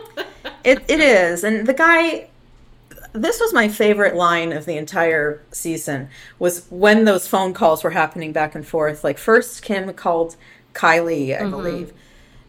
it 0.64 0.82
it 0.88 1.00
is. 1.00 1.44
And 1.44 1.66
the 1.66 1.74
guy, 1.74 2.30
this 3.12 3.40
was 3.40 3.52
my 3.52 3.68
favorite 3.68 4.14
line 4.16 4.54
of 4.54 4.64
the 4.64 4.78
entire 4.78 5.42
season 5.52 6.08
was 6.38 6.66
when 6.70 7.04
those 7.04 7.28
phone 7.28 7.52
calls 7.52 7.84
were 7.84 7.90
happening 7.90 8.32
back 8.32 8.54
and 8.54 8.66
forth. 8.66 9.04
Like 9.04 9.18
first, 9.18 9.62
Kim 9.62 9.92
called 9.92 10.36
Kylie, 10.72 11.38
I 11.38 11.50
believe. 11.50 11.92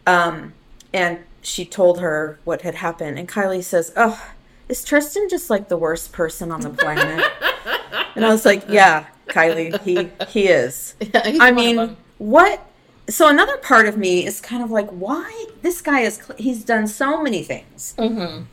Um, 0.05 0.53
and 0.93 1.19
she 1.41 1.65
told 1.65 1.99
her 1.99 2.39
what 2.43 2.61
had 2.61 2.75
happened. 2.75 3.17
And 3.17 3.27
Kylie 3.27 3.63
says, 3.63 3.93
Oh, 3.95 4.31
is 4.69 4.83
Tristan 4.83 5.29
just 5.29 5.49
like 5.49 5.69
the 5.69 5.77
worst 5.77 6.11
person 6.11 6.51
on 6.51 6.61
the 6.61 6.69
planet? 6.69 7.25
and 8.15 8.25
I 8.25 8.29
was 8.29 8.45
like, 8.45 8.63
Yeah, 8.67 9.05
Kylie, 9.27 9.79
he 9.81 10.09
he 10.27 10.47
is. 10.47 10.95
He's 11.25 11.39
I 11.39 11.51
mean, 11.51 11.97
what? 12.17 12.61
So 13.09 13.29
another 13.29 13.57
part 13.57 13.87
of 13.87 13.97
me 13.97 14.25
is 14.25 14.41
kind 14.41 14.61
of 14.61 14.69
like, 14.69 14.89
why 14.89 15.45
this 15.61 15.81
guy 15.81 16.01
is? 16.01 16.21
He's 16.37 16.63
done 16.65 16.87
so 16.87 17.21
many 17.21 17.43
things. 17.43 17.93
Mm-hmm. 17.97 18.43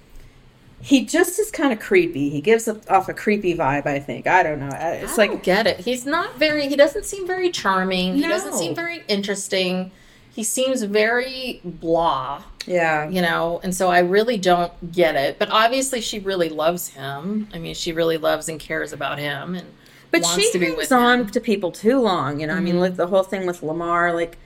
He 0.81 1.05
just 1.07 1.39
is 1.39 1.51
kind 1.51 1.73
of 1.73 1.81
creepy. 1.81 2.29
He 2.29 2.41
gives 2.43 2.69
off 2.69 3.09
a 3.09 3.15
creepy 3.15 3.57
vibe. 3.57 3.87
I 3.87 3.99
think. 3.99 4.27
I 4.27 4.43
don't 4.43 4.61
know. 4.61 4.71
It's 4.71 5.19
I 5.19 5.27
like 5.27 5.43
get 5.43 5.67
it. 5.67 5.81
He's 5.81 6.05
not 6.05 6.37
very. 6.37 6.69
He 6.69 6.77
doesn't 6.77 7.07
seem 7.07 7.27
very 7.27 7.51
charming. 7.51 8.15
He 8.15 8.23
doesn't 8.23 8.55
seem 8.55 8.75
very 8.75 9.03
interesting. 9.09 9.91
He 10.35 10.43
seems 10.43 10.83
very 10.83 11.61
blah. 11.65 12.43
yeah, 12.67 13.09
you 13.09 13.21
know 13.23 13.61
and 13.63 13.75
so 13.75 13.91
i 13.91 13.99
really 14.01 14.39
don't 14.39 14.73
get 14.93 15.15
it 15.17 15.39
but 15.39 15.49
obviously 15.51 16.01
she 16.01 16.19
really 16.19 16.49
loves 16.49 16.89
him 16.89 17.47
i 17.53 17.59
mean 17.59 17.75
she 17.75 17.93
really 17.93 18.17
loves 18.17 18.49
and 18.49 18.59
cares 18.59 18.93
about 18.93 19.19
him 19.19 19.55
and 19.55 19.67
But 20.11 20.23
wants 20.23 20.43
she 20.45 20.53
to 20.53 20.59
be 20.59 20.67
hangs 20.67 20.91
on 20.91 21.21
him. 21.21 21.27
to 21.31 21.41
people 21.41 21.71
too 21.73 21.99
long, 22.01 22.41
you 22.41 22.47
know. 22.47 22.55
I 22.55 22.61
mean, 22.61 22.77
Mhm. 22.77 22.81
like 22.87 22.97
the 22.97 23.09
whole 23.09 23.23
thing 23.25 23.47
with 23.47 23.63
Lamar, 23.63 24.13
like 24.15 24.39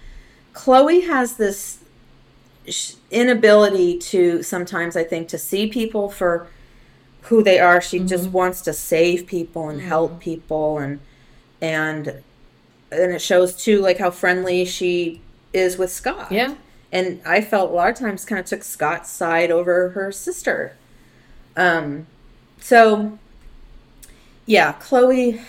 Khloé 0.54 1.06
has 1.06 1.36
this 1.36 1.78
inability 3.10 3.98
to 3.98 4.42
sometimes, 4.42 4.96
I 4.96 5.04
think, 5.04 5.28
to 5.28 5.38
see 5.38 5.66
people 5.68 6.08
for 6.10 6.46
who 7.22 7.42
they 7.42 7.58
are. 7.58 7.80
She 7.80 7.98
Mm-hmm. 7.98 8.06
just 8.06 8.30
wants 8.30 8.60
to 8.62 8.72
save 8.72 9.26
people 9.26 9.68
and 9.68 9.80
help 9.82 10.20
people, 10.20 10.78
and 10.78 11.00
and 11.60 12.02
and 12.90 13.12
it 13.12 13.20
shows 13.20 13.54
too, 13.54 13.80
like 13.80 13.98
how 13.98 14.10
friendly 14.10 14.64
she 14.64 15.20
is 15.52 15.78
with 15.78 15.90
Scott. 15.90 16.30
yeah 16.30 16.54
and 16.90 17.20
I 17.26 17.40
felt 17.40 17.70
a 17.70 17.74
lot 17.74 17.90
of 17.90 17.96
times 17.96 18.24
kind 18.24 18.38
of 18.38 18.46
took 18.46 18.62
Scott's 18.62 19.10
side 19.10 19.50
over 19.50 19.90
her 19.90 20.10
sister. 20.10 20.76
Um, 21.56 22.06
so 22.60 23.18
yeah, 24.46 24.74
Khloé, 24.74 25.42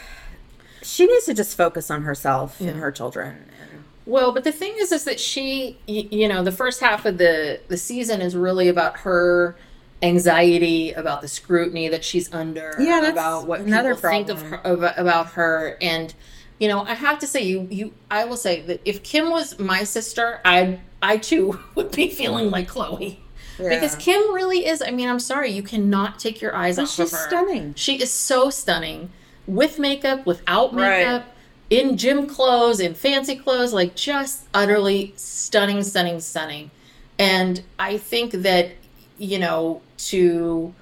she 0.81 1.05
needs 1.05 1.25
to 1.25 1.33
just 1.33 1.55
focus 1.55 1.89
on 1.89 2.03
herself 2.03 2.59
and 2.59 2.79
her 2.79 2.91
children. 2.91 3.45
And, 3.61 3.83
well 4.05 4.33
but 4.33 4.43
the 4.43 4.51
thing 4.51 4.73
is 4.79 4.91
is 4.91 5.03
that 5.03 5.19
she 5.19 5.77
you 5.87 6.27
know 6.27 6.43
the 6.43 6.51
first 6.51 6.81
half 6.81 7.05
of 7.05 7.17
the 7.17 7.59
the 7.67 7.77
season 7.77 8.21
is 8.21 8.35
really 8.35 8.67
about 8.67 8.99
her 9.01 9.55
anxiety 10.01 10.91
about 10.93 11.21
the 11.21 11.27
scrutiny 11.27 11.87
that 11.89 12.03
she's 12.03 12.33
under 12.33 12.75
Yeah, 12.79 13.07
about 13.07 13.47
what 13.47 13.61
another 13.61 13.93
people 13.95 14.09
think 14.09 14.29
of 14.29 14.41
her 14.41 14.61
about 14.97 15.27
her 15.33 15.77
and 15.81 16.13
you 16.59 16.67
know 16.67 16.81
i 16.83 16.93
have 16.93 17.17
to 17.19 17.27
say 17.27 17.41
you 17.41 17.67
you 17.71 17.91
i 18.11 18.25
will 18.25 18.37
say 18.37 18.61
that 18.61 18.79
if 18.85 19.01
kim 19.03 19.29
was 19.29 19.57
my 19.59 19.83
sister 19.83 20.39
i 20.45 20.79
i 21.01 21.17
too 21.17 21.59
would 21.75 21.91
be 21.91 22.09
feeling 22.09 22.49
like 22.51 22.69
khloé. 22.69 23.17
Because 23.57 23.95
kim 23.95 24.33
really 24.33 24.65
is 24.65 24.81
i 24.81 24.91
mean 24.91 25.09
i'm 25.09 25.19
sorry 25.19 25.49
you 25.51 25.63
cannot 25.63 26.19
take 26.19 26.41
your 26.41 26.55
eyes 26.55 26.75
But 26.77 26.83
off 26.83 26.99
of 26.99 27.11
her. 27.11 27.17
She's 27.17 27.27
stunning. 27.27 27.73
she 27.75 28.01
is 28.01 28.11
so 28.11 28.49
stunning. 28.49 29.09
With 29.47 29.79
makeup 29.79 30.25
without 30.25 30.73
Right. 30.73 30.99
makeup 30.99 31.25
in 31.69 31.97
gym 31.97 32.25
clothes 32.27 32.79
in 32.79 32.93
fancy 32.93 33.35
clothes 33.35 33.73
like 33.73 33.95
just 33.95 34.45
utterly 34.53 35.13
stunning 35.17 35.83
stunning 35.83 36.19
stunning. 36.19 36.71
And 37.17 37.61
i 37.77 37.97
think 37.97 38.31
that 38.31 38.71
you 39.17 39.37
know, 39.39 39.81
to 39.97 40.73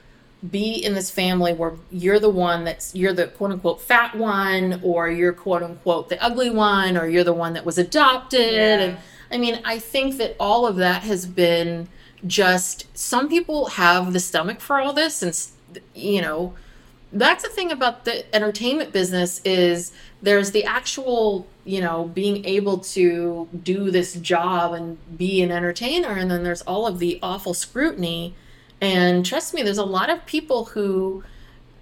be 0.51 0.73
in 0.73 0.93
this 0.93 1.09
family 1.09 1.51
where 1.53 1.73
you're 1.91 2.19
the 2.19 2.29
one 2.29 2.63
that's 2.63 2.93
you're 2.93 3.13
the 3.13 3.27
quote 3.27 3.51
unquote 3.51 3.81
fat 3.81 4.15
one 4.15 4.79
or 4.83 5.09
you're 5.09 5.33
quote 5.33 5.63
unquote 5.63 6.09
the 6.09 6.23
ugly 6.23 6.49
one 6.49 6.95
or 6.95 7.07
you're 7.07 7.23
the 7.23 7.33
one 7.33 7.53
that 7.53 7.65
was 7.65 7.77
adopted 7.77 8.53
Yeah. 8.53 8.79
and 8.79 8.97
I 9.31 9.37
mean 9.37 9.59
I 9.65 9.79
think 9.79 10.17
that 10.17 10.35
all 10.39 10.67
of 10.67 10.75
that 10.75 11.01
has 11.03 11.25
been 11.25 11.87
just 12.25 12.85
some 12.95 13.29
people 13.29 13.65
have 13.69 14.13
the 14.13 14.19
stomach 14.19 14.59
for 14.59 14.79
all 14.79 14.93
this 14.93 15.23
and 15.23 15.81
you 15.95 16.21
know 16.21 16.53
that's 17.11 17.43
the 17.43 17.49
thing 17.49 17.71
about 17.71 18.05
the 18.05 18.35
entertainment 18.35 18.91
business 18.91 19.41
is 19.45 19.91
there's 20.21 20.51
the 20.51 20.65
actual 20.65 21.47
you 21.65 21.81
know 21.81 22.05
being 22.13 22.45
able 22.45 22.77
to 22.77 23.47
do 23.63 23.89
this 23.89 24.13
job 24.15 24.73
and 24.73 24.97
be 25.17 25.41
an 25.41 25.51
entertainer 25.51 26.09
and 26.09 26.29
then 26.29 26.43
there's 26.43 26.61
all 26.63 26.85
of 26.85 26.99
the 26.99 27.17
awful 27.23 27.53
scrutiny 27.55 28.35
and 28.81 29.25
trust 29.25 29.53
me 29.53 29.63
there's 29.63 29.77
a 29.77 29.85
lot 29.85 30.09
of 30.09 30.25
people 30.25 30.65
who 30.65 31.23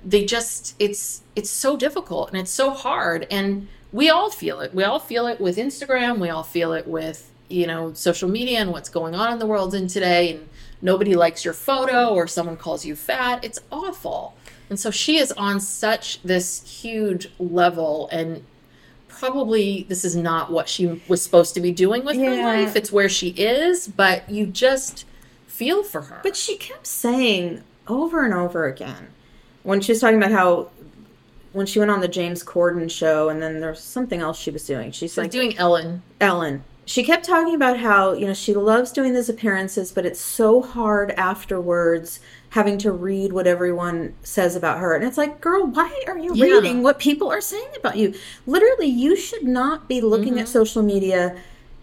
they 0.06 0.24
just 0.24 0.76
it's 0.80 1.24
it's 1.36 1.50
so 1.50 1.76
difficult 1.76 2.30
and 2.30 2.38
it's 2.38 2.52
so 2.52 2.72
hard. 2.72 3.28
And 3.32 3.68
we 3.92 4.10
all 4.10 4.30
feel 4.30 4.62
it. 4.62 4.74
We 4.74 4.84
all 4.84 5.00
feel 5.00 5.28
it 5.28 5.42
with 5.42 5.58
instagram. 5.58 6.20
We 6.20 6.30
all 6.30 6.44
feel 6.44 6.74
it 6.74 6.88
with 6.88 7.32
you 7.50 7.68
know 7.68 7.94
social 7.94 8.30
media 8.30 8.60
and 8.60 8.72
what's 8.72 8.90
going 8.90 9.16
on 9.16 9.34
in 9.34 9.40
the 9.40 9.48
world 9.48 9.74
in 9.74 9.88
today. 9.88 10.34
And 10.36 10.50
nobody 10.82 11.16
likes 11.16 11.44
your 11.44 11.54
photo 11.54 12.14
or 12.14 12.28
someone 12.28 12.58
calls 12.58 12.86
you 12.86 12.96
fat. 12.96 13.44
It's 13.44 13.60
awful. 13.72 14.36
And 14.70 14.80
so 14.80 14.92
she 14.92 15.18
is 15.18 15.32
on 15.34 15.60
such 15.60 16.22
this 16.24 16.82
huge 16.82 17.30
level 17.40 18.08
and 18.12 18.44
probably 19.08 19.86
this 19.88 20.04
is 20.04 20.16
not 20.16 20.52
what 20.52 20.68
she 20.68 21.02
was 21.08 21.22
supposed 21.22 21.54
to 21.54 21.62
be 21.62 21.72
doing 21.72 22.04
with 22.04 22.18
her 22.18 22.44
life. 22.44 22.76
It's 22.76 22.92
where 22.92 23.10
she 23.10 23.30
is. 23.30 23.88
But 23.88 24.30
you 24.30 24.46
just 24.46 25.06
feel 25.58 25.84
for 25.84 26.02
her 26.02 26.20
But 26.24 26.36
she 26.36 26.58
kept 26.58 26.86
saying 26.88 27.64
over 27.88 28.24
and 28.26 28.34
over 28.34 28.66
again 28.66 29.08
when 29.64 29.82
she 29.82 29.92
was 29.92 30.02
talking 30.02 30.18
about 30.18 30.32
how 30.32 30.70
when 31.54 31.66
she 31.66 31.80
went 31.80 31.90
on 31.92 32.02
the 32.02 32.08
James 32.10 32.44
Corden 32.44 32.92
show 32.92 33.30
and 33.30 33.42
then 33.42 33.62
there's 33.62 33.80
something 33.80 34.20
else 34.20 34.38
she 34.38 34.52
was 34.52 34.66
doing. 34.66 34.92
She's 34.92 35.18
like 35.18 35.26
like 35.26 35.32
doing 35.32 35.58
ellen 35.58 36.02
Ellen. 36.20 36.64
She 36.88 37.02
kept 37.04 37.26
talking 37.26 37.56
about 37.56 37.80
how, 37.80 38.14
you 38.14 38.28
know, 38.28 38.34
she 38.36 38.54
loves 38.54 38.92
doing 38.92 39.14
these 39.16 39.28
appearances, 39.30 39.92
but 39.92 40.06
it's 40.06 40.20
so 40.20 40.62
hard 40.62 41.10
afterwards 41.12 42.20
having 42.50 42.78
to 42.80 42.92
read 42.92 43.34
what 43.34 43.48
everyone 43.48 44.14
says 44.22 44.56
about 44.56 44.78
her. 44.80 44.94
And 44.94 45.04
it's 45.04 45.18
like, 45.18 45.42
girl, 45.42 45.66
why 45.66 45.92
are 46.08 46.18
you 46.18 46.36
Yeah. 46.36 46.46
reading 46.58 46.84
what 46.84 47.00
people 47.00 47.32
are 47.32 47.42
saying 47.42 47.70
about 47.76 47.98
you? 47.98 48.14
Literally, 48.46 48.86
you 48.88 49.16
should 49.16 49.44
not 49.44 49.88
be 49.88 50.00
looking 50.00 50.34
Mm-hmm. 50.34 50.40
at 50.40 50.48
social 50.48 50.84
media 50.84 51.36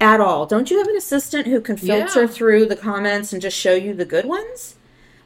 at 0.03 0.20
all. 0.20 0.44
Don't 0.46 0.70
you 0.70 0.78
have 0.78 0.88
an 0.88 0.96
assistant 0.96 1.46
who 1.46 1.61
can 1.61 1.76
filter 1.76 2.22
Yeah. 2.22 2.26
through 2.26 2.66
the 2.66 2.76
comments 2.76 3.32
and 3.32 3.40
just 3.40 3.57
show 3.57 3.74
you 3.74 3.94
the 3.94 4.05
good 4.05 4.26
ones? 4.26 4.74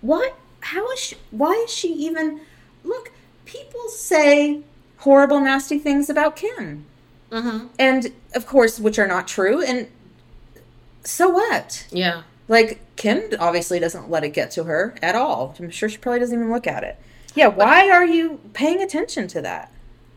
What? 0.01 0.37
How 0.61 0.91
is 0.93 1.01
she? 1.01 1.16
Why 1.31 1.53
is 1.64 1.70
she 1.72 1.89
even? 1.93 2.41
Look, 2.85 3.11
people 3.45 3.89
say 3.89 4.61
horrible, 4.99 5.41
nasty 5.41 5.79
things 5.79 6.11
about 6.11 6.37
Kim 6.37 6.85
mm-hmm. 7.31 7.66
and 7.79 8.12
of 8.35 8.47
course 8.47 8.79
which 8.81 8.99
are 8.99 9.07
not 9.07 9.27
true 9.29 9.62
and 9.62 9.89
so 11.05 11.29
what 11.29 11.87
yeah 11.91 12.22
like 12.49 12.81
kim 12.97 13.22
obviously 13.39 13.79
doesn't 13.79 14.11
let 14.11 14.24
it 14.24 14.31
get 14.31 14.51
to 14.51 14.64
her 14.64 14.95
at 15.03 15.14
all 15.14 15.55
i'm 15.59 15.70
sure 15.70 15.89
she 15.89 15.99
probably 15.99 16.20
doesn't 16.20 16.39
even 16.39 16.51
look 16.53 16.66
at 16.66 16.83
it 16.85 16.97
yeah 17.35 17.47
why 17.47 17.91
are 17.91 18.07
you 18.07 18.41
paying 18.53 18.83
attention 18.83 19.29
to 19.29 19.41
that 19.41 19.72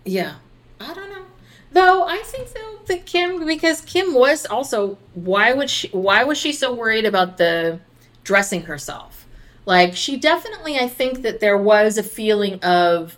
Yeah. 0.05 0.36
I 0.80 0.93
don't 0.93 1.10
know. 1.10 1.26
Though 1.72 2.03
I 2.03 2.17
think 2.26 2.53
though 2.53 2.80
that 2.88 3.05
Kim 3.05 3.45
because 3.45 3.82
Kim 3.82 4.13
was 4.13 4.45
also 4.45 4.97
why 5.13 5.53
would 5.53 5.70
she 5.70 5.88
why 5.89 6.24
was 6.24 6.38
she 6.38 6.51
so 6.51 6.74
worried 6.74 7.05
about 7.05 7.38
the 7.38 7.80
dressing 8.24 8.63
herself? 8.63 9.28
Like 9.65 9.95
she 9.95 10.17
definitely 10.17 10.78
I 10.78 10.88
think 10.88 11.22
that 11.22 11.39
there 11.39 11.57
was 11.57 11.97
a 11.97 12.03
feeling 12.03 12.59
of 12.63 13.17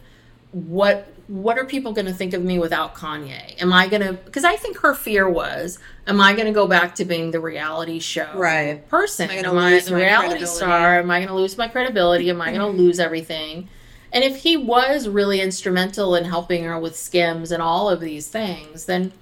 what 0.51 1.07
what 1.27 1.57
are 1.57 1.63
people 1.63 1.93
going 1.93 2.07
to 2.07 2.13
think 2.13 2.33
of 2.33 2.43
me 2.43 2.59
without 2.59 2.93
Kanye? 2.93 3.61
Am 3.61 3.71
I 3.71 3.87
going 3.87 4.01
to 4.01 4.13
because 4.13 4.43
I 4.43 4.57
think 4.57 4.77
her 4.79 4.93
fear 4.93 5.29
was 5.29 5.79
am 6.05 6.19
I 6.19 6.33
going 6.33 6.47
to 6.47 6.51
go 6.51 6.67
back 6.67 6.95
to 6.95 7.05
being 7.05 7.31
the 7.31 7.39
reality 7.39 7.99
show 7.99 8.29
Right. 8.35 8.85
person? 8.89 9.29
Am 9.29 9.45
I 9.45 9.49
Am 9.49 9.57
I 9.57 9.71
lose 9.71 9.85
the 9.85 9.91
my 9.93 9.97
reality 10.01 10.27
credibility? 10.29 10.55
star? 10.57 10.99
Am 10.99 11.09
I 11.09 11.19
going 11.19 11.29
to 11.29 11.35
lose 11.35 11.57
my 11.57 11.69
credibility? 11.69 12.29
Am 12.29 12.41
I 12.41 12.51
going 12.51 12.59
to 12.59 12.67
lose 12.81 12.99
everything? 12.99 13.69
And 14.14 14.24
if 14.24 14.43
he 14.43 14.57
was 14.57 15.07
really 15.07 15.39
instrumental 15.39 16.16
in 16.16 16.26
helping 16.26 16.64
her 16.66 16.78
with 16.78 16.97
skims 16.97 17.51
and 17.51 17.62
all 17.62 17.89
of 17.89 18.01
these 18.01 18.28
things, 18.28 18.86
then 18.86 19.14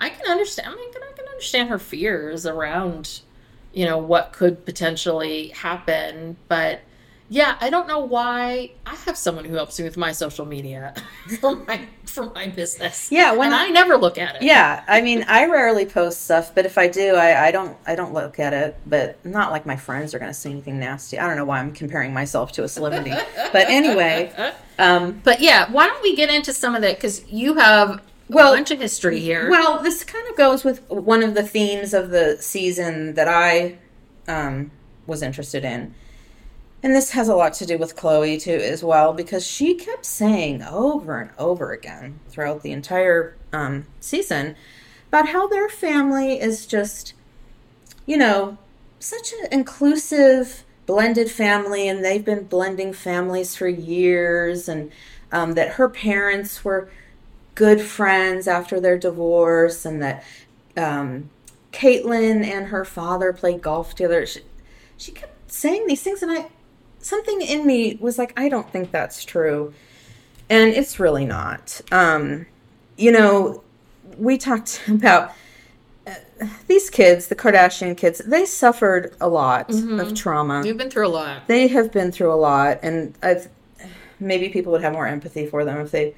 I 0.00 0.10
can 0.10 0.26
understand. 0.26 0.68
I, 0.68 0.76
mean, 0.76 0.88
I 0.88 1.12
can 1.16 1.26
understand 1.26 1.68
her 1.68 1.78
fears 1.78 2.46
around, 2.46 3.20
you 3.72 3.84
know, 3.84 3.98
what 3.98 4.32
could 4.32 4.64
potentially 4.64 5.48
happen. 5.48 6.36
But 6.48 6.80
yeah, 7.28 7.56
I 7.60 7.70
don't 7.70 7.88
know 7.88 8.00
why. 8.00 8.70
I 8.86 8.94
have 9.06 9.16
someone 9.16 9.44
who 9.44 9.54
helps 9.54 9.78
me 9.78 9.84
with 9.84 9.96
my 9.96 10.12
social 10.12 10.44
media 10.46 10.94
for 11.40 11.56
my 11.56 11.80
for 12.04 12.30
my 12.30 12.46
business. 12.48 13.10
Yeah, 13.10 13.32
when 13.32 13.48
and 13.48 13.54
I- 13.56 13.66
I 13.66 13.68
never 13.70 13.96
look 13.96 14.16
at 14.16 14.36
it. 14.36 14.42
yeah 14.42 14.82
i 14.88 15.02
mean 15.02 15.24
i 15.28 15.44
rarely 15.46 15.84
post 15.84 16.22
stuff 16.22 16.54
but 16.54 16.64
if 16.64 16.78
i 16.78 16.88
do 16.88 17.14
i, 17.14 17.48
I 17.48 17.50
don't 17.50 17.76
i 17.86 17.94
don't 17.94 18.14
look 18.14 18.38
at 18.38 18.54
it 18.54 18.76
but 18.86 19.22
not 19.24 19.50
like 19.50 19.66
my 19.66 19.76
friends 19.76 20.14
are 20.14 20.18
going 20.18 20.30
to 20.30 20.34
say 20.34 20.50
anything 20.50 20.78
nasty 20.78 21.18
i 21.18 21.26
don't 21.26 21.36
know 21.36 21.44
why 21.44 21.58
i'm 21.58 21.72
comparing 21.72 22.14
myself 22.14 22.52
to 22.52 22.64
a 22.64 22.68
celebrity 22.68 23.10
but 23.52 23.68
anyway 23.68 24.32
um 24.78 25.20
But 25.24 25.40
yeah, 25.40 25.70
why 25.70 25.86
don't 25.88 26.02
we 26.02 26.14
get 26.16 26.30
into 26.30 26.52
some 26.52 26.74
of 26.74 26.80
that? 26.82 26.96
Because 26.96 27.24
you 27.30 27.54
have 27.56 28.00
Well- 28.28 28.52
a 28.52 28.56
bunch 28.56 28.70
of 28.70 28.78
history 28.80 29.20
here. 29.20 29.50
Well, 29.50 29.82
this 29.82 30.04
kind 30.04 30.26
of 30.30 30.36
goes 30.36 30.64
with 30.64 30.88
one 30.90 31.22
of 31.22 31.34
the 31.34 31.42
themes 31.42 31.92
of 31.94 32.10
the 32.10 32.36
season 32.40 33.14
that 33.14 33.28
I 33.28 33.78
um, 34.28 34.70
was 35.06 35.22
interested 35.22 35.64
in. 35.64 35.94
And 36.82 36.94
this 36.94 37.10
has 37.10 37.28
a 37.28 37.34
lot 37.34 37.54
to 37.54 37.66
do 37.66 37.78
with 37.78 37.96
Khloé 37.96 38.40
too, 38.40 38.52
as 38.52 38.84
well, 38.84 39.12
because 39.12 39.44
she 39.44 39.74
kept 39.74 40.04
saying 40.04 40.62
over 40.62 41.18
and 41.20 41.30
over 41.38 41.72
again 41.72 42.20
throughout 42.28 42.62
the 42.62 42.70
entire 42.70 43.36
um, 43.52 43.86
season 43.98 44.54
about 45.08 45.28
how 45.28 45.48
their 45.48 45.68
family 45.68 46.38
is 46.40 46.66
just, 46.66 47.14
you 48.04 48.16
know, 48.16 48.58
such 48.98 49.32
an 49.32 49.48
inclusive, 49.50 50.64
blended 50.84 51.30
family, 51.30 51.88
and 51.88 52.04
they've 52.04 52.24
been 52.24 52.44
blending 52.44 52.92
families 52.92 53.56
for 53.56 53.68
years, 53.68 54.68
and 54.68 54.92
um, 55.32 55.54
that 55.54 55.70
her 55.70 55.88
parents 55.88 56.64
were 56.64 56.88
good 57.54 57.80
friends 57.80 58.46
after 58.46 58.78
their 58.78 58.98
divorce, 58.98 59.84
and 59.84 60.02
that 60.02 60.22
um, 60.76 61.30
Caitlyn 61.72 62.44
and 62.44 62.68
her 62.68 62.84
father 62.84 63.32
played 63.32 63.62
golf 63.62 63.94
together. 63.94 64.24
She, 64.26 64.40
she 64.96 65.12
kept 65.12 65.50
saying 65.50 65.86
these 65.86 66.02
things, 66.02 66.22
and 66.22 66.30
I 66.30 66.46
something 67.00 67.40
in 67.42 67.66
me 67.66 67.96
was 68.00 68.18
like, 68.18 68.32
I 68.38 68.48
don't 68.48 68.70
think 68.70 68.90
that's 68.90 69.24
true, 69.24 69.72
and 70.50 70.70
it's 70.70 70.98
really 71.00 71.24
not. 71.24 71.80
Um, 71.92 72.46
you 72.96 73.12
know, 73.12 73.62
we 74.18 74.38
talked 74.38 74.82
about 74.88 75.32
uh, 76.06 76.14
these 76.66 76.88
kids, 76.90 77.28
the 77.28 77.36
Kardashian 77.36 77.96
kids. 77.96 78.18
They 78.24 78.44
suffered 78.46 79.14
a 79.20 79.28
lot 79.28 79.70
of 79.70 80.14
trauma 80.14 80.64
You've 80.64 80.76
been 80.78 80.90
through 80.90 81.08
a 81.08 81.08
lot. 81.08 81.46
they 81.48 81.68
have 81.68 81.92
been 81.92 82.12
through 82.12 82.32
a 82.32 82.36
lot 82.36 82.78
and 82.82 83.14
i've 83.22 83.48
maybe 84.20 84.48
people 84.48 84.70
would 84.72 84.82
have 84.82 84.92
more 84.92 85.06
empathy 85.06 85.46
for 85.46 85.64
them 85.64 85.78
if 85.80 85.90
they 85.90 86.14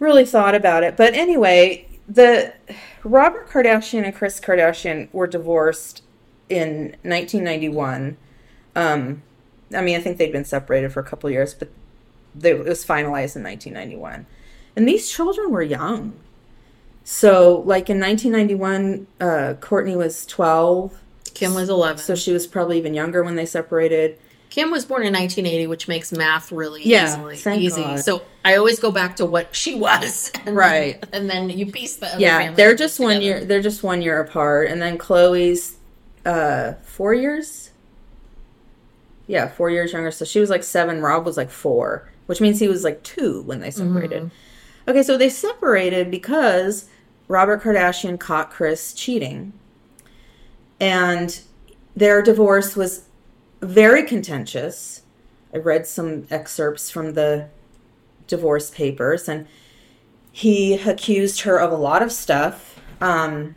really 0.00 0.24
thought 0.26 0.54
about 0.54 0.82
it 0.82 0.96
but 0.96 1.14
anyway 1.14 1.86
the 2.08 2.52
robert 3.04 3.48
kardashian 3.48 4.04
and 4.04 4.14
kris 4.14 4.40
kardashian 4.40 5.08
were 5.12 5.26
divorced 5.28 6.02
in 6.48 6.96
1991 7.02 8.16
um 8.76 9.22
i 9.74 9.80
mean 9.80 9.98
i 9.98 10.02
think 10.02 10.18
they'd 10.18 10.32
been 10.32 10.44
separated 10.44 10.92
for 10.92 11.00
a 11.00 11.04
couple 11.04 11.30
years 11.30 11.54
but 11.54 11.68
they, 12.34 12.50
it 12.52 12.64
was 12.64 12.84
finalized 12.84 13.36
in 13.36 13.42
1991 13.42 14.26
and 14.76 14.88
these 14.88 15.10
children 15.10 15.50
were 15.50 15.62
young 15.62 16.14
so 17.04 17.62
like 17.66 17.90
in 17.90 17.98
1991 18.00 19.06
uh 19.20 19.54
kourtney 19.60 19.96
was 19.96 20.24
12 20.26 20.98
Kim 21.34 21.54
was 21.54 21.68
11. 21.70 21.98
so 21.98 22.14
she 22.14 22.32
was 22.32 22.46
probably 22.46 22.76
even 22.78 22.92
younger 22.92 23.24
when 23.24 23.36
they 23.36 23.46
separated. 23.46 24.18
Kim 24.50 24.70
was 24.70 24.84
born 24.84 25.00
in 25.02 25.14
1980, 25.14 25.66
which 25.66 25.88
makes 25.88 26.12
math 26.12 26.52
really 26.52 26.82
Yeah, 26.86 27.06
easily 27.26 27.58
easy. 27.58 27.80
God. 27.82 28.00
So 28.00 28.22
I 28.44 28.56
always 28.56 28.78
go 28.78 28.90
back 28.92 29.16
to 29.16 29.24
what 29.24 29.56
she 29.56 29.74
was, 29.74 30.30
and 30.46 30.54
Right. 30.54 31.00
Then, 31.10 31.22
and 31.22 31.30
then 31.30 31.48
you 31.58 31.72
piece 31.72 31.96
the 31.96 32.06
other 32.08 32.20
Yeah, 32.20 32.38
family 32.38 32.56
they're 32.56 32.74
just 32.74 33.00
one 33.00 33.14
together. 33.14 33.38
year. 33.38 33.44
They're 33.46 33.62
just 33.62 33.82
one 33.82 34.02
year 34.02 34.20
apart, 34.20 34.68
and 34.68 34.80
then 34.82 34.98
Khloé's 34.98 35.76
uh 36.26 36.74
four 36.82 37.14
years. 37.14 37.61
Yeah, 39.26 39.48
four 39.48 39.70
years 39.70 39.92
younger. 39.92 40.10
So 40.10 40.24
she 40.24 40.40
was 40.40 40.50
like 40.50 40.62
seven. 40.62 41.00
Rob 41.00 41.24
was 41.24 41.36
like 41.36 41.50
four, 41.50 42.08
which 42.26 42.40
means 42.40 42.58
he 42.58 42.68
was 42.68 42.84
like 42.84 43.02
two 43.02 43.42
when 43.42 43.60
they 43.60 43.70
separated. 43.70 44.30
Okay, 44.88 45.02
so 45.02 45.16
they 45.16 45.28
separated 45.28 46.10
because 46.10 46.88
Robert 47.28 47.62
Kardashian 47.62 48.18
caught 48.18 48.50
Kris 48.50 48.92
cheating, 48.92 49.52
and 50.80 51.40
their 51.94 52.20
divorce 52.20 52.74
was 52.74 53.04
very 53.60 54.02
contentious. 54.02 55.02
I 55.54 55.58
read 55.58 55.86
some 55.86 56.26
excerpts 56.30 56.90
from 56.90 57.14
the 57.14 57.48
divorce 58.26 58.70
papers, 58.70 59.28
and 59.28 59.46
he 60.32 60.74
accused 60.74 61.42
her 61.42 61.58
of 61.58 61.70
a 61.70 61.76
lot 61.76 62.02
of 62.02 62.10
stuff. 62.10 62.80
Um, 63.00 63.54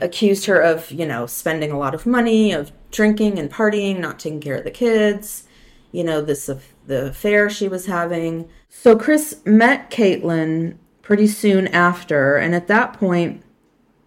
accused 0.00 0.46
her 0.46 0.60
of, 0.60 0.90
you 0.90 1.06
know, 1.06 1.26
spending 1.26 1.70
a 1.70 1.78
lot 1.78 1.94
of 1.94 2.04
money, 2.06 2.52
of 2.52 2.70
drinking 2.90 3.38
and 3.38 3.50
partying, 3.50 3.98
not 3.98 4.18
taking 4.18 4.40
care 4.40 4.56
of 4.56 4.64
the 4.64 4.70
kids, 4.70 5.44
you 5.92 6.04
know, 6.04 6.20
this 6.20 6.50
the 6.86 7.06
affair 7.06 7.50
she 7.50 7.68
was 7.68 7.86
having. 7.86 8.48
So 8.68 8.96
Kris 8.96 9.40
met 9.44 9.90
Caitlyn 9.90 10.76
pretty 11.02 11.26
soon 11.26 11.68
after, 11.68 12.36
and 12.36 12.54
at 12.54 12.68
that 12.68 12.92
point, 12.92 13.42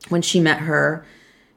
when 0.10 0.22
she 0.22 0.40
met 0.40 0.60
her, 0.60 1.06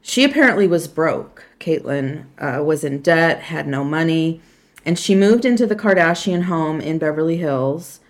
she 0.00 0.24
apparently 0.24 0.66
was 0.66 0.88
broke. 0.88 1.44
Caitlyn 1.60 2.26
uh, 2.38 2.62
was 2.62 2.82
in 2.82 3.02
debt, 3.02 3.42
had 3.42 3.68
no 3.68 3.84
money, 3.84 4.40
and 4.84 4.98
she 4.98 5.14
moved 5.14 5.44
into 5.44 5.66
the 5.66 5.76
Kardashian 5.76 6.44
home 6.44 6.80
in 6.80 6.98
Beverly 6.98 7.36
Hills. 7.36 8.00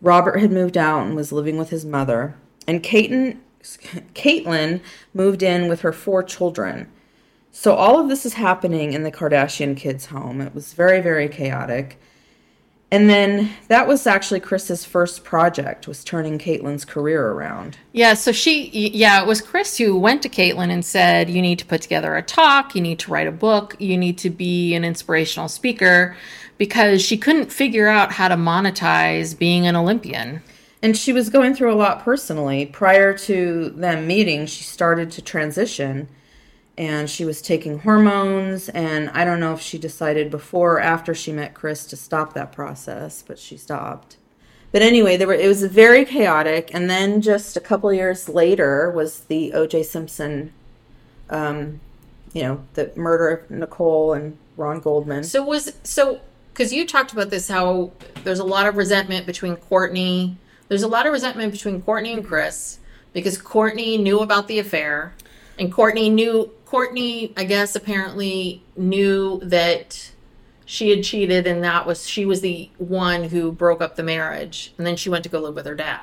Robert 0.00 0.38
had 0.38 0.50
moved 0.50 0.76
out 0.76 1.06
and 1.06 1.14
was 1.14 1.32
living 1.32 1.58
with 1.58 1.70
his 1.70 1.84
mother, 1.84 2.36
and 2.66 2.82
Caitlyn, 2.82 3.38
Caitlyn 4.14 4.80
moved 5.12 5.42
in 5.42 5.68
with 5.68 5.82
her 5.82 5.92
four 5.92 6.22
children. 6.22 6.90
So 7.56 7.76
all 7.76 8.00
of 8.00 8.08
this 8.08 8.26
is 8.26 8.34
happening 8.34 8.94
in 8.94 9.04
the 9.04 9.12
Kardashian 9.12 9.76
kids' 9.76 10.06
home. 10.06 10.40
It 10.40 10.56
was 10.56 10.72
very, 10.72 11.00
very 11.00 11.28
chaotic. 11.28 12.00
And 12.90 13.08
then 13.08 13.48
that 13.68 13.86
was 13.86 14.08
actually 14.08 14.40
Kris's 14.40 14.84
first 14.84 15.22
project, 15.22 15.86
was 15.86 16.02
turning 16.02 16.36
Caitlyn's 16.36 16.84
career 16.84 17.28
around. 17.28 17.78
Yeah, 17.92 18.14
so 18.14 18.32
she, 18.32 18.70
yeah, 18.70 19.22
it 19.22 19.28
was 19.28 19.40
Kris 19.40 19.78
who 19.78 19.96
went 19.96 20.20
to 20.22 20.28
Caitlyn 20.28 20.70
and 20.70 20.84
said, 20.84 21.30
You 21.30 21.40
need 21.40 21.60
to 21.60 21.64
put 21.64 21.80
together 21.80 22.16
a 22.16 22.22
talk, 22.22 22.74
you 22.74 22.80
need 22.80 22.98
to 22.98 23.12
write 23.12 23.28
a 23.28 23.32
book, 23.32 23.76
you 23.78 23.96
need 23.96 24.18
to 24.18 24.30
be 24.30 24.74
an 24.74 24.84
inspirational 24.84 25.48
speaker, 25.48 26.16
because 26.58 27.02
she 27.02 27.16
couldn't 27.16 27.52
figure 27.52 27.86
out 27.86 28.10
how 28.10 28.26
to 28.26 28.34
monetize 28.34 29.38
being 29.38 29.64
an 29.68 29.76
Olympian. 29.76 30.42
And 30.82 30.96
she 30.96 31.12
was 31.12 31.30
going 31.30 31.54
through 31.54 31.72
a 31.72 31.76
lot 31.76 32.02
personally. 32.02 32.66
Prior 32.66 33.16
to 33.18 33.70
them 33.70 34.08
meeting, 34.08 34.46
she 34.46 34.64
started 34.64 35.12
to 35.12 35.22
transition 35.22 36.08
and 36.76 37.08
she 37.08 37.24
was 37.24 37.40
taking 37.40 37.78
hormones 37.80 38.68
and 38.70 39.08
i 39.10 39.24
don't 39.24 39.40
know 39.40 39.54
if 39.54 39.60
she 39.60 39.78
decided 39.78 40.30
before 40.30 40.74
or 40.74 40.80
after 40.80 41.14
she 41.14 41.32
met 41.32 41.54
kris 41.54 41.86
to 41.86 41.96
stop 41.96 42.34
that 42.34 42.52
process 42.52 43.22
but 43.26 43.38
she 43.38 43.56
stopped. 43.56 44.16
But 44.72 44.82
anyway 44.82 45.16
there 45.16 45.28
were 45.28 45.34
it 45.34 45.46
was 45.46 45.62
very 45.64 46.04
chaotic 46.04 46.70
and 46.74 46.90
then 46.90 47.20
just 47.20 47.56
a 47.56 47.60
couple 47.60 47.92
years 47.92 48.28
later 48.28 48.90
was 48.90 49.20
the 49.20 49.52
oj 49.54 49.84
simpson 49.84 50.52
um 51.30 51.80
you 52.32 52.42
know 52.42 52.64
the 52.74 52.90
murder 52.96 53.28
of 53.28 53.50
nicole 53.50 54.12
and 54.12 54.36
ron 54.56 54.80
goldman. 54.80 55.22
So 55.22 55.44
was 55.44 55.72
so 55.84 56.20
because 56.52 56.72
you 56.72 56.86
talked 56.86 57.12
about 57.12 57.30
this 57.30 57.48
how 57.48 57.92
there's 58.24 58.40
a 58.40 58.44
lot 58.44 58.66
of 58.66 58.76
resentment 58.76 59.26
between 59.26 59.56
kourtney 59.56 60.34
there's 60.68 60.82
a 60.82 60.88
lot 60.88 61.06
of 61.06 61.12
resentment 61.12 61.52
between 61.52 61.82
kourtney 61.82 62.12
and 62.12 62.26
kris 62.26 62.78
because 63.12 63.38
kourtney 63.38 64.00
knew 64.00 64.20
about 64.20 64.48
the 64.48 64.58
affair 64.58 65.14
and 65.58 65.72
Kourtney 65.72 66.12
knew 66.12 66.50
Kourtney, 66.66 67.32
I 67.36 67.44
guess, 67.44 67.76
apparently 67.76 68.62
knew 68.76 69.40
that 69.42 70.10
she 70.66 70.90
had 70.90 71.04
cheated 71.04 71.46
and 71.46 71.62
that 71.62 71.86
was 71.86 72.08
she 72.08 72.24
was 72.24 72.40
the 72.40 72.70
one 72.78 73.24
who 73.24 73.52
broke 73.52 73.80
up 73.80 73.96
the 73.96 74.02
marriage. 74.02 74.72
And 74.78 74.86
then 74.86 74.96
she 74.96 75.10
went 75.10 75.24
to 75.24 75.30
go 75.30 75.40
live 75.40 75.54
with 75.54 75.66
her 75.66 75.74
dad 75.74 76.02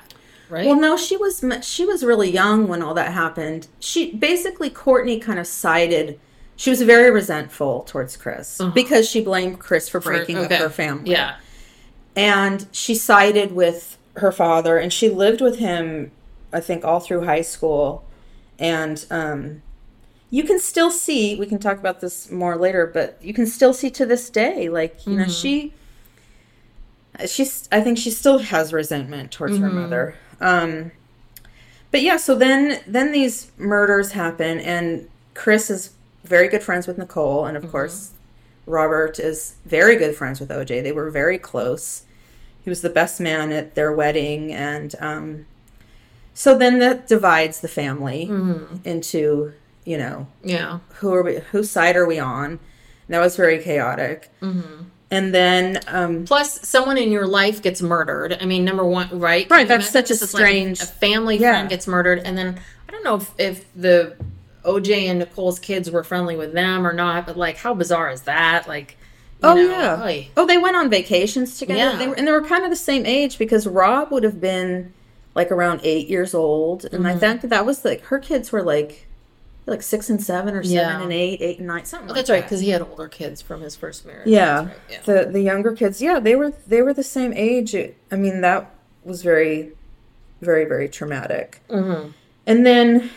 right? 0.52 0.66
Well 0.66 0.76
no 0.76 0.98
she 0.98 1.18
was 1.18 1.44
she 1.64 1.86
was 1.86 2.04
really 2.04 2.30
young 2.30 2.68
when 2.68 2.84
all 2.84 2.94
that 2.94 3.14
happened. 3.14 3.68
She 3.80 4.14
basically 4.14 4.70
Kourtney 4.70 5.20
kind 5.20 5.40
of 5.40 5.48
sided 5.48 6.20
she 6.58 6.70
was 6.70 6.84
very 6.84 7.10
resentful 7.10 7.82
towards 7.84 8.16
Kris 8.18 8.62
uh-huh. 8.62 8.72
because 8.72 9.10
she 9.10 9.22
blamed 9.22 9.60
Kris 9.60 9.90
for 9.90 10.00
breaking 10.00 10.36
for, 10.36 10.44
okay. 10.44 10.56
up 10.58 10.62
her 10.62 10.70
family. 10.70 11.10
Yeah. 11.10 11.38
And 12.16 12.68
she 12.72 12.94
sided 12.94 13.54
with 13.54 13.98
her 14.18 14.32
father 14.32 14.78
and 14.78 14.92
she 14.92 15.10
lived 15.10 15.40
with 15.40 15.58
him 15.58 16.12
i 16.52 16.60
think 16.60 16.84
all 16.84 17.00
through 17.00 17.24
high 17.24 17.42
school 17.42 18.04
and 18.62 19.06
um 19.10 19.62
you 20.30 20.44
can 20.44 20.60
still 20.60 20.92
see 20.92 21.36
we 21.36 21.46
can 21.46 21.60
talk 21.60 21.78
about 21.78 22.00
this 22.00 22.32
more 22.32 22.56
later 22.56 22.86
but 22.86 23.18
you 23.22 23.34
can 23.34 23.46
still 23.46 23.74
see 23.74 23.90
to 23.90 24.06
this 24.06 24.30
day 24.30 24.70
like 24.70 25.06
you 25.06 25.14
mm-hmm. 25.14 25.24
know 25.24 25.28
she 25.28 25.74
she's 27.28 27.68
i 27.72 27.82
think 27.82 27.98
she 27.98 28.10
still 28.10 28.38
has 28.38 28.72
resentment 28.72 29.32
towards 29.32 29.56
mm-hmm. 29.56 29.64
her 29.64 29.70
mother 29.70 30.16
um 30.40 30.92
but 31.90 32.02
yeah 32.02 32.16
so 32.16 32.36
then 32.36 32.80
then 32.88 33.12
these 33.12 33.52
murders 33.58 34.14
happen 34.14 34.60
and 34.60 35.10
kris 35.34 35.70
is 35.70 35.94
very 36.24 36.48
good 36.48 36.64
friends 36.64 36.88
with 36.88 36.98
nicole 36.98 37.46
and 37.46 37.58
of 37.58 37.64
mm-hmm. 37.64 37.72
course 37.72 38.12
robert 38.68 39.20
is 39.20 39.56
very 39.66 39.96
good 39.98 40.16
friends 40.16 40.40
with 40.40 40.50
oj 40.50 40.82
they 40.84 40.92
were 40.92 41.10
very 41.10 41.38
close 41.38 42.04
he 42.64 42.70
was 42.70 42.82
the 42.82 42.90
best 42.92 43.20
man 43.20 43.52
at 43.52 43.74
their 43.74 43.92
wedding 43.92 44.54
and 44.54 44.96
um 45.00 45.46
so 46.34 46.58
then 46.58 46.80
that 46.80 47.08
divides 47.08 47.62
the 47.62 47.68
family 47.68 48.28
mm-hmm. 48.30 48.76
into 48.88 49.54
you 49.86 49.98
know, 49.98 50.28
yeah, 50.44 50.80
who 50.96 51.14
are 51.14 51.24
we? 51.24 51.40
Whose 51.52 51.70
side 51.70 51.96
are 51.96 52.06
we 52.06 52.20
on? 52.20 52.52
And 52.52 52.60
that 53.10 53.20
was 53.20 53.36
very 53.36 53.62
chaotic. 53.64 54.30
Mm-hmm. 54.42 54.84
And 55.10 55.36
then, 55.36 55.80
um, 55.88 56.24
plus, 56.24 56.66
someone 56.68 56.98
in 56.98 57.12
your 57.12 57.28
life 57.28 57.62
gets 57.62 57.82
murdered. 57.82 58.38
I 58.40 58.46
mean, 58.46 58.64
number 58.64 58.86
one, 58.86 59.20
right? 59.20 59.50
Right. 59.50 59.68
That's 59.68 59.90
such 59.90 60.10
a 60.10 60.16
strange. 60.16 60.80
Like 60.80 60.90
a 60.90 60.92
family 60.94 61.38
yeah. 61.38 61.52
friend 61.52 61.70
gets 61.70 61.88
murdered, 61.88 62.20
and 62.20 62.38
then 62.38 62.60
I 62.88 62.92
don't 62.92 63.04
know 63.04 63.16
if, 63.16 63.34
if 63.38 63.74
the 63.74 64.16
OJ 64.64 65.10
and 65.10 65.20
Nicole's 65.20 65.60
kids 65.60 65.92
were 65.92 66.04
friendly 66.04 66.38
with 66.38 66.54
them 66.54 66.88
or 66.88 66.94
not, 66.94 67.26
but 67.26 67.36
like, 67.38 67.58
how 67.58 67.74
bizarre 67.74 68.12
is 68.12 68.22
that? 68.22 68.68
Like, 68.68 68.96
oh 69.44 69.56
know, 69.56 69.62
yeah. 69.62 69.94
Like, 69.96 70.32
oh, 70.38 70.46
they 70.46 70.58
went 70.58 70.78
on 70.78 70.90
vacations 70.90 71.58
together. 71.58 71.80
Yeah. 71.80 71.98
They 71.98 72.08
were, 72.08 72.14
and 72.14 72.28
they 72.28 72.32
were 72.32 72.46
kind 72.46 72.64
of 72.64 72.70
the 72.70 72.78
same 72.78 73.06
age 73.06 73.38
because 73.38 73.68
Rob 73.68 74.12
would 74.12 74.24
have 74.24 74.40
been 74.40 74.94
like 75.36 75.52
around 75.52 75.82
eight 75.84 76.08
years 76.08 76.34
old, 76.34 76.86
and 76.86 76.94
mm-hmm. 76.94 77.06
I 77.06 77.18
think 77.18 77.42
that, 77.42 77.66
was 77.66 77.86
like 77.86 78.04
her 78.06 78.20
kids 78.20 78.52
were 78.52 78.64
like 78.64 79.08
like 79.66 79.82
six 79.82 80.10
and 80.10 80.22
seven 80.22 80.56
or 80.56 80.64
seven 80.64 80.76
yeah. 80.76 81.02
and 81.02 81.14
eight, 81.14 81.42
eight 81.42 81.60
and 81.60 81.68
nine, 81.68 81.86
something. 81.86 82.10
Oh, 82.10 82.14
that's 82.14 82.30
like 82.30 82.42
right, 82.42 82.44
because 82.44 82.60
he 82.62 82.70
had 82.70 82.82
older 82.82 83.08
kids 83.08 83.42
from 83.42 83.62
his 83.62 83.76
first 83.76 84.06
marriage. 84.06 84.28
Yeah. 84.28 84.66
Right. 84.66 84.78
yeah. 84.90 85.02
the 85.06 85.26
the 85.32 85.42
younger 85.42 85.74
kids, 85.74 86.02
yeah, 86.02 86.20
they 86.20 86.36
were 86.36 86.54
they 86.68 86.82
were 86.82 86.94
the 86.94 87.04
same 87.04 87.34
age. 87.34 87.76
I 87.76 88.16
mean, 88.16 88.42
that 88.42 88.74
was 89.04 89.22
very, 89.24 89.72
very, 90.42 90.66
very 90.66 90.90
traumatic. 90.90 91.62
Mm-hmm. 91.70 92.12
And 92.46 92.66
then 92.66 93.10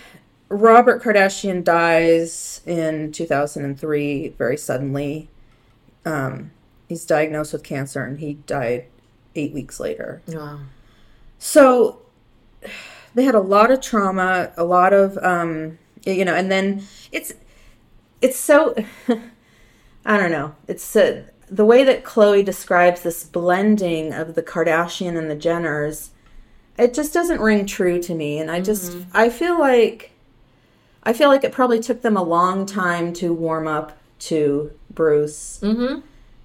Robert 0.48 1.02
Kardashian 1.02 1.64
dies 1.64 2.60
in 2.66 3.10
2003 3.12 4.28
very 4.28 4.56
suddenly. 4.56 5.28
Um, 6.04 6.52
he's 6.88 7.04
diagnosed 7.04 7.52
with 7.52 7.64
cancer, 7.64 8.04
and 8.04 8.20
he 8.20 8.34
died 8.34 8.86
eight 9.34 9.52
weeks 9.52 9.80
later. 9.80 10.22
Wow. 10.28 10.60
So 11.38 12.03
they 13.14 13.24
had 13.24 13.34
a 13.34 13.40
lot 13.40 13.70
of 13.70 13.80
trauma, 13.80 14.52
a 14.56 14.64
lot 14.64 14.92
of 14.92 15.16
um, 15.18 15.78
you 16.06 16.24
know 16.24 16.34
and 16.34 16.50
then 16.50 16.82
it's 17.12 17.32
it's 18.20 18.38
so 18.38 18.74
i 20.06 20.16
don't 20.18 20.30
know 20.30 20.54
it's 20.68 20.94
uh, 20.96 21.22
the 21.50 21.64
way 21.64 21.84
that 21.84 22.04
Khloé 22.04 22.44
describes 22.44 23.02
this 23.02 23.24
blending 23.24 24.12
of 24.12 24.34
the 24.34 24.42
kardashian 24.42 25.16
and 25.16 25.30
the 25.30 25.36
jenners 25.36 26.10
it 26.78 26.94
just 26.94 27.12
doesn't 27.12 27.40
ring 27.40 27.66
true 27.66 28.00
to 28.02 28.14
me 28.14 28.38
and 28.38 28.50
i 28.50 28.60
just 28.60 28.92
mm-hmm. 28.92 29.16
i 29.16 29.28
feel 29.28 29.58
like 29.58 30.12
i 31.02 31.12
feel 31.12 31.28
like 31.28 31.44
it 31.44 31.52
probably 31.52 31.80
took 31.80 32.02
them 32.02 32.16
a 32.16 32.22
long 32.22 32.66
time 32.66 33.12
to 33.12 33.32
warm 33.32 33.66
up 33.66 33.96
to 34.18 34.72
bruce 34.92 35.60
mm-hmm. 35.62 36.00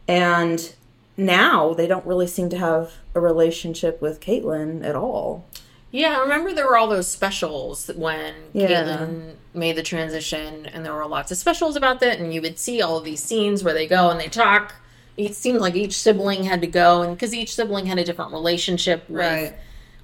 and 0.07 0.74
now 1.17 1.74
they 1.74 1.88
don't 1.88 2.05
really 2.05 2.28
seem 2.28 2.49
to 2.49 2.57
have 2.57 2.93
a 3.13 3.20
relationship 3.20 4.01
with 4.01 4.22
caitlyn 4.22 4.84
at 4.86 4.95
all 4.95 5.45
yeah, 5.91 6.17
I 6.17 6.21
remember 6.21 6.53
there 6.53 6.67
were 6.67 6.77
all 6.77 6.87
those 6.87 7.07
specials 7.07 7.89
when 7.95 8.33
yeah. 8.53 8.67
Caitlyn 8.67 9.33
made 9.53 9.75
the 9.75 9.83
transition, 9.83 10.67
and 10.67 10.85
there 10.85 10.93
were 10.93 11.07
lots 11.07 11.31
of 11.31 11.37
specials 11.37 11.75
about 11.75 11.99
that, 12.01 12.19
and 12.19 12.33
you 12.33 12.41
would 12.41 12.59
see 12.59 12.81
all 12.81 12.97
of 12.97 13.03
these 13.03 13.23
scenes 13.23 13.63
where 13.63 13.73
they 13.73 13.87
go 13.87 14.09
and 14.09 14.19
they 14.19 14.27
talk. 14.27 14.75
It 15.17 15.35
seemed 15.35 15.59
like 15.59 15.75
each 15.75 15.97
sibling 15.97 16.43
had 16.43 16.61
to 16.61 16.67
go, 16.67 17.01
and 17.01 17.15
because 17.15 17.33
each 17.33 17.55
sibling 17.55 17.87
had 17.87 17.97
a 17.97 18.03
different 18.03 18.31
relationship 18.31 19.09
with 19.09 19.19
right. 19.19 19.55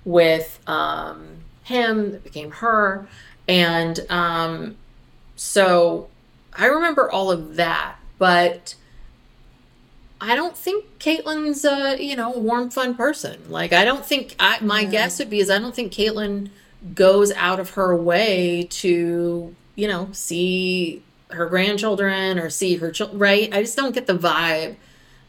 with 0.03 0.59
um, 0.67 1.37
him, 1.63 2.13
that 2.13 2.23
became 2.23 2.51
her, 2.51 3.07
and 3.47 3.99
um, 4.09 4.77
so 5.35 6.09
I 6.57 6.65
remember 6.65 7.11
all 7.11 7.31
of 7.31 7.57
that, 7.57 7.97
but 8.17 8.75
I 10.21 10.35
don't 10.35 10.57
think 10.57 10.85
Caitlyn's 10.99 11.65
a 11.65 12.01
you 12.01 12.15
know 12.15 12.31
warm, 12.31 12.69
fun 12.69 12.95
person. 12.95 13.39
Like 13.49 13.73
I 13.73 13.85
don't 13.85 14.05
think 14.05 14.35
I, 14.39 14.59
my 14.61 14.81
yeah. 14.81 14.89
guess 14.91 15.19
would 15.19 15.29
be 15.29 15.39
is 15.39 15.49
I 15.49 15.59
don't 15.59 15.75
think 15.75 15.91
Caitlyn 15.91 16.49
goes 16.93 17.31
out 17.33 17.59
of 17.59 17.71
her 17.71 17.95
way 17.95 18.67
to 18.69 19.55
you 19.75 19.87
know 19.87 20.09
see 20.11 21.03
her 21.31 21.47
grandchildren 21.47 22.39
or 22.39 22.49
see 22.49 22.75
her 22.77 22.91
children. 22.91 23.19
Right? 23.19 23.53
I 23.53 23.61
just 23.61 23.75
don't 23.75 23.93
get 23.93 24.07
the 24.07 24.17
vibe 24.17 24.77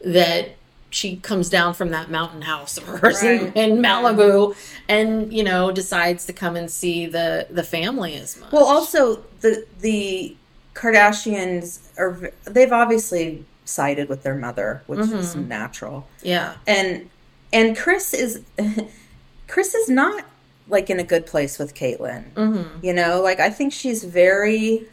that 0.03 0.55
she 0.89 1.17
comes 1.17 1.49
down 1.49 1.73
from 1.73 1.89
that 1.89 2.09
mountain 2.09 2.43
house 2.43 2.77
of 2.77 2.83
hers 2.83 3.21
right. 3.21 3.41
in, 3.41 3.71
in, 3.71 3.77
Malibu 3.79 4.55
and 4.87 5.33
you 5.33 5.43
know 5.43 5.71
decides 5.71 6.25
to 6.25 6.33
come 6.33 6.55
and 6.55 6.71
see 6.71 7.05
the 7.05 7.47
the 7.49 7.63
family 7.63 8.15
as 8.15 8.39
much. 8.39 8.51
Well, 8.51 8.65
also 8.65 9.23
the 9.41 9.65
the 9.81 10.35
Kardashians 10.73 11.79
are 11.97 12.31
they've 12.45 12.71
obviously 12.71 13.43
sided 13.67 14.09
with 14.09 14.23
their 14.23 14.35
mother, 14.35 14.83
which 14.87 14.99
mm-hmm. 14.99 15.17
is 15.17 15.35
natural. 15.35 16.07
Yeah. 16.21 16.55
And 16.65 17.09
and 17.53 17.77
Kris 17.77 18.13
is 18.13 18.43
Kris 19.47 19.75
is 19.75 19.89
not 19.89 20.25
like 20.69 20.89
in 20.89 20.99
a 20.99 21.03
good 21.03 21.25
place 21.25 21.57
with 21.59 21.73
Caitlyn. 21.73 22.31
Mm-hmm. 22.33 22.85
You 22.85 22.93
know, 22.93 23.21
like 23.21 23.39
I 23.39 23.49
think 23.49 23.73
she's 23.73 24.03
very 24.03 24.87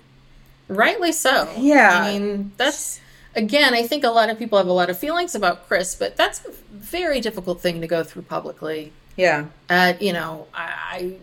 rightly 0.69 1.13
so. 1.13 1.49
Yeah. 1.57 2.01
I 2.03 2.19
mean, 2.19 2.53
that's 2.57 3.01
again, 3.35 3.75
I 3.75 3.83
think 3.83 4.05
a 4.05 4.11
lot 4.11 4.31
of 4.31 4.39
people 4.39 4.59
have 4.59 4.69
a 4.69 4.73
lot 4.73 4.91
of 4.91 4.99
feelings 4.99 5.35
about 5.35 5.67
Kris, 5.67 5.95
but 5.95 6.17
that's 6.17 6.45
a 6.45 6.51
very 6.73 7.21
difficult 7.21 7.61
thing 7.61 7.81
to 7.81 7.87
go 7.87 8.05
through 8.05 8.23
publicly. 8.23 8.93
Yeah. 9.17 9.47
Uh, 9.69 9.95
you 10.01 10.13
know, 10.13 10.47
I 10.55 11.17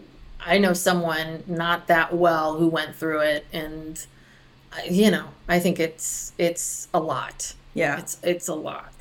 I 0.44 0.58
know 0.58 0.74
someone 0.74 1.44
not 1.48 1.88
that 1.88 2.16
well 2.16 2.58
who 2.58 2.68
went 2.68 2.96
through 2.96 3.22
it, 3.22 3.46
and 3.54 4.04
you 4.90 5.12
know, 5.12 5.28
I 5.48 5.60
think 5.60 5.80
it's 5.80 6.34
it's 6.38 6.88
a 6.94 7.00
lot. 7.00 7.54
Yeah. 7.74 8.00
It's 8.00 8.18
it's 8.24 8.48
a 8.48 8.56
lot. 8.56 8.92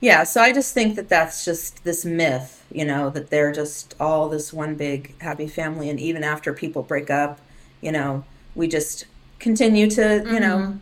Yeah, 0.00 0.24
so 0.24 0.42
I 0.42 0.52
just 0.52 0.74
think 0.74 0.94
that 0.96 1.08
that's 1.08 1.44
just 1.44 1.82
this 1.84 2.04
myth, 2.04 2.64
you 2.70 2.84
know, 2.84 3.08
that 3.10 3.30
they're 3.30 3.52
just 3.52 3.94
all 3.98 4.28
this 4.28 4.52
one 4.52 4.74
big 4.74 5.18
happy 5.22 5.46
family. 5.46 5.88
And 5.88 5.98
even 5.98 6.22
after 6.22 6.52
people 6.52 6.82
break 6.82 7.08
up, 7.08 7.40
you 7.80 7.90
know, 7.92 8.24
we 8.54 8.68
just 8.68 9.06
continue 9.38 9.88
to, 9.90 10.22
you 10.26 10.38
know, 10.38 10.56
mm-hmm. 10.58 10.76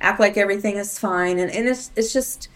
act 0.00 0.18
like 0.18 0.38
everything 0.38 0.76
is 0.76 0.98
fine. 0.98 1.38
And, 1.38 1.50
and 1.50 1.68
it's, 1.68 1.90
it's 1.94 2.12
just, 2.12 2.48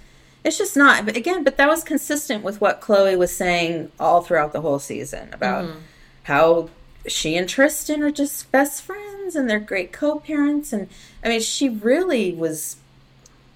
it's 0.45 0.57
just 0.57 0.79
not. 0.79 1.05
But 1.05 1.17
again, 1.17 1.45
but 1.45 1.59
that 1.59 1.69
was 1.69 1.85
consistent 1.85 2.43
with 2.43 2.63
what 2.63 2.81
Khloé 2.81 3.19
was 3.19 3.35
saying 3.37 3.93
all 4.01 4.23
throughout 4.23 4.55
the 4.55 4.63
whole 4.63 4.79
season 4.79 5.29
about 5.33 5.67
mm-hmm. 5.67 5.79
how 6.23 6.71
she 7.07 7.37
and 7.37 7.49
Tristan 7.49 8.03
are 8.03 8.11
just 8.11 8.51
best 8.51 8.83
friends 8.83 9.10
and 9.37 9.49
they're 9.49 9.61
great 9.61 9.93
co 9.93 10.21
parents. 10.21 10.73
And 10.73 10.89
I 11.25 11.29
mean, 11.29 11.41
she 11.41 11.69
really 11.69 12.33
was 12.33 12.77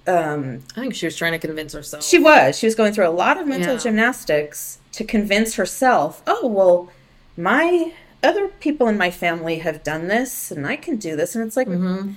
um, 0.06 0.62
I 0.76 0.80
think 0.80 0.94
she 0.94 1.06
was 1.06 1.16
trying 1.16 1.32
to 1.32 1.38
convince 1.38 1.72
herself. 1.72 2.04
she 2.04 2.18
was. 2.18 2.58
She 2.58 2.66
was 2.66 2.74
going 2.74 2.92
through 2.92 3.08
a 3.08 3.10
lot 3.10 3.38
of 3.40 3.46
mental 3.46 3.72
Yeah. 3.74 3.78
gymnastics 3.80 4.78
to 4.92 5.02
convince 5.04 5.54
herself, 5.54 6.22
oh, 6.26 6.46
well, 6.46 6.90
my 7.38 7.92
other 8.22 8.48
people 8.48 8.86
in 8.88 8.98
my 8.98 9.10
family 9.10 9.58
have 9.60 9.82
done 9.82 10.08
this 10.08 10.50
and 10.50 10.66
I 10.66 10.76
can 10.76 10.96
do 10.96 11.16
this. 11.16 11.34
And 11.34 11.46
it's 11.46 11.56
like, 11.56 11.68
Mm-hmm. 11.68 12.12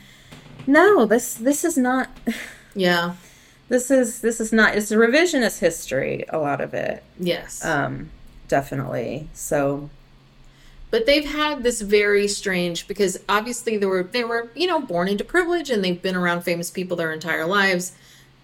no, 0.68 1.06
this, 1.06 1.36
this 1.36 1.64
is 1.64 1.78
not, 1.78 2.10
yeah. 2.76 3.14
this 3.70 3.90
is, 3.90 4.20
this 4.20 4.42
is 4.42 4.52
not, 4.52 4.76
it's 4.76 4.92
a 4.92 4.98
revisionist 4.98 5.60
history, 5.60 6.26
a 6.30 6.38
lot 6.40 6.60
of 6.60 6.74
it. 6.74 7.04
Yes. 7.18 7.64
Um, 7.64 8.10
definitely. 8.50 9.30
So, 9.34 9.90
but 10.90 11.06
they've 11.06 11.26
had 11.26 11.64
this 11.64 11.82
very 11.82 12.28
strange 12.28 12.88
because 12.88 13.20
obviously 13.28 13.78
they 13.78 13.86
were 13.86 14.04
they 14.04 14.24
were 14.24 14.50
you 14.56 14.68
know 14.68 14.80
born 14.80 15.08
into 15.08 15.24
privilege 15.24 15.70
and 15.70 15.84
they've 15.84 16.02
been 16.02 16.16
around 16.16 16.42
famous 16.42 16.72
people 16.72 16.98
their 16.98 17.12
entire 17.12 17.46
lives. 17.46 17.94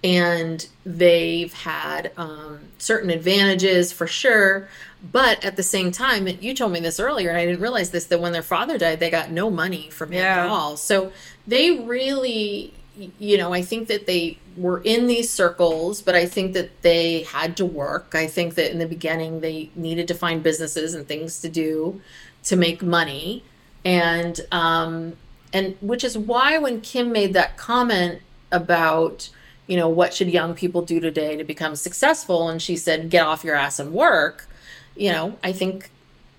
And 0.06 0.68
they've 0.86 1.54
had 1.54 2.12
um, 2.18 2.60
certain 2.78 3.10
advantages 3.10 3.94
for 3.94 4.06
sure. 4.06 4.68
But 5.02 5.46
at 5.46 5.56
the 5.56 5.64
same 5.64 5.94
time 5.94 6.28
you 6.28 6.54
told 6.54 6.74
me 6.74 6.82
this 6.82 7.00
earlier 7.00 7.30
and 7.30 7.38
i 7.38 7.46
didn't 7.46 7.62
realize 7.62 7.91
this 7.91 8.06
that 8.06 8.20
when 8.20 8.34
their 8.34 8.41
father 8.41 8.78
died 8.78 9.00
they 9.00 9.10
got 9.10 9.32
no 9.32 9.50
money 9.50 9.89
from 9.89 10.12
him 10.12 10.24
at 10.26 10.48
all. 10.48 10.76
So 10.76 11.12
they 11.48 11.80
really 11.80 12.74
you 13.18 13.38
know 13.39 13.52
i 13.52 13.62
think 13.62 13.88
that 13.88 14.06
they 14.06 14.38
were 14.56 14.80
in 14.84 15.08
these 15.08 15.28
circles 15.28 16.00
but 16.00 16.14
i 16.14 16.28
think 16.28 16.54
that 16.54 16.84
they 16.84 17.24
had 17.24 17.56
to 17.58 17.66
work. 17.66 18.14
I 18.14 18.28
think 18.28 18.56
that 18.56 18.72
in 18.72 18.80
the 18.80 18.86
beginning 18.86 19.39
they 19.39 19.70
needed 19.76 20.08
to 20.10 20.14
find 20.14 20.44
businesses 20.44 20.94
and 20.94 21.08
things 21.08 21.39
to 21.41 21.50
do 21.50 22.02
to 22.44 22.56
make 22.56 22.82
money. 22.82 23.44
And 23.86 24.39
um 24.52 25.14
and 25.52 25.76
which 25.82 26.04
is 26.04 26.18
why 26.18 26.58
when 26.58 26.82
kim 26.82 27.12
made 27.12 27.34
that 27.34 27.58
comment 27.58 28.22
about 28.52 29.30
you 29.68 29.78
know 29.78 29.89
what 29.89 30.14
should 30.14 30.30
young 30.30 30.54
people 30.54 30.82
do 30.82 31.00
today 31.00 31.36
to 31.36 31.44
become 31.44 31.76
successful 31.76 32.50
and 32.50 32.62
she 32.62 32.76
said 32.76 33.10
get 33.10 33.26
off 33.26 33.44
your 33.44 33.56
ass 33.56 33.80
and 33.80 33.94
work 33.94 34.48
you 34.96 35.12
know 35.12 35.38
i 35.44 35.52
think 35.52 35.89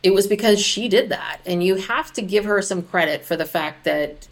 it 0.05 0.13
was 0.13 0.27
because 0.27 0.61
she 0.61 0.87
did 0.87 1.09
that. 1.09 1.41
And 1.47 1.65
you 1.65 1.77
have 1.77 2.13
to 2.13 2.23
give 2.23 2.45
her 2.45 2.61
some 2.61 2.83
credit 2.83 3.25
for 3.25 3.37
the 3.37 3.47
fact 3.47 3.85
that 3.85 4.29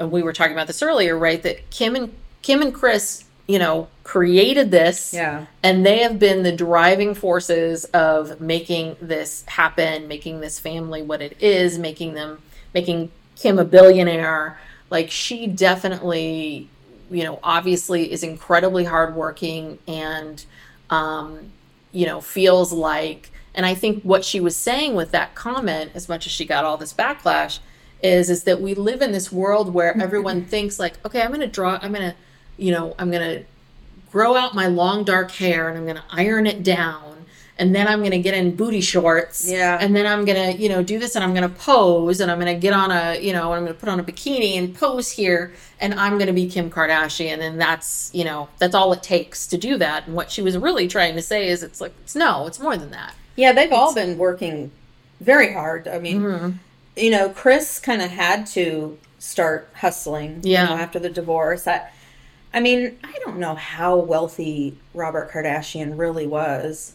we 0.00 0.22
were 0.22 0.32
talking 0.32 0.54
about 0.54 0.66
this 0.66 0.82
earlier 0.82 1.16
right 1.16 1.42
that 1.42 1.68
kim 1.68 1.94
and 1.94 2.14
kim 2.40 2.62
and 2.62 2.74
kris 2.74 3.26
you 3.50 3.58
know 3.58 3.88
created 4.04 4.70
this 4.70 5.12
Yeah. 5.12 5.46
and 5.62 5.84
they 5.84 5.98
have 5.98 6.18
been 6.18 6.42
the 6.44 6.52
driving 6.52 7.14
forces 7.14 7.84
of 7.86 8.40
making 8.40 8.96
this 9.00 9.44
happen 9.46 10.06
making 10.08 10.40
this 10.40 10.58
family 10.60 11.02
what 11.02 11.20
it 11.20 11.36
is 11.40 11.78
making 11.78 12.14
them 12.14 12.38
making 12.72 13.10
kim 13.36 13.58
a 13.58 13.64
billionaire 13.64 14.58
like 14.88 15.10
she 15.10 15.46
definitely 15.48 16.68
you 17.10 17.24
know 17.24 17.40
obviously 17.42 18.12
is 18.12 18.22
incredibly 18.22 18.84
hardworking 18.84 19.78
and 19.88 20.44
um 20.90 21.50
you 21.92 22.06
know 22.06 22.20
feels 22.20 22.72
like 22.72 23.30
and 23.54 23.66
i 23.66 23.74
think 23.74 24.02
what 24.04 24.24
she 24.24 24.38
was 24.38 24.56
saying 24.56 24.94
with 24.94 25.10
that 25.10 25.34
comment 25.34 25.90
as 25.94 26.08
much 26.08 26.24
as 26.26 26.30
she 26.32 26.44
got 26.44 26.64
all 26.64 26.76
this 26.76 26.92
backlash 26.92 27.58
is 28.02 28.30
is 28.30 28.44
that 28.44 28.60
we 28.60 28.74
live 28.74 29.02
in 29.02 29.10
this 29.12 29.32
world 29.32 29.74
where 29.74 29.96
everyone 30.00 30.44
thinks 30.54 30.78
like 30.78 30.94
okay 31.04 31.20
i'm 31.22 31.28
going 31.30 31.40
to 31.40 31.46
draw 31.48 31.78
i'm 31.82 31.92
going 31.92 32.10
to 32.10 32.16
you 32.60 32.70
know 32.72 32.94
i'm 32.98 33.10
going 33.10 33.38
to 33.38 33.44
grow 34.12 34.36
out 34.36 34.54
my 34.54 34.66
long 34.66 35.04
dark 35.04 35.30
hair 35.32 35.68
and 35.68 35.78
i'm 35.78 35.84
going 35.84 35.96
to 35.96 36.04
iron 36.10 36.46
it 36.46 36.62
down 36.62 37.24
and 37.58 37.74
then 37.74 37.86
i'm 37.88 38.00
going 38.00 38.10
to 38.10 38.18
get 38.18 38.34
in 38.34 38.54
booty 38.56 38.80
shorts 38.80 39.48
Yeah. 39.50 39.78
and 39.80 39.94
then 39.94 40.06
i'm 40.06 40.24
going 40.24 40.52
to 40.56 40.62
you 40.62 40.68
know 40.68 40.82
do 40.82 40.98
this 40.98 41.14
and 41.14 41.22
i'm 41.24 41.32
going 41.34 41.48
to 41.48 41.54
pose 41.60 42.20
and 42.20 42.30
i'm 42.30 42.38
going 42.40 42.52
to 42.54 42.60
get 42.60 42.72
on 42.72 42.90
a 42.90 43.20
you 43.20 43.32
know 43.32 43.52
i'm 43.52 43.62
going 43.64 43.72
to 43.72 43.78
put 43.78 43.88
on 43.88 44.00
a 44.00 44.04
bikini 44.04 44.56
and 44.58 44.74
pose 44.74 45.10
here 45.12 45.52
and 45.80 45.94
i'm 45.94 46.14
going 46.14 46.26
to 46.26 46.32
be 46.32 46.48
kim 46.48 46.70
kardashian 46.70 47.38
and 47.38 47.60
that's 47.60 48.10
you 48.12 48.24
know 48.24 48.48
that's 48.58 48.74
all 48.74 48.92
it 48.92 49.02
takes 49.02 49.46
to 49.46 49.56
do 49.56 49.76
that 49.78 50.06
and 50.06 50.14
what 50.16 50.30
she 50.30 50.42
was 50.42 50.56
really 50.58 50.88
trying 50.88 51.14
to 51.14 51.22
say 51.22 51.48
is 51.48 51.62
it's 51.62 51.80
like 51.80 51.92
it's 52.02 52.16
no 52.16 52.46
it's 52.46 52.58
more 52.60 52.76
than 52.76 52.90
that 52.90 53.14
yeah, 53.36 53.52
they've 53.52 53.72
all 53.72 53.94
been 53.94 54.18
working 54.18 54.70
very 55.20 55.52
hard. 55.54 55.88
I 55.88 55.98
mean, 55.98 56.20
Mm-hmm. 56.20 56.50
you 56.96 57.10
know, 57.10 57.30
Kris 57.30 57.78
kind 57.78 58.02
of 58.02 58.10
had 58.10 58.46
to 58.48 58.98
start 59.18 59.70
hustling 59.76 60.40
you 60.42 60.52
Yeah. 60.52 60.66
know, 60.66 60.72
after 60.74 60.98
the 60.98 61.08
divorce. 61.08 61.66
I, 61.66 61.88
I 62.52 62.60
mean, 62.60 62.98
I 63.04 63.16
don't 63.24 63.38
know 63.38 63.54
how 63.54 63.96
wealthy 63.96 64.76
Robert 64.94 65.30
Kardashian 65.30 65.96
really 65.98 66.26
was. 66.26 66.94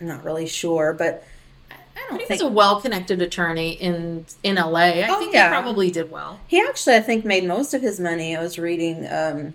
I'm 0.00 0.06
not 0.08 0.24
really 0.24 0.46
sure, 0.46 0.92
but 0.92 1.24
I 1.70 1.74
I 1.74 1.78
don't 2.08 2.18
think. 2.18 2.20
He's 2.30 2.38
think 2.40 2.50
a 2.50 2.54
well-connected 2.54 3.22
attorney 3.22 3.72
in 3.72 4.26
in 4.42 4.56
LA. 4.56 4.78
I 4.80 5.06
Oh, 5.08 5.18
think 5.20 5.34
yeah. 5.34 5.48
he 5.48 5.52
probably 5.62 5.90
did 5.90 6.10
well. 6.10 6.40
he 6.48 6.60
actually, 6.60 6.96
I 6.96 7.00
think, 7.00 7.24
made 7.24 7.44
most 7.44 7.74
of 7.74 7.82
his 7.82 8.00
money. 8.00 8.34
I 8.36 8.42
was 8.42 8.58
reading 8.58 9.06
um, 9.10 9.54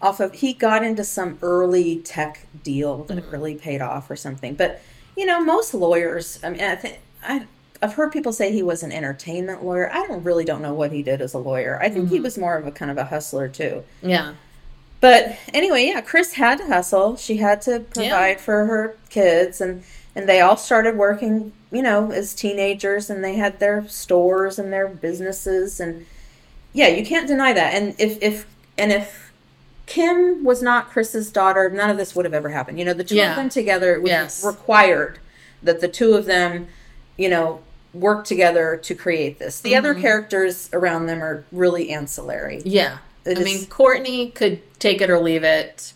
off 0.00 0.20
of 0.20 0.34
he 0.34 0.52
got 0.52 0.84
into 0.84 1.02
some 1.02 1.38
early 1.42 1.96
tech 2.00 2.46
deal 2.62 3.04
that 3.04 3.24
really 3.30 3.54
paid 3.56 3.80
off 3.80 4.08
or 4.10 4.16
something. 4.16 4.54
But 4.54 4.80
you 5.16 5.26
know, 5.26 5.40
most 5.42 5.74
lawyers. 5.74 6.38
I 6.44 6.50
mean, 6.50 6.60
I 6.62 6.76
think 6.76 7.00
I. 7.22 7.46
I've 7.80 7.94
heard 7.94 8.12
people 8.12 8.32
say 8.32 8.52
he 8.52 8.62
was 8.62 8.82
an 8.82 8.90
entertainment 8.90 9.64
lawyer. 9.64 9.90
I 9.92 10.06
don't 10.06 10.24
really 10.24 10.44
don't 10.44 10.62
know 10.62 10.74
what 10.74 10.92
he 10.92 11.02
did 11.02 11.20
as 11.20 11.34
a 11.34 11.38
lawyer. 11.38 11.78
I 11.80 11.88
think 11.88 12.08
he 12.08 12.16
mm-hmm. 12.16 12.24
was 12.24 12.36
more 12.36 12.56
of 12.56 12.66
a 12.66 12.72
kind 12.72 12.90
of 12.90 12.98
a 12.98 13.04
hustler 13.04 13.48
too. 13.48 13.84
Yeah. 14.02 14.34
But 15.00 15.36
anyway, 15.54 15.86
yeah, 15.86 16.00
Kris 16.00 16.34
had 16.34 16.58
to 16.58 16.66
hustle. 16.66 17.16
She 17.16 17.36
had 17.36 17.62
to 17.62 17.80
provide 17.80 18.40
for 18.40 18.66
her 18.66 18.96
kids 19.10 19.60
and 19.60 19.84
and 20.16 20.28
they 20.28 20.40
all 20.40 20.56
started 20.56 20.96
working, 20.96 21.52
you 21.70 21.82
know, 21.82 22.10
as 22.10 22.34
teenagers 22.34 23.08
and 23.08 23.22
they 23.22 23.36
had 23.36 23.60
their 23.60 23.86
stores 23.86 24.58
and 24.58 24.72
their 24.72 24.88
businesses 24.88 25.78
and 25.78 26.04
yeah, 26.72 26.88
you 26.88 27.06
can't 27.06 27.28
deny 27.28 27.52
that. 27.52 27.74
And 27.74 27.94
if 27.98 28.20
if 28.20 28.46
and 28.76 28.90
if 28.90 29.32
Kim 29.86 30.44
was 30.44 30.62
not 30.62 30.90
Kris's 30.90 31.30
daughter, 31.30 31.70
none 31.70 31.90
of 31.90 31.96
this 31.96 32.16
would 32.16 32.24
have 32.24 32.34
ever 32.34 32.48
happened. 32.48 32.78
You 32.78 32.84
know, 32.84 32.92
the 32.92 33.04
two 33.04 33.14
Yeah. 33.14 33.30
of 33.30 33.36
them 33.36 33.48
together 33.48 34.00
was 34.00 34.10
Yes. 34.10 34.44
required 34.44 35.18
that 35.62 35.80
the 35.80 35.88
two 35.88 36.14
of 36.14 36.26
them, 36.26 36.68
you 37.16 37.28
know, 37.28 37.60
work 37.94 38.24
together 38.24 38.76
to 38.76 38.94
create 38.94 39.38
this. 39.38 39.60
The 39.60 39.76
other 39.76 39.92
mm-hmm. 39.92 40.02
characters 40.02 40.70
around 40.72 41.06
them 41.06 41.22
are 41.22 41.44
really 41.52 41.90
ancillary. 41.90 42.62
Yeah. 42.64 42.98
It 43.24 43.38
I 43.38 43.40
is- 43.40 43.44
mean, 43.44 43.66
Kourtney 43.66 44.34
could 44.34 44.60
take 44.78 45.00
it 45.00 45.10
or 45.10 45.18
leave 45.18 45.44
it. 45.44 45.92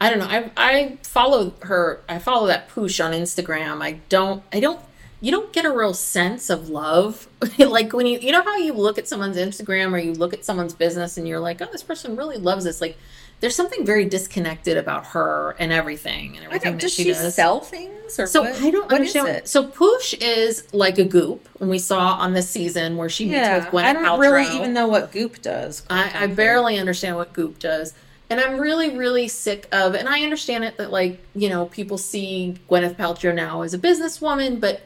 I 0.00 0.08
don't 0.08 0.18
know. 0.18 0.26
I 0.28 0.50
I 0.56 0.98
follow 1.02 1.52
her. 1.60 2.00
I 2.08 2.18
follow 2.18 2.46
that 2.46 2.70
poosh 2.70 3.04
on 3.04 3.12
Instagram. 3.12 3.82
I 3.82 4.00
don't. 4.08 4.42
I 4.50 4.58
don't. 4.58 4.80
You 5.20 5.30
don't 5.30 5.52
get 5.52 5.66
a 5.66 5.70
real 5.70 5.92
sense 5.92 6.48
of 6.48 6.70
love, 6.70 7.28
like 7.58 7.92
when 7.92 8.06
you 8.06 8.18
you 8.18 8.32
know 8.32 8.42
how 8.42 8.56
you 8.56 8.72
look 8.72 8.96
at 8.96 9.06
someone's 9.06 9.36
Instagram 9.36 9.92
or 9.92 9.98
you 9.98 10.14
look 10.14 10.32
at 10.32 10.46
someone's 10.46 10.72
business 10.72 11.18
and 11.18 11.28
you're 11.28 11.40
like, 11.40 11.60
oh, 11.60 11.68
this 11.70 11.82
person 11.82 12.16
really 12.16 12.38
loves 12.38 12.64
this. 12.64 12.80
Like, 12.80 12.96
there's 13.40 13.56
something 13.56 13.84
very 13.86 14.04
disconnected 14.04 14.76
about 14.76 15.06
her 15.06 15.56
and 15.58 15.72
everything 15.72 16.36
and 16.36 16.44
I 16.44 16.46
everything 16.46 16.76
does 16.78 16.92
she, 16.92 17.04
she, 17.04 17.12
does. 17.12 17.34
sell 17.34 17.60
things 17.60 18.18
or 18.18 18.26
So 18.26 18.42
what? 18.42 18.60
I 18.60 18.70
don't 18.70 18.92
understand. 18.92 19.28
it? 19.28 19.48
So 19.48 19.66
Poosh 19.66 20.14
is 20.20 20.72
like 20.72 20.98
a 20.98 21.04
goop, 21.04 21.48
and 21.60 21.70
we 21.70 21.78
saw 21.78 22.14
on 22.14 22.34
this 22.34 22.48
season 22.48 22.96
where 22.96 23.08
she 23.08 23.24
meets 23.24 23.36
yeah, 23.36 23.56
with 23.56 23.66
Gwyneth 23.66 23.84
I 23.84 23.92
don't 23.94 24.04
Paltrow. 24.04 24.18
really 24.32 24.56
even 24.56 24.72
know 24.74 24.88
what 24.88 25.12
Goop 25.12 25.40
does. 25.42 25.84
I, 25.88 26.24
I 26.24 26.26
barely 26.26 26.78
understand 26.78 27.16
what 27.16 27.32
Goop 27.32 27.58
does. 27.58 27.94
And 28.28 28.40
I'm 28.40 28.60
really, 28.60 28.96
really 28.96 29.26
sick 29.26 29.66
of, 29.72 29.94
and 29.96 30.08
I 30.08 30.22
understand 30.22 30.62
it 30.62 30.76
that, 30.76 30.92
like, 30.92 31.20
you 31.34 31.48
know, 31.48 31.66
people 31.66 31.98
see 31.98 32.56
Gwyneth 32.70 32.94
Paltrow 32.94 33.34
now 33.34 33.62
as 33.62 33.74
a 33.74 33.78
businesswoman, 33.78 34.60
but 34.60 34.82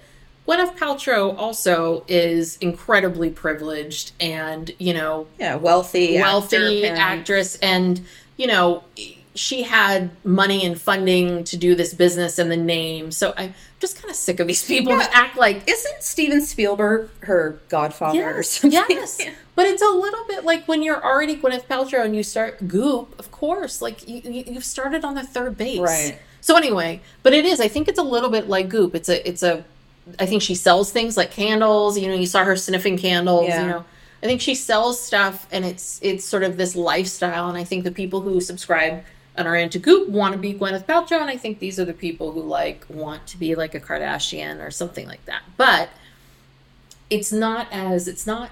Gwyneth 0.49 0.79
Paltrow 0.79 1.37
also 1.37 2.05
is 2.09 2.57
incredibly 2.63 3.29
privileged 3.29 4.13
and, 4.19 4.71
you 4.79 4.95
know, 4.95 5.27
yeah, 5.39 5.57
wealthy, 5.57 6.19
wealthy 6.19 6.87
actor, 6.87 7.01
actress. 7.01 7.57
And, 7.57 8.01
you 8.37 8.47
know, 8.47 8.85
she 9.35 9.62
had 9.64 10.11
money 10.24 10.64
and 10.64 10.80
funding 10.80 11.43
to 11.45 11.57
do 11.57 11.74
this 11.74 11.93
business 11.93 12.39
and 12.39 12.51
the 12.51 12.57
name. 12.57 13.11
So 13.11 13.35
I'm 13.37 13.55
just 13.80 14.01
kind 14.01 14.09
of 14.11 14.16
sick 14.16 14.39
of 14.39 14.47
these 14.47 14.64
people 14.64 14.97
that 14.97 15.11
act 15.12 15.37
like 15.37 15.68
Isn't 15.68 16.03
Steven 16.03 16.41
Spielberg 16.41 17.11
her 17.20 17.59
godfather 17.68 18.39
or 18.39 18.43
something? 18.43 18.72
Yes. 18.72 19.20
But 19.57 19.66
it's 19.68 19.82
a 19.82 19.89
little 19.89 20.24
bit 20.26 20.45
like 20.45 20.66
when 20.66 20.82
you're 20.82 21.01
already 21.01 21.37
Gwyneth 21.37 21.66
Paltrow 21.66 22.05
and 22.05 22.16
you 22.16 22.24
start 22.24 22.66
Goop, 22.66 23.16
of 23.20 23.30
course, 23.30 23.80
like 23.80 24.09
you, 24.09 24.20
you've 24.24 24.64
started 24.64 25.05
on 25.05 25.14
the 25.14 25.22
third 25.22 25.57
base. 25.57 25.78
Right. 25.78 26.18
So 26.41 26.57
anyway, 26.57 27.01
but 27.22 27.32
it 27.35 27.45
is, 27.45 27.61
I 27.61 27.68
think 27.68 27.87
it's 27.87 28.01
a 28.01 28.03
little 28.03 28.30
bit 28.30 28.49
like 28.49 28.68
Goop. 28.68 28.97
It's 28.97 29.09
a, 29.09 29.28
it's 29.28 29.45
a, 29.45 29.64
I 30.18 30.26
think 30.26 30.43
she 30.43 30.57
sells 30.57 30.91
things 30.91 31.16
like 31.16 31.30
candles, 31.30 31.97
you 31.97 32.09
know, 32.09 32.14
you 32.14 32.26
saw 32.26 32.43
her 32.45 32.57
sniffing 32.57 32.99
candles, 32.99 33.47
Yeah. 33.49 33.62
you 33.62 33.68
know. 33.68 33.85
I 34.25 34.27
think 34.27 34.41
she 34.41 34.55
sells 34.55 34.99
stuff 34.99 35.47
and 35.53 35.64
it's, 35.66 36.01
it's 36.03 36.25
sort 36.25 36.43
of 36.45 36.57
this 36.57 36.75
lifestyle. 36.75 37.49
And 37.51 37.59
I 37.59 37.62
think 37.64 37.85
the 37.85 37.91
people 37.93 38.22
who 38.22 38.41
subscribe 38.41 39.05
and 39.37 39.47
are 39.47 39.55
into 39.55 39.79
Goop 39.79 40.09
want 40.09 40.33
to 40.33 40.39
be 40.39 40.55
Gwyneth 40.55 40.87
Paltrow. 40.87 41.20
And 41.20 41.29
I 41.29 41.37
think 41.37 41.59
these 41.59 41.79
are 41.79 41.85
the 41.85 41.93
people 41.93 42.33
who 42.33 42.41
like 42.41 42.87
want 42.89 43.27
to 43.27 43.37
be 43.39 43.55
like 43.55 43.75
a 43.75 43.81
Kardashian 43.81 44.66
or 44.66 44.70
something 44.70 45.07
like 45.07 45.25
that. 45.27 45.43
But 45.59 45.91
it's 47.11 47.33
not 47.33 47.68
as 47.70 48.09
it's 48.09 48.27
not 48.27 48.51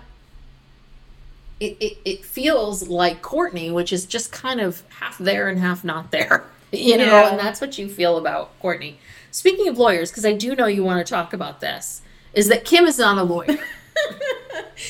it, 1.59 1.77
it, 1.81 1.99
it 2.05 2.25
feels 2.25 2.89
like 2.89 3.23
Kourtney, 3.23 3.73
which 3.73 3.93
is 3.93 4.05
just 4.05 4.31
kind 4.33 4.61
of 4.61 4.83
half 4.99 5.17
there 5.19 5.49
and 5.49 5.59
half 5.59 5.85
not 5.85 6.11
there. 6.11 6.45
You 6.75 6.97
know, 6.97 7.05
Yeah. 7.05 7.29
and 7.33 7.39
that's 7.39 7.61
what 7.61 7.77
you 7.77 7.87
feel 7.87 8.17
about 8.17 8.59
Kourtney. 8.63 8.95
Speaking 9.31 9.69
of 9.69 9.77
lawyers, 9.77 10.11
because 10.11 10.25
I 10.25 10.33
do 10.33 10.57
know 10.57 10.65
you 10.65 10.83
want 10.83 11.07
to 11.07 11.11
talk 11.11 11.35
about 11.35 11.61
this, 11.61 12.01
is 12.33 12.49
that 12.49 12.65
Kim 12.65 12.87
is 12.87 12.99
not 12.99 13.19
a 13.19 13.23
lawyer. 13.23 13.59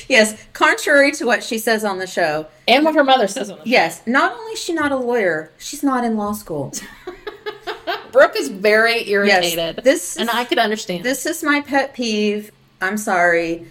Yes, 0.09 0.35
contrary 0.53 1.11
to 1.13 1.25
what 1.25 1.43
she 1.43 1.57
says 1.57 1.83
on 1.83 1.99
the 1.99 2.07
show. 2.07 2.47
and 2.67 2.83
what 2.85 2.95
her 2.95 3.03
mother 3.03 3.27
says 3.27 3.49
on 3.49 3.59
the 3.59 3.69
Yes, 3.69 4.01
not 4.05 4.33
only 4.33 4.53
is 4.53 4.59
she 4.59 4.73
not 4.73 4.91
a 4.91 4.97
lawyer, 4.97 5.51
she's 5.57 5.83
not 5.83 6.03
in 6.03 6.17
law 6.17 6.33
school. 6.33 6.73
Brooke 8.11 8.35
is 8.37 8.49
very 8.49 9.09
irritated. 9.09 9.83
this 9.83 10.17
and 10.17 10.29
I 10.29 10.45
could 10.45 10.59
understand. 10.59 11.03
This 11.03 11.25
is 11.25 11.43
my 11.43 11.61
pet 11.61 11.93
peeve. 11.93 12.51
I'm 12.81 12.97
sorry. 12.97 13.65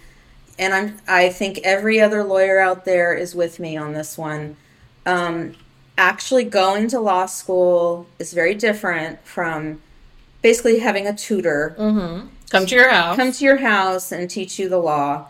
And 0.59 0.73
I'm 0.73 0.97
I 1.07 1.29
think 1.29 1.59
every 1.63 1.99
other 2.01 2.23
lawyer 2.23 2.59
out 2.59 2.85
there 2.85 3.13
is 3.13 3.33
with 3.33 3.59
me 3.59 3.77
on 3.77 3.93
this 3.93 4.17
one. 4.17 4.57
Um 5.05 5.55
actually 5.97 6.43
going 6.43 6.87
to 6.89 6.99
law 6.99 7.25
school 7.25 8.07
is 8.19 8.33
very 8.33 8.55
different 8.55 9.23
from 9.25 9.81
basically 10.41 10.79
having 10.79 11.07
a 11.07 11.13
tutor 11.15 11.75
Come 12.49 12.65
to 12.65 12.75
your 12.75 12.89
house. 12.89 13.15
come 13.15 13.31
to 13.31 13.45
your 13.45 13.57
house 13.57 14.11
and 14.11 14.29
teach 14.29 14.59
you 14.59 14.67
the 14.69 14.77
law. 14.79 15.27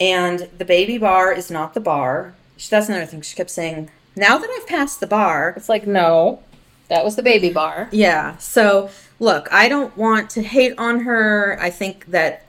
And 0.00 0.48
the 0.56 0.64
baby 0.64 0.96
bar 0.98 1.32
is 1.32 1.50
not 1.50 1.74
the 1.74 1.80
bar. 1.80 2.34
She, 2.56 2.70
that's 2.70 2.88
another 2.88 3.06
thing. 3.06 3.20
She 3.20 3.36
kept 3.36 3.50
saying, 3.50 3.90
now 4.16 4.38
that 4.38 4.50
I've 4.50 4.66
passed 4.66 5.00
the 5.00 5.06
bar, 5.06 5.54
it's 5.56 5.68
like, 5.68 5.86
no, 5.86 6.42
that 6.88 7.04
was 7.04 7.16
the 7.16 7.22
baby 7.22 7.50
bar. 7.50 7.88
yeah. 7.92 8.36
So, 8.38 8.90
look, 9.18 9.52
I 9.52 9.68
don't 9.68 9.96
want 9.96 10.30
to 10.30 10.42
hate 10.42 10.74
on 10.78 11.00
her. 11.00 11.58
I 11.60 11.70
think 11.70 12.06
that 12.06 12.44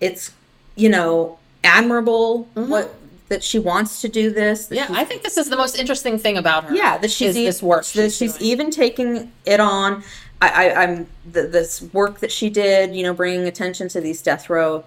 it's, 0.00 0.32
you 0.74 0.88
know, 0.88 1.38
admirable 1.64 2.48
mm-hmm. 2.54 2.70
what 2.70 2.94
that 3.28 3.42
she 3.42 3.58
wants 3.58 4.00
to 4.02 4.08
do 4.08 4.30
this. 4.30 4.68
Yeah, 4.70 4.86
I 4.90 5.04
think 5.04 5.22
this 5.22 5.36
is 5.36 5.48
the 5.48 5.56
most 5.56 5.76
interesting 5.76 6.18
thing 6.18 6.36
about 6.36 6.64
her. 6.64 6.74
yeah, 6.74 6.96
that 6.98 7.10
she's 7.10 7.30
is 7.30 7.36
e- 7.36 7.44
this 7.46 7.62
work. 7.62 7.84
that 7.86 8.12
she's, 8.12 8.40
even 8.40 8.70
taking 8.70 9.32
it 9.44 9.58
on. 9.58 10.04
I, 10.42 10.48
I, 10.70 10.82
I'm 10.82 11.06
the, 11.30 11.42
this 11.46 11.82
work 11.92 12.20
that 12.20 12.30
she 12.30 12.50
did, 12.50 12.94
you 12.94 13.02
know, 13.02 13.14
bringing 13.14 13.46
attention 13.46 13.88
to 13.88 14.00
these 14.00 14.20
death 14.22 14.50
row 14.50 14.84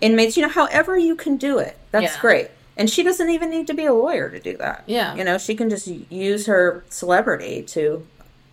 inmates. 0.00 0.36
You 0.36 0.42
know, 0.42 0.48
however 0.50 0.98
you 0.98 1.16
can 1.16 1.36
do 1.36 1.58
it, 1.58 1.78
that's 1.90 2.04
Mm-hmm. 2.06 2.14
Yeah. 2.16 2.20
great. 2.20 2.50
And 2.76 2.88
she 2.90 3.02
doesn't 3.02 3.28
even 3.30 3.50
need 3.50 3.66
to 3.68 3.74
be 3.74 3.84
a 3.84 3.92
lawyer 3.94 4.28
to 4.30 4.40
do 4.40 4.56
that. 4.58 4.84
Yeah. 4.86 5.14
you 5.14 5.24
know, 5.24 5.36
she 5.38 5.54
can 5.54 5.68
just 5.70 5.86
use 5.86 6.46
her 6.46 6.84
celebrity 6.88 7.62
to, 7.64 8.06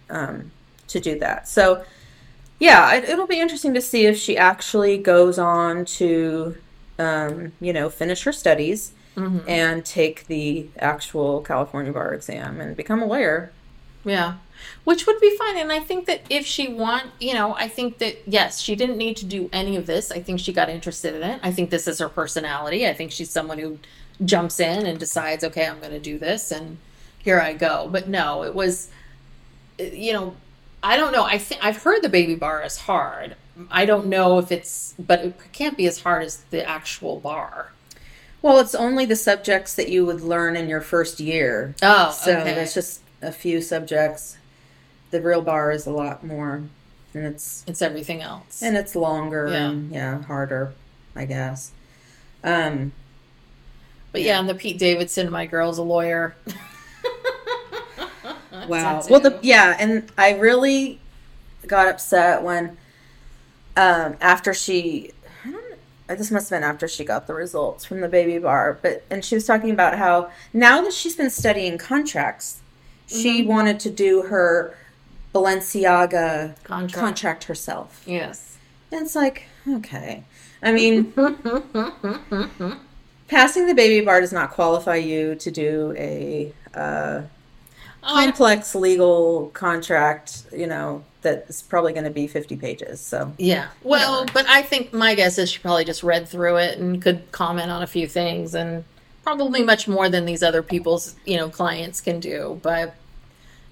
um, 0.10 0.52
to 0.90 1.00
do 1.00 1.18
that. 1.20 1.48
So, 1.48 1.84
yeah, 2.60 2.94
it, 2.96 3.06
it'll 3.06 3.28
be 3.28 3.40
interesting 3.40 3.74
to 3.74 3.82
see 3.82 4.06
if 4.06 4.18
she 4.18 4.38
actually 4.38 4.98
goes 4.98 5.40
on 5.40 5.86
to, 5.86 6.58
um, 6.98 7.54
you 7.62 7.72
know, 7.74 7.90
finish 7.90 8.24
her 8.24 8.32
studies 8.34 8.94
Mm-hmm. 9.16 9.50
and 9.50 9.84
take 9.84 10.28
the 10.28 10.68
actual 10.78 11.42
California 11.42 11.92
bar 11.92 12.14
exam 12.14 12.62
and 12.62 12.78
become 12.78 13.02
a 13.02 13.06
lawyer. 13.06 13.52
Yeah. 14.06 14.36
Which 14.84 15.06
would 15.06 15.20
be 15.20 15.36
fine. 15.38 15.58
And 15.58 15.72
I 15.72 15.80
think 15.80 16.06
that 16.08 16.22
if 16.30 16.46
she 16.46 16.68
want, 16.68 17.12
you 17.20 17.34
know, 17.34 17.56
I 17.56 17.68
think 17.68 17.98
that 18.00 18.18
yes, 18.28 18.60
she 18.60 18.76
didn't 18.76 18.98
need 18.98 19.18
to 19.18 19.26
do 19.26 19.50
any 19.54 19.76
of 19.76 19.86
this. 19.86 20.12
I 20.12 20.22
think 20.22 20.40
she 20.40 20.54
got 20.54 20.70
interested 20.70 21.16
in 21.16 21.24
it. 21.24 21.40
I 21.44 21.52
think 21.52 21.70
this 21.70 21.88
is 21.88 22.00
her 22.00 22.10
personality. 22.10 22.88
I 22.88 22.94
think 22.94 23.12
she's 23.12 23.30
someone 23.30 23.60
who 23.60 23.80
jumps 24.24 24.60
in 24.60 24.86
and 24.86 25.00
decides, 25.00 25.44
okay, 25.44 25.66
I'm 25.66 25.80
going 25.80 25.92
to 25.92 26.00
do 26.00 26.18
this 26.18 26.52
and 26.52 26.78
here 27.20 27.40
I 27.40 27.54
go. 27.54 27.88
But 27.92 28.08
no, 28.08 28.44
it 28.44 28.56
was 28.56 28.90
you 29.80 30.14
know, 30.14 30.36
I 30.84 30.98
don't 30.98 31.12
know. 31.12 31.24
I 31.24 31.38
think 31.38 31.64
I've 31.64 31.84
heard 31.84 32.02
the 32.02 32.10
baby 32.10 32.36
bar 32.36 32.64
is 32.64 32.78
hard. 32.78 33.36
I 33.70 33.86
don't 33.86 34.08
know 34.08 34.40
if 34.40 34.52
it's 34.52 34.94
but 34.98 35.20
it 35.20 35.40
can't 35.52 35.78
be 35.78 35.86
as 35.88 36.02
hard 36.02 36.24
as 36.24 36.38
the 36.50 36.68
actual 36.68 37.20
bar. 37.20 37.72
Well, 38.42 38.60
it's 38.60 38.76
only 38.76 39.06
the 39.06 39.18
subjects 39.18 39.76
that 39.76 39.90
you 39.90 40.06
would 40.06 40.22
learn 40.22 40.56
in 40.56 40.70
your 40.70 40.80
first 40.82 41.20
year. 41.20 41.76
Oh, 41.82 42.12
so 42.12 42.38
okay. 42.38 42.54
there's 42.54 42.74
just 42.74 43.02
a 43.22 43.34
few 43.34 43.62
subjects. 43.62 44.38
The 45.12 45.22
real 45.22 45.42
bar 45.42 45.72
is 45.72 45.86
a 45.88 45.92
lot 45.92 46.24
more, 46.26 46.64
and 47.14 47.26
it's 47.26 47.64
It's 47.68 47.82
everything 47.82 48.22
else. 48.22 48.62
and 48.62 48.78
it's 48.78 48.96
longer 48.96 49.48
Yeah. 49.50 49.70
and 49.70 49.92
yeah, 49.92 50.22
harder, 50.24 50.74
I 51.16 51.26
guess. 51.26 51.72
Um, 52.44 52.92
but 54.12 54.22
yeah, 54.22 54.40
and 54.40 54.48
the 54.50 54.56
Pete 54.56 54.78
Davidson, 54.80 55.30
my 55.32 55.46
girl's 55.46 55.78
a 55.78 55.84
lawyer. 55.84 56.36
wow. 58.68 59.04
Well, 59.10 59.20
the 59.20 59.40
yeah, 59.42 59.76
and 59.80 60.12
I 60.18 60.36
really 60.38 61.00
got 61.68 61.88
upset 61.88 62.44
when 62.44 62.78
um, 63.78 64.16
after 64.22 64.54
she. 64.54 65.12
I 65.46 65.52
don't 65.52 65.70
know, 65.72 66.16
This 66.16 66.32
must 66.32 66.50
have 66.50 66.60
been 66.60 66.68
after 66.70 66.88
she 66.88 67.04
got 67.04 67.28
the 67.28 67.34
results 67.34 67.86
from 67.86 68.02
the 68.02 68.08
baby 68.10 68.38
bar, 68.40 68.78
but 68.82 69.04
and 69.10 69.24
she 69.24 69.36
was 69.36 69.46
talking 69.46 69.72
about 69.72 69.98
how 69.98 70.30
now 70.54 70.82
that 70.82 70.94
she's 70.94 71.16
been 71.16 71.30
studying 71.30 71.78
contracts, 71.78 72.62
she 73.08 73.42
Mm-hmm. 73.42 73.50
wanted 73.50 73.80
to 73.82 73.90
do 73.90 74.24
her 74.24 74.76
Balenciaga 75.34 76.62
Contract. 76.64 76.94
contract 76.94 77.44
herself. 77.46 78.04
Yes. 78.06 78.58
And 78.92 79.02
it's 79.02 79.16
like, 79.16 79.44
okay. 79.68 80.24
I 80.64 80.72
mean, 80.72 81.12
passing 83.28 83.68
the 83.68 83.74
baby 83.76 84.04
bar 84.04 84.20
does 84.22 84.34
not 84.34 84.52
qualify 84.52 84.96
you 84.96 85.36
to 85.36 85.52
do 85.52 85.94
a 85.98 86.54
uh, 86.74 87.22
Oh, 88.02 88.14
complex 88.24 88.76
legal 88.76 89.50
contract, 89.54 90.44
you 90.56 90.68
know, 90.68 91.04
that's 91.22 91.62
probably 91.62 91.92
going 91.92 92.06
to 92.06 92.10
be 92.10 92.28
50 92.28 92.56
pages. 92.56 93.02
So, 93.02 93.34
Yeah. 93.38 93.68
Well, 93.84 94.26
but 94.34 94.48
I 94.48 94.62
think 94.62 94.94
my 94.94 95.16
guess 95.16 95.38
is 95.38 95.52
she 95.52 95.60
probably 95.60 95.84
just 95.84 96.02
read 96.02 96.28
through 96.28 96.58
it 96.58 96.78
and 96.80 97.02
could 97.02 97.30
comment 97.34 97.70
on 97.72 97.82
a 97.84 97.88
few 97.88 98.08
things 98.08 98.56
and 98.56 98.86
probably 99.24 99.64
much 99.64 99.86
more 99.88 100.08
than 100.08 100.24
these 100.26 100.42
other 100.42 100.64
people's, 100.64 101.16
you 101.26 101.36
know, 101.36 101.50
clients 101.50 102.00
can 102.00 102.22
do. 102.22 102.60
But 102.64 102.96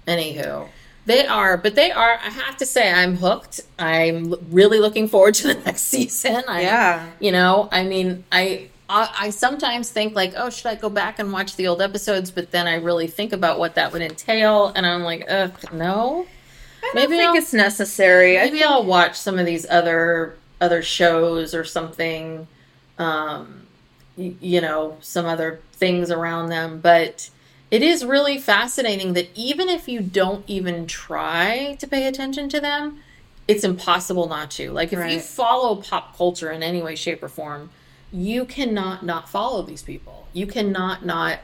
anywho, 0.06 0.68
they 1.08 1.26
are, 1.26 1.56
but 1.56 1.74
they 1.74 1.90
are, 1.90 2.12
I 2.22 2.28
have 2.30 2.56
to 2.58 2.66
say, 2.66 2.92
I'm 2.92 3.16
hooked. 3.16 3.60
I'm 3.78 4.34
really 4.50 4.78
looking 4.78 5.08
forward 5.08 5.34
to 5.36 5.48
the 5.48 5.54
next 5.66 5.82
season. 5.82 6.44
I, 6.46 6.60
Yeah. 6.62 7.06
You 7.18 7.32
know, 7.32 7.68
I 7.72 7.82
mean, 7.82 8.24
I, 8.30 8.68
I, 8.88 9.10
I 9.18 9.30
sometimes 9.30 9.90
think 9.90 10.14
like, 10.14 10.34
oh, 10.36 10.50
should 10.50 10.66
I 10.66 10.74
go 10.74 10.88
back 10.90 11.18
and 11.18 11.32
watch 11.32 11.56
the 11.56 11.66
old 11.66 11.82
episodes? 11.82 12.30
But 12.30 12.50
then 12.52 12.66
I 12.66 12.76
really 12.76 13.06
think 13.06 13.32
about 13.32 13.58
what 13.58 13.74
that 13.74 13.92
would 13.92 14.02
entail, 14.02 14.72
and 14.76 14.86
I'm 14.86 15.02
like, 15.02 15.24
ugh, 15.28 15.52
no. 15.72 16.26
I 16.84 16.92
Maybe 16.94 17.16
think 17.16 17.30
I'll- 17.30 17.34
it's 17.36 17.52
necessary. 17.52 18.36
Maybe 18.36 18.62
I'll 18.62 18.84
watch 18.84 19.16
some 19.18 19.38
of 19.38 19.46
these 19.46 19.66
other 19.68 20.36
other 20.60 20.82
shows 20.82 21.54
or 21.54 21.64
something. 21.64 22.46
Um, 22.98 23.62
you 24.16 24.60
know, 24.60 24.96
some 25.00 25.26
other 25.26 25.60
things 25.74 26.10
around 26.10 26.48
them, 26.48 26.80
but 26.80 27.30
it 27.70 27.82
is 27.82 28.04
really 28.04 28.38
fascinating 28.38 29.12
that 29.12 29.28
even 29.34 29.68
if 29.68 29.88
you 29.88 30.00
don't 30.00 30.44
even 30.46 30.86
try 30.86 31.76
to 31.78 31.86
pay 31.86 32.06
attention 32.06 32.48
to 32.48 32.60
them, 32.60 33.00
it's 33.46 33.64
impossible 33.64 34.28
not 34.28 34.50
to. 34.52 34.70
Like 34.70 34.92
if 34.92 35.10
you 35.10 35.20
follow 35.20 35.76
pop 35.76 36.16
culture 36.16 36.50
in 36.50 36.62
any 36.62 36.82
way, 36.82 36.94
shape, 36.94 37.22
or 37.22 37.28
form, 37.28 37.70
you 38.12 38.44
cannot 38.44 39.04
not 39.04 39.28
follow 39.28 39.62
these 39.62 39.82
people. 39.82 40.28
You 40.32 40.46
cannot 40.46 41.04
not, 41.04 41.40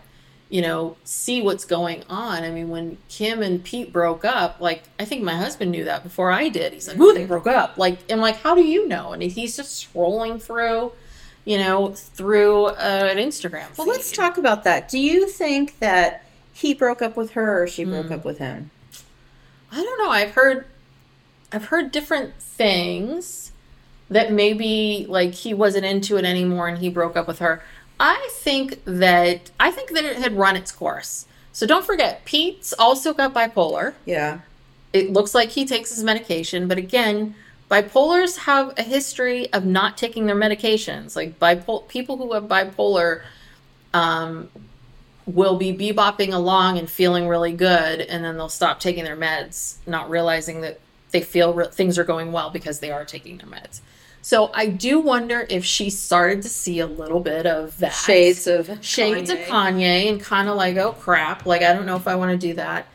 you 0.48 0.62
know, 0.62 0.96
see 1.04 1.42
what's 1.42 1.64
going 1.64 2.04
on. 2.08 2.42
I 2.42 2.50
mean, 2.50 2.68
when 2.68 2.98
Kim 3.08 3.42
and 3.42 3.62
Pete 3.62 3.92
broke 3.92 4.24
up, 4.24 4.60
like 4.60 4.84
I 4.98 5.04
think 5.04 5.22
my 5.22 5.36
husband 5.36 5.70
knew 5.72 5.84
that 5.84 6.02
before 6.02 6.30
I 6.30 6.48
did. 6.48 6.72
He's 6.72 6.88
like, 6.88 6.98
"Ooh, 6.98 7.12
they 7.12 7.26
broke 7.26 7.46
up." 7.46 7.76
Like, 7.76 7.98
I'm 8.10 8.20
like, 8.20 8.36
"How 8.36 8.54
do 8.54 8.62
you 8.62 8.86
know?" 8.86 9.12
And 9.12 9.22
he's 9.22 9.56
just 9.56 9.92
scrolling 9.92 10.40
through, 10.40 10.92
you 11.44 11.58
know, 11.58 11.88
through 11.94 12.66
uh, 12.66 13.08
an 13.10 13.18
Instagram. 13.18 13.76
well, 13.76 13.86
let's 13.86 14.10
talk 14.12 14.38
about 14.38 14.64
that. 14.64 14.88
Do 14.88 14.98
you 14.98 15.28
think 15.28 15.78
that 15.80 16.24
he 16.52 16.72
broke 16.74 17.02
up 17.02 17.16
with 17.16 17.32
her 17.32 17.62
or 17.62 17.66
she 17.66 17.82
Hmm. 17.84 17.90
broke 17.90 18.10
up 18.10 18.24
with 18.24 18.38
him? 18.38 18.70
I 19.72 19.82
don't 19.82 19.98
know. 19.98 20.10
I've 20.10 20.32
heard 20.32 20.66
I've 21.52 21.66
heard 21.66 21.92
different 21.92 22.34
things 22.40 23.52
that 24.10 24.32
maybe 24.32 25.06
like 25.08 25.32
he 25.34 25.54
wasn't 25.54 25.84
into 25.84 26.16
it 26.16 26.24
anymore 26.24 26.68
and 26.68 26.78
he 26.78 26.88
broke 26.88 27.16
up 27.16 27.26
with 27.26 27.38
her. 27.40 27.62
I 28.00 28.28
think 28.32 28.80
that 28.84 29.50
I 29.60 29.70
think 29.70 29.90
that 29.90 30.04
it 30.04 30.16
had 30.16 30.36
run 30.36 30.56
its 30.56 30.72
course 30.72 31.26
So 31.52 31.66
don't 31.66 31.84
forget, 31.84 32.24
Pete's 32.24 32.72
also 32.78 33.12
got 33.14 33.32
bipolar. 33.34 33.94
Yeah. 34.04 34.40
It 34.92 35.12
looks 35.12 35.34
like 35.34 35.50
he 35.50 35.64
takes 35.66 35.90
his 35.94 36.02
medication, 36.04 36.66
but 36.68 36.78
again, 36.78 37.34
bipolars 37.82 38.38
have 38.38 38.72
a 38.78 38.82
history 38.82 39.52
of 39.52 39.64
not 39.64 39.96
taking 39.96 40.26
their 40.26 40.36
medications. 40.36 41.16
Like 41.16 41.38
bipolar 41.38 41.88
people 41.88 42.16
who 42.16 42.32
have 42.32 42.44
bipolar 42.44 43.22
um, 43.92 44.48
will 45.26 45.56
be 45.56 45.76
bebopping 45.76 46.32
along 46.32 46.78
and 46.78 46.88
feeling 46.88 47.28
really 47.28 47.52
good, 47.52 48.00
and 48.00 48.24
then 48.24 48.36
they'll 48.36 48.48
stop 48.48 48.80
taking 48.80 49.04
their 49.04 49.16
meds, 49.16 49.76
not 49.86 50.10
realizing 50.10 50.60
that 50.60 50.80
they 51.10 51.20
feel 51.20 51.52
re- 51.54 51.66
things 51.66 51.98
are 51.98 52.04
going 52.04 52.32
well 52.32 52.50
because 52.50 52.80
they 52.80 52.90
are 52.90 53.04
taking 53.04 53.38
their 53.38 53.48
meds. 53.48 53.80
So 54.22 54.50
I 54.54 54.66
do 54.66 55.00
wonder 55.00 55.46
if 55.50 55.64
she 55.64 55.90
started 55.90 56.42
to 56.42 56.48
see 56.48 56.80
a 56.80 56.86
little 56.86 57.20
bit 57.20 57.44
of 57.44 57.76
that 57.78 57.92
Shades 57.92 58.46
of 58.46 58.70
shades 58.82 59.30
of 59.30 59.38
Kanye. 59.38 59.46
Kanye 59.46 60.08
and 60.10 60.20
kind 60.20 60.48
of 60.48 60.56
like, 60.56 60.76
oh 60.76 60.92
crap, 60.92 61.44
like 61.44 61.62
I 61.62 61.74
don't 61.74 61.86
know 61.86 61.96
if 61.96 62.08
I 62.08 62.16
want 62.16 62.30
to 62.30 62.38
do 62.38 62.54
that. 62.54 62.86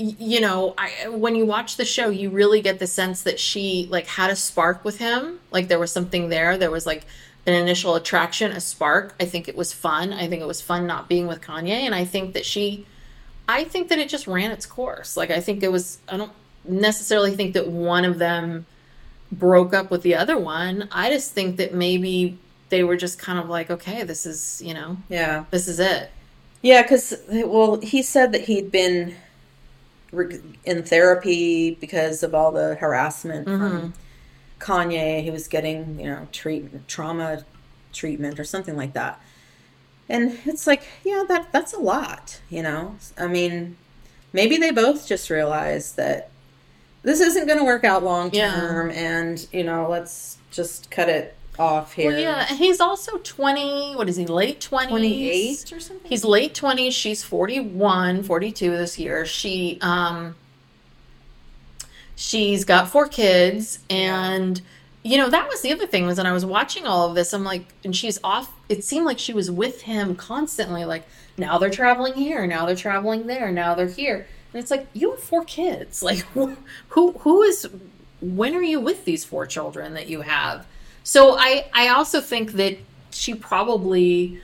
You 0.00 0.40
know, 0.40 0.74
I 0.78 1.08
when 1.08 1.34
you 1.34 1.44
watch 1.44 1.76
the 1.76 1.84
show, 1.84 2.08
you 2.08 2.30
really 2.30 2.60
get 2.60 2.78
the 2.78 2.86
sense 2.86 3.22
that 3.22 3.40
she 3.40 3.88
like 3.90 4.06
had 4.06 4.30
a 4.30 4.36
spark 4.36 4.84
with 4.84 4.98
him. 4.98 5.40
Like 5.50 5.66
there 5.66 5.78
was 5.80 5.90
something 5.90 6.28
there. 6.28 6.56
There 6.56 6.70
was 6.70 6.86
like 6.86 7.04
an 7.46 7.54
initial 7.54 7.96
attraction, 7.96 8.52
a 8.52 8.60
spark. 8.60 9.14
I 9.18 9.24
think 9.24 9.48
it 9.48 9.56
was 9.56 9.72
fun. 9.72 10.12
I 10.12 10.28
think 10.28 10.40
it 10.40 10.46
was 10.46 10.60
fun 10.60 10.86
not 10.86 11.08
being 11.08 11.26
with 11.26 11.40
Kanye, 11.40 11.70
and 11.84 11.94
I 11.96 12.04
think 12.04 12.34
that 12.34 12.46
she, 12.46 12.86
I 13.48 13.64
think 13.64 13.88
that 13.88 13.98
it 13.98 14.08
just 14.08 14.28
ran 14.28 14.52
its 14.52 14.66
course. 14.66 15.16
Like 15.16 15.30
I 15.32 15.40
think 15.40 15.64
it 15.64 15.72
was. 15.72 15.98
I 16.08 16.16
don't 16.16 16.32
necessarily 16.64 17.34
think 17.34 17.54
that 17.54 17.66
one 17.66 18.04
of 18.04 18.18
them 18.18 18.66
broke 19.32 19.74
up 19.74 19.90
with 19.90 20.02
the 20.02 20.14
other 20.14 20.38
one. 20.38 20.88
I 20.92 21.10
just 21.10 21.32
think 21.32 21.56
that 21.56 21.74
maybe 21.74 22.38
they 22.68 22.84
were 22.84 22.96
just 22.96 23.18
kind 23.18 23.38
of 23.40 23.48
like, 23.48 23.68
okay, 23.68 24.04
this 24.04 24.26
is 24.26 24.62
you 24.64 24.74
know, 24.74 24.96
Yeah. 25.08 25.44
this 25.50 25.66
is 25.66 25.80
it. 25.80 26.10
Yeah, 26.62 26.82
because 26.82 27.16
well, 27.28 27.80
he 27.80 28.02
said 28.02 28.30
that 28.32 28.42
he'd 28.42 28.70
been 28.70 29.16
in 30.64 30.82
therapy 30.82 31.72
because 31.72 32.22
of 32.22 32.34
all 32.34 32.52
the 32.52 32.74
harassment 32.76 33.46
from 33.46 33.60
mm-hmm. 33.60 33.88
Kanye. 34.60 35.22
He 35.22 35.30
was 35.30 35.48
getting, 35.48 36.00
you 36.00 36.06
know, 36.06 36.28
treatment, 36.32 36.88
trauma 36.88 37.44
treatment, 37.92 38.38
or 38.40 38.44
something 38.44 38.76
like 38.76 38.94
that. 38.94 39.20
And 40.08 40.38
it's 40.46 40.66
like, 40.66 40.84
yeah, 41.04 41.24
that 41.28 41.52
that's 41.52 41.74
a 41.74 41.78
lot, 41.80 42.40
you 42.48 42.62
know. 42.62 42.96
I 43.18 43.26
mean, 43.26 43.76
maybe 44.32 44.56
they 44.56 44.70
both 44.70 45.06
just 45.06 45.28
realized 45.30 45.96
that 45.96 46.30
this 47.02 47.20
isn't 47.20 47.46
going 47.46 47.58
to 47.58 47.64
work 47.64 47.84
out 47.84 48.02
long 48.02 48.30
Yeah. 48.32 48.54
term, 48.54 48.90
and 48.90 49.46
you 49.52 49.64
know, 49.64 49.88
let's 49.88 50.38
just 50.50 50.90
cut 50.90 51.08
it 51.08 51.36
off 51.58 51.92
here. 51.94 52.10
Well, 52.10 52.20
yeah, 52.20 52.46
and 52.48 52.58
he's 52.58 52.80
also 52.80 53.18
20, 53.18 53.94
what 53.96 54.08
is 54.08 54.16
he, 54.16 54.26
late 54.26 54.60
20s? 54.60 54.88
28 54.88 55.72
or 55.72 55.80
something? 55.80 56.08
He's 56.08 56.24
late 56.24 56.54
20s. 56.54 56.92
She's 56.92 57.22
41, 57.22 58.22
42 58.22 58.70
this 58.70 58.98
year. 58.98 59.26
She, 59.26 59.78
um, 59.80 60.36
she's 62.16 62.64
got 62.64 62.88
four 62.88 63.06
kids. 63.08 63.80
And, 63.90 64.60
you 65.02 65.16
know, 65.16 65.28
that 65.30 65.48
was 65.48 65.62
the 65.62 65.72
other 65.72 65.86
thing 65.86 66.06
was 66.06 66.18
when 66.18 66.26
I 66.26 66.32
was 66.32 66.44
watching 66.44 66.86
all 66.86 67.08
of 67.08 67.14
this, 67.14 67.32
I'm 67.32 67.44
like, 67.44 67.66
and 67.84 67.94
she's 67.94 68.18
off, 68.22 68.52
it 68.68 68.84
seemed 68.84 69.06
like 69.06 69.18
she 69.18 69.32
was 69.32 69.50
with 69.50 69.82
him 69.82 70.14
constantly. 70.14 70.84
Like, 70.84 71.04
now 71.36 71.58
they're 71.58 71.70
traveling 71.70 72.14
here, 72.14 72.46
now 72.46 72.66
they're 72.66 72.76
traveling 72.76 73.26
there, 73.26 73.50
now 73.50 73.74
they're 73.74 73.86
here. 73.86 74.26
And 74.52 74.62
it's 74.62 74.70
like, 74.70 74.86
you 74.94 75.10
have 75.10 75.20
four 75.20 75.44
kids. 75.44 76.02
Like, 76.08 76.18
who, 76.18 76.56
who, 76.88 77.12
who 77.12 77.42
is, 77.42 77.68
when 78.20 78.54
are 78.54 78.62
you 78.62 78.80
with 78.80 79.04
these 79.04 79.24
four 79.24 79.46
children 79.46 79.94
that 79.94 80.08
you 80.08 80.22
have? 80.22 80.66
So 81.08 81.38
I, 81.38 81.64
I 81.72 81.88
also 81.88 82.20
think 82.20 82.52
that 82.52 82.76
she 83.12 83.32
probably 83.34 84.42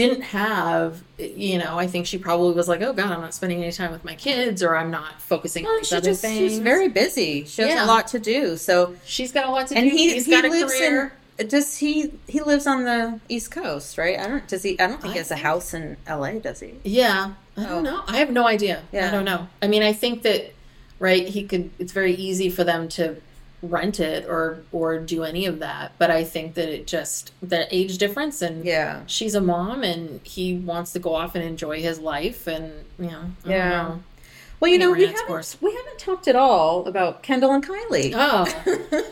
didn't 0.00 0.22
have, 0.22 1.02
you 1.18 1.58
know, 1.58 1.78
I 1.78 1.86
think 1.86 2.06
she 2.06 2.16
probably 2.16 2.54
was 2.54 2.66
like, 2.66 2.80
oh 2.80 2.94
God, 2.94 3.12
I'm 3.12 3.20
not 3.20 3.34
spending 3.34 3.62
any 3.62 3.72
time 3.72 3.92
with 3.92 4.02
my 4.02 4.14
kids 4.14 4.62
or 4.62 4.74
I'm 4.74 4.90
not 4.90 5.20
focusing 5.20 5.66
on 5.66 5.76
these 5.76 5.88
she 5.88 5.94
other 5.96 6.06
just, 6.06 6.22
things. 6.22 6.38
she's 6.38 6.58
very 6.60 6.88
busy. 6.88 7.44
She 7.44 7.60
has 7.60 7.72
Yeah. 7.72 7.84
a 7.84 7.86
lot 7.86 8.06
to 8.08 8.18
do. 8.18 8.56
So 8.56 8.94
She's 9.04 9.32
got 9.32 9.44
a 9.46 9.50
lot 9.50 9.66
to 9.66 9.74
do 9.74 9.80
and 9.80 9.90
do. 9.90 9.94
he 9.94 10.14
He's 10.14 10.24
he 10.24 10.30
got 10.32 10.46
a 10.46 10.48
lives 10.48 10.72
career. 10.72 11.12
in 11.38 11.48
does 11.48 11.76
he 11.76 12.12
he 12.26 12.40
lives 12.40 12.66
on 12.66 12.84
the 12.84 13.18
east 13.28 13.50
coast 13.50 13.98
right 13.98 14.18
i 14.20 14.28
don't 14.28 14.46
does 14.46 14.62
he 14.62 14.78
i 14.78 14.86
don't 14.86 15.00
think 15.00 15.10
I 15.10 15.14
he 15.14 15.18
has 15.18 15.30
a 15.30 15.36
house 15.36 15.72
in 15.74 15.96
la 16.08 16.30
does 16.32 16.60
he 16.60 16.74
Yeah, 16.84 17.32
I 17.56 17.64
Oh. 17.64 17.68
don't 17.68 17.82
know. 17.84 18.02
I 18.06 18.16
have 18.18 18.30
no 18.30 18.46
idea. 18.46 18.82
I 18.94 19.10
don't 19.10 19.24
know. 19.26 19.48
I 19.60 19.66
mean, 19.66 19.82
I 19.82 19.92
think 19.92 20.22
that 20.22 20.52
right. 20.98 21.26
He 21.28 21.44
could. 21.44 21.70
It's 21.78 21.92
very 21.92 22.14
easy 22.14 22.48
for 22.48 22.64
them 22.64 22.88
to 22.90 23.16
rent 23.62 24.00
it 24.00 24.28
or 24.28 24.64
or 24.72 24.98
do 24.98 25.22
any 25.22 25.46
of 25.46 25.60
that. 25.60 25.92
But 25.98 26.10
I 26.10 26.24
think 26.24 26.54
that 26.54 26.68
it 26.68 26.86
just 26.86 27.32
the 27.40 27.72
age 27.74 27.96
difference 27.98 28.42
and 28.42 28.64
yeah 28.64 29.02
she's 29.06 29.34
a 29.36 29.40
mom 29.40 29.84
and 29.84 30.20
he 30.24 30.56
wants 30.56 30.92
to 30.94 30.98
go 30.98 31.14
off 31.14 31.34
and 31.36 31.44
enjoy 31.44 31.80
his 31.80 31.98
life 32.00 32.46
and 32.48 32.72
you 32.98 33.06
know 33.06 33.24
Yeah. 33.46 33.68
know. 33.70 34.02
well 34.58 34.70
you 34.70 34.78
know 34.78 34.90
we 34.90 35.06
haven't 35.06 35.26
course. 35.28 35.56
we 35.60 35.72
haven't 35.74 35.98
talked 36.00 36.26
at 36.26 36.34
all 36.34 36.86
about 36.86 37.22
kendall 37.22 37.52
and 37.52 37.64
kylie 37.64 38.12
Oh, 38.14 38.46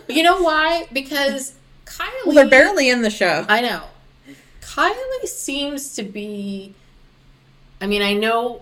you 0.09 0.23
know 0.25 0.43
why? 0.43 0.89
Because 0.93 1.55
Kylie. 1.87 2.27
well 2.27 2.35
they're 2.35 2.49
barely 2.49 2.89
in 2.91 3.03
the 3.03 3.11
show 3.11 3.47
I 3.49 3.61
know. 3.61 3.83
Kylie 4.61 5.27
seems 5.27 5.95
to 5.95 6.03
be. 6.03 6.75
I 7.81 7.87
mean, 7.87 8.03
I 8.03 8.13
know, 8.13 8.61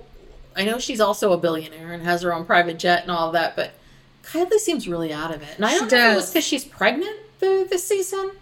I 0.57 0.65
know 0.65 0.79
she's 0.79 1.01
also 1.01 1.33
a 1.33 1.37
billionaire 1.39 1.93
and 1.93 2.03
has 2.05 2.23
her 2.23 2.33
own 2.33 2.45
private 2.45 2.79
jet 2.79 3.03
and 3.03 3.11
all 3.11 3.33
that, 3.33 3.57
but 3.57 3.73
Kylie 4.31 4.59
seems 4.59 4.87
really 4.89 5.13
out 5.13 5.35
of 5.35 5.43
it. 5.43 5.49
And 5.57 5.65
I 5.65 5.73
She 5.73 5.79
don't 5.81 5.93
know 5.93 6.07
if 6.09 6.13
it 6.13 6.17
was 6.17 6.31
because 6.31 6.45
she's 6.45 6.65
pregnant 6.65 7.17
the, 7.41 7.67
this 7.69 7.87
season, 7.87 8.33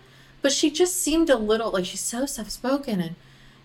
but 0.43 0.53
she 0.53 0.71
just 0.71 0.97
seemed 1.01 1.31
a 1.31 1.37
little 1.37 1.71
like 1.71 1.85
she's 1.87 2.01
so 2.01 2.27
soft 2.27 2.51
spoken, 2.51 3.01
and 3.01 3.15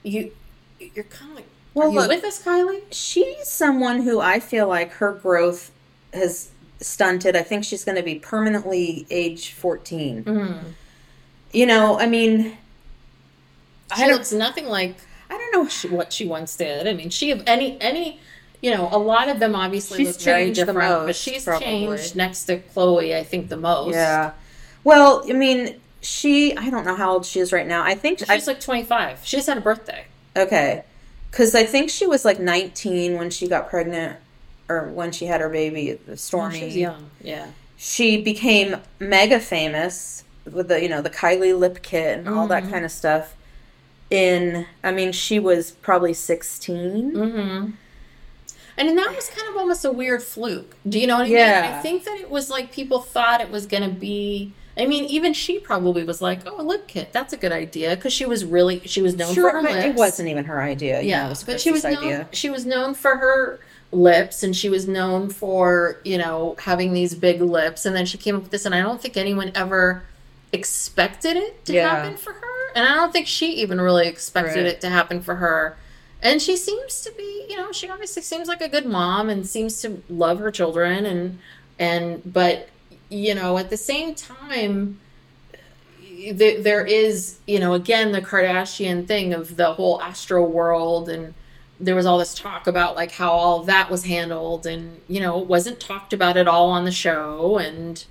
you, 0.04 0.32
you're 0.80 1.06
kind 1.06 1.32
of 1.32 1.36
like, 1.38 1.46
Well, 1.74 1.88
are 1.88 1.92
you 1.92 2.00
look- 2.00 2.10
with 2.10 2.24
us, 2.24 2.44
Kylie? 2.44 2.82
she's 2.92 3.48
someone 3.48 4.02
who 4.02 4.20
i 4.20 4.40
feel 4.40 4.68
like 4.68 4.92
her 4.94 5.14
growth 5.14 5.72
has 6.14 6.52
stunted 6.82 7.36
i 7.36 7.44
think 7.44 7.64
she's 7.64 7.84
going 7.86 7.96
to 7.96 8.02
be 8.04 8.16
permanently 8.16 9.06
age 9.12 9.54
14 9.54 10.24
Mm-hmm. 10.24 10.68
you 11.54 11.66
know 11.68 12.00
i 12.00 12.08
mean 12.08 12.58
She 13.96 14.04
I 14.04 14.08
don't, 14.08 14.14
looks 14.18 14.32
nothing 14.34 14.66
like 14.68 14.96
I 15.30 15.38
don't 15.38 15.52
know 15.54 15.96
what 15.98 16.12
she 16.12 16.28
once 16.28 16.58
did. 16.58 16.88
I 16.88 16.94
mean, 16.94 17.10
she 17.10 17.32
of 17.32 17.42
any 17.48 17.80
any. 17.80 18.20
You 18.62 18.72
know, 18.72 18.90
a 18.92 18.98
lot 18.98 19.28
of 19.28 19.40
them 19.40 19.56
obviously 19.56 19.98
She's 19.98 20.08
look 20.16 20.22
very 20.22 20.46
changed 20.46 20.62
the 20.62 20.66
different, 20.68 21.06
but 21.08 21.16
she's 21.16 21.44
probably. 21.44 21.66
changed 21.66 22.16
next 22.16 22.44
to 22.46 22.60
Khloé, 22.60 23.16
I 23.18 23.24
think, 23.24 23.50
the 23.50 23.58
most. 23.58 23.94
Yeah. 23.96 24.34
Well, 24.84 25.24
I 25.28 25.34
mean, 25.34 25.80
she, 26.02 26.56
I 26.56 26.70
don't 26.70 26.86
know 26.86 26.96
how 26.96 27.12
old 27.14 27.26
she 27.26 27.40
is 27.40 27.52
right 27.52 27.66
now. 27.68 27.84
I 27.84 27.96
think, 27.96 28.20
She's 28.20 28.30
I, 28.30 28.38
like 28.46 28.60
25. 28.60 29.20
She 29.24 29.38
just 29.38 29.48
had 29.48 29.58
a 29.58 29.62
birthday. 29.62 30.06
okay. 30.36 30.84
Because 31.32 31.56
I 31.56 31.64
think 31.64 31.90
she 31.90 32.06
was 32.06 32.26
like 32.26 32.40
19 32.40 33.16
when 33.18 33.30
she 33.30 33.48
got 33.48 33.70
pregnant 33.70 34.18
or 34.68 34.90
when 34.90 35.12
she 35.14 35.26
had 35.28 35.40
her 35.42 35.48
baby, 35.50 35.98
Stormi. 36.10 36.54
She 36.60 36.66
was 36.66 36.76
young. 36.78 37.10
Yeah. 37.22 37.48
She 37.78 38.22
became 38.22 38.76
mega 39.00 39.40
famous 39.40 40.24
with 40.52 40.68
the, 40.68 40.82
you 40.84 40.90
know, 40.90 41.02
the 41.02 41.10
Kylie 41.10 41.58
lip 41.58 41.82
kit 41.82 42.18
and 42.20 42.28
all 42.30 42.48
Mm-hmm. 42.48 42.66
that 42.66 42.70
kind 42.72 42.84
of 42.86 42.92
stuff. 42.92 43.36
In, 44.10 44.66
I 44.84 44.92
mean, 44.92 45.14
she 45.14 45.40
was 45.40 45.72
probably 45.72 46.14
16. 46.14 47.14
Mm-hmm. 47.14 47.72
And 48.78 48.98
that 48.98 49.16
was 49.16 49.30
kind 49.30 49.50
of 49.50 49.58
almost 49.58 49.84
a 49.86 49.92
weird 49.92 50.24
fluke. 50.24 50.76
Do 50.88 51.00
you 51.00 51.08
know 51.08 51.18
what 51.18 51.26
I 51.28 51.30
Yeah. 51.30 51.62
mean? 51.62 51.72
I 51.72 51.82
think 51.82 52.04
that 52.06 52.18
it 52.20 52.30
was 52.30 52.50
like 52.50 52.72
people 52.72 53.00
thought 53.02 53.42
it 53.42 53.50
was 53.52 53.66
going 53.66 53.84
to 53.84 53.90
be. 53.90 54.54
I 54.78 54.86
mean, 54.86 55.04
even 55.06 55.34
she 55.34 55.60
probably 55.60 56.04
was 56.06 56.22
like, 56.22 56.40
"Oh, 56.48 56.62
a 56.62 56.64
lip 56.64 56.88
kit. 56.88 57.12
That's 57.12 57.34
a 57.34 57.38
good 57.38 57.52
idea," 57.52 57.96
because 57.96 58.14
she 58.14 58.26
was 58.26 58.46
really 58.46 58.82
she 58.86 59.02
was 59.02 59.16
known 59.16 59.34
Sure, 59.36 59.50
for 59.52 59.58
her 59.58 59.64
but 59.64 59.72
lips. 59.74 59.86
it 59.86 59.96
wasn't 59.96 60.30
even 60.30 60.46
her 60.46 60.62
idea. 60.62 61.02
you 61.02 61.10
know, 61.12 61.18
Yeah, 61.18 61.26
it 61.26 61.30
was 61.30 61.44
but 61.44 61.60
she 61.60 61.72
was 61.72 61.84
known. 61.84 62.26
She 62.32 62.50
was 62.50 62.66
known 62.66 62.94
for 62.94 63.18
her 63.18 63.60
lips, 63.92 64.42
and 64.44 64.56
she 64.56 64.70
was 64.70 64.88
known 64.88 65.30
for 65.30 66.00
you 66.06 66.18
know 66.18 66.56
having 66.60 66.94
these 66.94 67.14
big 67.14 67.42
lips. 67.42 67.86
And 67.86 67.94
then 67.94 68.06
she 68.06 68.18
came 68.18 68.36
up 68.38 68.44
with 68.44 68.52
this, 68.52 68.66
and 68.66 68.74
I 68.74 68.82
don't 68.82 69.02
think 69.02 69.18
anyone 69.18 69.52
ever 69.54 70.04
expected 70.54 71.36
it 71.38 71.66
to 71.66 71.74
Yeah. 71.74 71.90
happen 71.90 72.16
for 72.18 72.32
her, 72.34 72.72
and 72.76 72.88
I 72.88 72.94
don't 72.96 73.12
think 73.12 73.28
she 73.28 73.48
even 73.62 73.80
really 73.82 74.08
expected 74.08 74.64
Right. 74.64 74.74
it 74.74 74.82
to 74.82 74.90
happen 74.90 75.22
for 75.22 75.36
her. 75.36 75.76
And 76.22 76.42
she 76.42 76.56
seems 76.56 77.02
to 77.02 77.12
be, 77.18 77.48
you 77.50 77.58
know, 77.58 77.72
she 77.72 77.90
obviously 77.90 78.22
seems 78.22 78.48
like 78.48 78.62
a 78.62 78.70
good 78.70 78.86
mom 78.86 79.30
and 79.30 79.46
seems 79.46 79.82
to 79.82 80.04
love 80.10 80.40
her 80.40 80.52
children, 80.52 81.06
and 81.06 81.40
and 81.80 82.22
but 82.32 82.70
you 83.10 83.34
know 83.36 83.58
at 83.58 83.70
the 83.70 83.78
same 83.78 84.14
time 84.16 85.00
there, 86.30 86.62
there 86.62 86.86
is, 86.86 87.40
you 87.48 87.60
know, 87.60 87.74
again, 87.74 88.12
the 88.12 88.22
Kardashian 88.22 89.08
thing 89.08 89.34
of 89.34 89.56
the 89.56 89.74
whole 89.74 90.02
Astro 90.02 90.46
world. 90.46 91.10
And 91.10 91.34
there 91.80 91.96
was 91.96 92.06
all 92.06 92.20
this 92.20 92.34
talk 92.34 92.68
about 92.68 92.96
like 92.96 93.12
how 93.12 93.32
all 93.32 93.64
that 93.64 93.90
was 93.90 94.06
handled. 94.06 94.66
And, 94.66 95.02
you 95.08 95.20
know, 95.20 95.42
it 95.42 95.48
wasn't 95.48 95.80
talked 95.80 96.14
about 96.14 96.38
at 96.38 96.48
all 96.48 96.70
on 96.70 96.86
the 96.86 96.92
show. 96.92 97.58
And, 97.58 98.04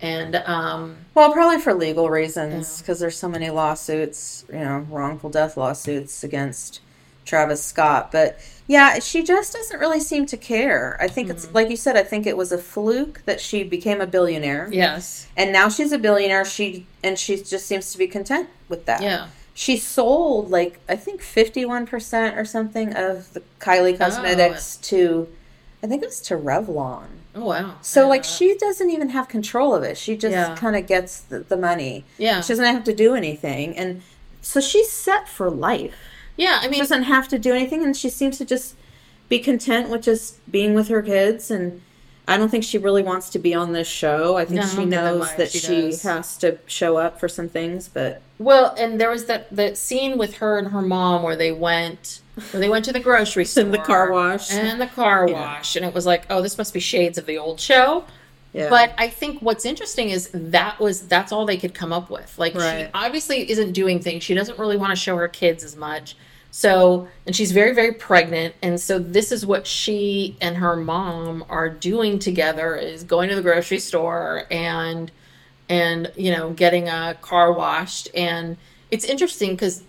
and, 0.00 0.36
um, 0.36 0.98
Well, 1.14 1.32
probably 1.32 1.60
for 1.60 1.74
legal 1.74 2.08
reasons, 2.08 2.80
because 2.80 3.00
there's 3.00 3.18
so 3.18 3.28
many 3.28 3.50
lawsuits, 3.50 4.44
you 4.48 4.60
know, 4.60 4.86
wrongful 4.88 5.30
death 5.30 5.56
lawsuits 5.56 6.22
against 6.22 6.80
Travis 7.30 7.64
Scott. 7.64 8.10
But 8.12 8.38
yeah, 8.66 8.98
she 8.98 9.22
just 9.22 9.52
doesn't 9.52 9.78
really 9.78 10.00
seem 10.00 10.26
to 10.26 10.36
care. 10.36 10.96
I 11.00 11.08
think 11.08 11.30
it's 11.30 11.46
mm-hmm. 11.46 11.54
like 11.54 11.70
you 11.70 11.76
said. 11.76 11.96
I 11.96 12.02
think 12.02 12.26
it 12.26 12.36
was 12.36 12.52
a 12.52 12.58
fluke 12.58 13.22
that 13.24 13.40
she 13.40 13.62
became 13.62 14.00
a 14.00 14.06
billionaire, 14.06 14.68
yes. 14.70 15.26
and 15.36 15.52
now 15.52 15.68
she's 15.68 15.92
a 15.92 15.98
billionaire. 15.98 16.44
She 16.44 16.86
and 17.02 17.18
she 17.18 17.36
just 17.36 17.66
seems 17.66 17.92
to 17.92 17.98
be 17.98 18.06
content 18.06 18.48
with 18.68 18.84
that. 18.86 19.00
Yeah. 19.02 19.28
she 19.54 19.76
sold 19.76 20.50
like 20.50 20.80
I 20.88 20.96
think 20.96 21.22
fifty 21.22 21.64
one 21.64 21.86
percent 21.86 22.36
or 22.38 22.44
something 22.44 22.94
of 22.94 23.32
the 23.32 23.42
Kylie 23.60 23.96
Cosmetics 23.96 24.76
to, 24.88 25.28
I 25.82 25.86
think 25.86 26.02
it 26.02 26.06
was 26.06 26.20
to 26.22 26.36
Revlon. 26.36 27.08
Oh 27.34 27.46
wow. 27.46 27.76
So 27.80 28.08
like 28.08 28.24
she 28.24 28.56
doesn't 28.56 28.90
even 28.90 29.10
have 29.10 29.28
control 29.28 29.74
of 29.74 29.82
it. 29.84 29.96
She 29.96 30.16
just 30.16 30.32
Yeah. 30.32 30.56
kind 30.56 30.74
of 30.76 30.86
gets 30.86 31.20
the, 31.20 31.40
the 31.40 31.56
money. 31.56 32.04
Yeah. 32.18 32.40
She 32.40 32.48
doesn't 32.52 32.64
have 32.64 32.84
to 32.84 32.94
do 32.94 33.14
anything, 33.14 33.76
and 33.76 34.02
so 34.42 34.60
she's 34.60 34.90
set 34.90 35.28
for 35.28 35.50
life. 35.50 35.94
Yeah, 36.40 36.58
I 36.60 36.64
mean, 36.66 36.74
She 36.74 36.80
doesn't 36.80 37.02
have 37.04 37.28
to 37.28 37.38
do 37.38 37.52
anything, 37.54 37.84
and 37.84 37.96
she 37.96 38.08
seems 38.08 38.38
to 38.38 38.44
just 38.44 38.74
be 39.28 39.38
content 39.38 39.88
with 39.90 40.02
just 40.02 40.38
being 40.50 40.74
with 40.74 40.88
her 40.88 41.02
kids. 41.02 41.50
And 41.50 41.82
I 42.26 42.36
don't 42.36 42.48
think 42.48 42.64
she 42.64 42.78
really 42.78 43.02
wants 43.02 43.28
to 43.30 43.38
be 43.38 43.54
on 43.54 43.72
this 43.72 43.86
show. 43.88 44.36
I 44.36 44.44
think 44.44 44.60
No, 44.60 44.66
she 44.66 44.76
don't 44.76 44.90
that 44.90 45.04
knows 45.04 45.34
that 45.36 45.50
she 45.50 45.92
she 45.92 46.08
has 46.08 46.36
to 46.38 46.58
show 46.66 46.96
up 46.96 47.20
for 47.20 47.28
some 47.28 47.48
things, 47.48 47.88
but 47.88 48.22
well, 48.38 48.74
and 48.78 49.00
there 49.00 49.10
was 49.10 49.26
that 49.26 49.54
that 49.54 49.76
scene 49.76 50.16
with 50.16 50.36
her 50.38 50.58
and 50.58 50.68
her 50.68 50.82
mom 50.82 51.22
where 51.22 51.36
they 51.36 51.52
went 51.52 52.20
where 52.52 52.60
they 52.60 52.68
went 52.68 52.84
to 52.86 52.92
the 52.92 53.00
grocery 53.00 53.44
store 53.50 53.64
And 53.64 53.74
the 53.74 53.78
car 53.78 54.10
wash. 54.10 54.50
and 54.52 54.80
the 54.80 54.86
car 54.86 55.26
wash, 55.26 55.76
and 55.76 55.84
it 55.84 55.92
was 55.92 56.06
like, 56.06 56.24
oh, 56.30 56.40
this 56.40 56.56
must 56.56 56.72
be 56.72 56.80
shades 56.80 57.18
of 57.18 57.26
the 57.26 57.36
old 57.36 57.60
show. 57.60 58.04
yeah. 58.52 58.70
But 58.70 58.94
I 58.96 59.08
think 59.08 59.40
what's 59.42 59.64
interesting 59.66 60.08
is 60.10 60.30
that 60.32 60.80
was 60.80 61.06
that's 61.06 61.32
all 61.32 61.44
they 61.46 61.58
could 61.58 61.74
come 61.74 61.92
up 61.92 62.08
with. 62.10 62.38
Like 62.38 62.54
she 62.54 62.86
obviously 62.94 63.50
isn't 63.50 63.72
doing 63.72 64.00
things. 64.00 64.22
She 64.24 64.34
doesn't 64.34 64.58
really 64.58 64.76
want 64.76 64.90
to 64.90 64.96
show 64.96 65.16
her 65.16 65.28
kids 65.28 65.62
as 65.64 65.76
much. 65.76 66.16
So, 66.52 67.08
and 67.26 67.34
she's 67.34 67.52
very 67.52 67.74
very 67.74 67.92
pregnant 67.92 68.54
and 68.60 68.80
so 68.80 68.98
this 68.98 69.30
is 69.30 69.46
what 69.46 69.66
she 69.66 70.36
and 70.40 70.56
her 70.56 70.76
mom 70.76 71.44
are 71.48 71.68
doing 71.68 72.18
together 72.18 72.74
is 72.74 73.04
going 73.04 73.28
to 73.28 73.36
the 73.36 73.42
grocery 73.42 73.78
store 73.78 74.44
and 74.50 75.12
and 75.68 76.10
you 76.16 76.32
know, 76.32 76.50
getting 76.50 76.88
a 76.88 77.16
car 77.20 77.52
washed 77.52 78.08
and 78.14 78.56
it's 78.90 79.04
interesting 79.04 79.56
cuz 79.56 79.82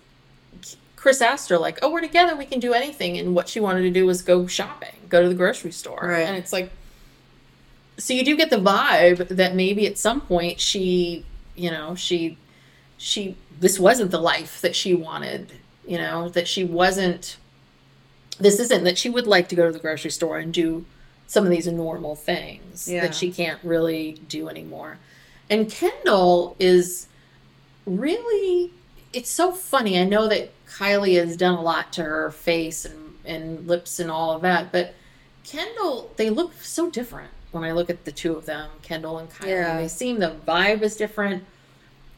Kris 0.95 1.19
asked 1.19 1.49
her 1.49 1.57
like, 1.57 1.79
"Oh, 1.81 1.89
we're 1.91 2.01
together, 2.01 2.35
we 2.35 2.45
can 2.45 2.59
do 2.59 2.73
anything." 2.73 3.17
And 3.17 3.33
what 3.33 3.49
she 3.49 3.59
wanted 3.59 3.81
to 3.81 3.89
do 3.89 4.05
was 4.05 4.21
go 4.21 4.45
shopping, 4.45 4.93
go 5.09 5.23
to 5.23 5.27
the 5.27 5.33
grocery 5.33 5.71
store. 5.71 5.99
Right. 6.03 6.27
And 6.27 6.37
it's 6.37 6.53
like 6.53 6.71
so 7.97 8.13
you 8.13 8.23
do 8.23 8.35
get 8.35 8.49
the 8.49 8.57
vibe 8.57 9.27
that 9.29 9.55
maybe 9.55 9.85
at 9.85 9.97
some 9.97 10.21
point 10.21 10.59
she 10.59 11.23
you 11.55 11.69
know 11.69 11.95
she 11.95 12.37
she 12.97 13.35
this 13.59 13.79
wasn't 13.79 14.11
the 14.11 14.19
life 14.19 14.61
that 14.61 14.75
she 14.75 14.93
wanted 14.93 15.51
you 15.85 15.97
know 15.97 16.29
that 16.29 16.47
she 16.47 16.63
wasn't 16.63 17.37
this 18.39 18.59
isn't 18.59 18.83
that 18.83 18.97
she 18.97 19.09
would 19.09 19.27
like 19.27 19.47
to 19.49 19.55
go 19.55 19.67
to 19.67 19.71
the 19.71 19.79
grocery 19.79 20.11
store 20.11 20.37
and 20.39 20.53
do 20.53 20.85
some 21.27 21.43
of 21.45 21.49
these 21.49 21.67
normal 21.67 22.15
things 22.15 22.87
Yeah. 22.87 23.01
that 23.01 23.15
she 23.15 23.31
can't 23.31 23.59
really 23.63 24.19
do 24.27 24.47
anymore 24.49 24.97
and 25.49 25.69
kendall 25.69 26.55
is 26.59 27.07
really 27.85 28.71
it's 29.13 29.29
so 29.29 29.51
funny 29.51 29.99
i 29.99 30.03
know 30.03 30.27
that 30.27 30.51
kylie 30.67 31.15
has 31.19 31.35
done 31.35 31.55
a 31.55 31.61
lot 31.61 31.91
to 31.93 32.03
her 32.03 32.31
face 32.31 32.85
and, 32.85 33.15
and 33.25 33.67
lips 33.67 33.99
and 33.99 34.11
all 34.11 34.31
of 34.31 34.41
that 34.41 34.71
but 34.71 34.93
kendall 35.43 36.11
they 36.17 36.29
look 36.29 36.53
so 36.61 36.89
different 36.89 37.31
when 37.51 37.63
i 37.63 37.71
look 37.71 37.89
at 37.89 38.05
the 38.05 38.11
two 38.11 38.35
of 38.35 38.45
them 38.45 38.69
kendall 38.81 39.17
and 39.17 39.29
kylie 39.31 39.47
Yeah. 39.47 39.77
they 39.77 39.87
seem 39.87 40.19
the 40.19 40.35
vibe 40.47 40.81
is 40.83 40.95
different 40.95 41.43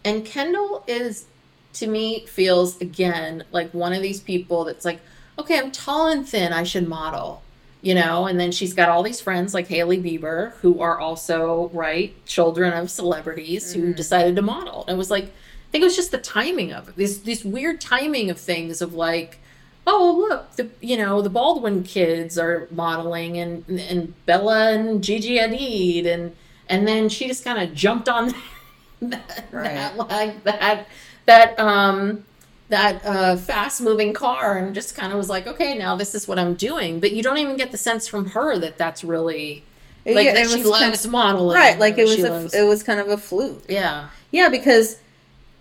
and 0.04 0.26
kendall 0.26 0.84
is 0.88 1.26
to 1.74 1.88
me 1.88 2.26
feels 2.26 2.80
again 2.82 3.44
like 3.52 3.72
one 3.74 3.94
of 3.94 4.02
these 4.02 4.20
people 4.20 4.64
that's 4.64 4.86
like 4.86 5.00
okay 5.38 5.60
i'm 5.60 5.72
tall 5.72 6.08
and 6.08 6.28
thin 6.28 6.54
i 6.54 6.64
should 6.64 6.88
model 6.88 7.44
you 7.84 7.94
know? 7.94 8.26
And 8.26 8.40
then 8.40 8.52
she's 8.52 8.74
got 8.74 8.90
all 8.90 9.04
these 9.04 9.22
friends 9.22 9.54
like 9.54 9.68
hailey 9.68 10.02
bieber 10.02 10.54
who 10.62 10.80
are 10.80 11.00
also 11.00 11.70
right 11.74 12.16
children 12.26 12.74
of 12.74 12.90
celebrities 12.90 13.74
who 13.74 13.82
mm-hmm. 13.82 13.92
decided 13.92 14.36
to 14.38 14.42
model. 14.42 14.86
And 14.88 14.96
it 14.96 14.98
was 14.98 15.12
like 15.12 15.26
i 15.26 15.72
think 15.72 15.82
it 15.82 15.86
was 15.86 15.96
just 15.96 16.12
the 16.12 16.18
timing 16.18 16.72
of 16.72 16.90
it. 16.90 16.96
This 16.96 17.20
this 17.20 17.44
weird 17.44 17.82
timing 17.82 18.32
of 18.32 18.40
things 18.40 18.82
of 18.82 18.94
like 18.94 19.40
oh 19.86 20.28
look 20.30 20.56
the 20.56 20.70
you 20.80 20.96
know 20.96 21.22
the 21.22 21.30
baldwin 21.30 21.84
kids 21.84 22.38
are 22.38 22.70
modeling 22.72 23.38
and 23.38 23.68
and 23.68 24.14
bella 24.26 24.72
and 24.72 25.04
gigi 25.04 25.38
hadid 25.38 26.08
and 26.08 26.34
and 26.70 26.88
then 26.88 27.10
she 27.10 27.28
just 27.28 27.44
kind 27.44 27.62
of 27.62 27.76
jumped 27.76 28.08
on 28.08 28.34
that, 29.02 29.46
that 29.52 29.98
like 29.98 30.42
that 30.46 30.88
that 31.26 31.58
um 31.60 32.24
that 32.70 33.06
uh, 33.06 33.36
fast 33.36 33.82
moving 33.82 34.14
car 34.14 34.58
and 34.58 34.74
just 34.74 34.96
kind 34.96 35.12
of 35.12 35.18
was 35.18 35.30
like 35.30 35.46
okay 35.48 35.78
now 35.78 35.96
this 35.96 36.16
is 36.16 36.28
what 36.28 36.40
i'm 36.40 36.56
doing 36.56 37.00
but 37.00 37.12
you 37.12 37.22
don't 37.22 37.38
even 37.38 37.56
get 37.58 37.72
the 37.72 37.78
sense 37.78 38.08
from 38.08 38.30
her 38.32 38.58
that 38.58 38.78
that's 38.78 39.04
really 39.04 39.64
like 40.06 40.26
Yeah, 40.26 40.34
that 40.34 40.46
it 40.46 40.50
she 40.50 40.58
was 40.60 40.68
loves 40.68 41.02
kind 41.04 41.12
modeling 41.12 41.56
right, 41.56 41.78
like 41.80 41.98
it 41.98 42.06
was 42.06 42.20
a, 42.20 42.30
loves- 42.30 42.54
it 42.54 42.64
was 42.64 42.82
kind 42.84 43.00
of 43.00 43.08
a 43.10 43.18
fluke. 43.18 43.64
yeah 43.70 44.10
Yeah, 44.32 44.50
because 44.50 44.98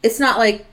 it's 0.02 0.18
not 0.18 0.38
like 0.38 0.64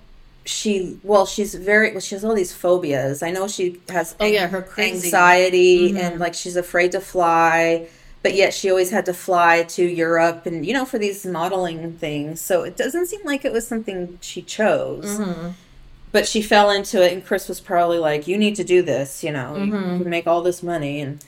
she 0.46 0.98
well 1.04 1.26
she's 1.26 1.54
very 1.54 1.92
well, 1.92 2.00
she 2.00 2.16
has 2.16 2.24
all 2.26 2.34
these 2.34 2.54
phobias 2.54 3.22
i 3.22 3.30
know 3.30 3.48
she 3.48 3.80
has 3.90 4.16
Oh, 4.20 4.26
yeah, 4.26 4.48
her 4.48 4.62
crazy- 4.62 4.98
Mm-hmm. 4.98 5.06
anxiety 5.06 6.00
and 6.00 6.20
like 6.20 6.34
she's 6.34 6.56
afraid 6.56 6.94
to 6.94 7.02
fly 7.02 7.88
but 8.22 8.34
yet 8.36 8.54
she 8.54 8.70
always 8.70 8.92
had 8.92 9.06
to 9.06 9.14
fly 9.14 9.64
to 9.64 9.84
europe 9.86 10.46
and 10.46 10.66
you 10.66 10.74
know 10.74 10.86
for 10.86 10.98
these 11.00 11.26
modeling 11.26 11.94
things 11.94 12.42
so 12.42 12.64
it 12.64 12.76
doesn't 12.76 13.06
seem 13.08 13.22
like 13.26 13.46
it 13.46 13.52
was 13.52 13.66
something 13.68 14.18
she 14.22 14.42
chose 14.42 15.20
Mm-hmm. 15.20 15.50
but 16.12 16.28
she 16.28 16.42
fell 16.42 16.70
into 16.70 17.04
it 17.04 17.14
and 17.14 17.26
kris 17.26 17.48
was 17.48 17.60
probably 17.60 17.98
like 18.00 18.28
you 18.28 18.38
need 18.38 18.56
to 18.56 18.64
do 18.64 18.82
this 18.82 19.24
you 19.24 19.32
know 19.32 19.54
Mm-hmm. 19.58 19.94
you 19.94 20.00
can 20.02 20.10
make 20.10 20.28
all 20.28 20.42
this 20.42 20.62
money 20.64 21.00
and 21.02 21.24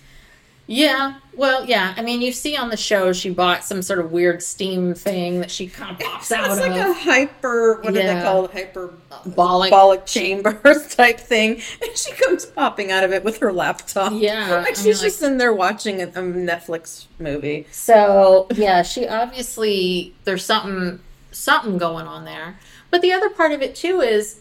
Yeah, 0.71 1.15
well, 1.35 1.65
yeah. 1.65 1.93
I 1.97 2.01
mean, 2.01 2.21
you 2.21 2.31
see 2.31 2.55
on 2.55 2.69
the 2.69 2.77
show 2.77 3.11
she 3.11 3.29
bought 3.29 3.65
some 3.65 3.81
sort 3.81 3.99
of 3.99 4.13
weird 4.13 4.41
steam 4.41 4.93
thing 4.93 5.41
that 5.41 5.51
she 5.51 5.67
kind 5.67 5.91
of 5.91 5.99
pops 5.99 6.31
out 6.31 6.45
it's 6.49 6.61
of. 6.61 6.67
like 6.71 6.79
a 6.79 6.93
hyper 6.93 7.81
what 7.81 7.93
do 7.93 8.01
they 8.01 8.21
call 8.21 8.45
it 8.45 8.51
hyper 8.51 8.93
Bolic- 9.09 9.69
bolic 9.69 10.05
chambers 10.05 10.95
type 10.95 11.19
thing 11.19 11.61
and 11.81 11.97
she 11.97 12.13
comes 12.13 12.45
popping 12.45 12.89
out 12.89 13.03
of 13.03 13.11
it 13.11 13.25
with 13.25 13.39
her 13.39 13.51
laptop 13.51 14.13
Yeah, 14.15 14.61
like 14.61 14.77
she's 14.77 15.01
just 15.01 15.21
in 15.21 15.37
there 15.37 15.53
watching 15.53 16.01
a, 16.01 16.05
a 16.05 16.21
netflix 16.21 17.07
movie 17.19 17.67
So 17.71 18.47
yeah, 18.55 18.81
she 18.81 19.07
obviously 19.07 20.15
there's 20.23 20.45
something 20.45 21.01
something 21.31 21.77
going 21.77 22.07
on 22.07 22.23
there. 22.23 22.59
But 22.89 23.01
the 23.01 23.11
other 23.11 23.29
part 23.29 23.51
of 23.51 23.61
it 23.61 23.75
too 23.75 23.99
is 23.99 24.39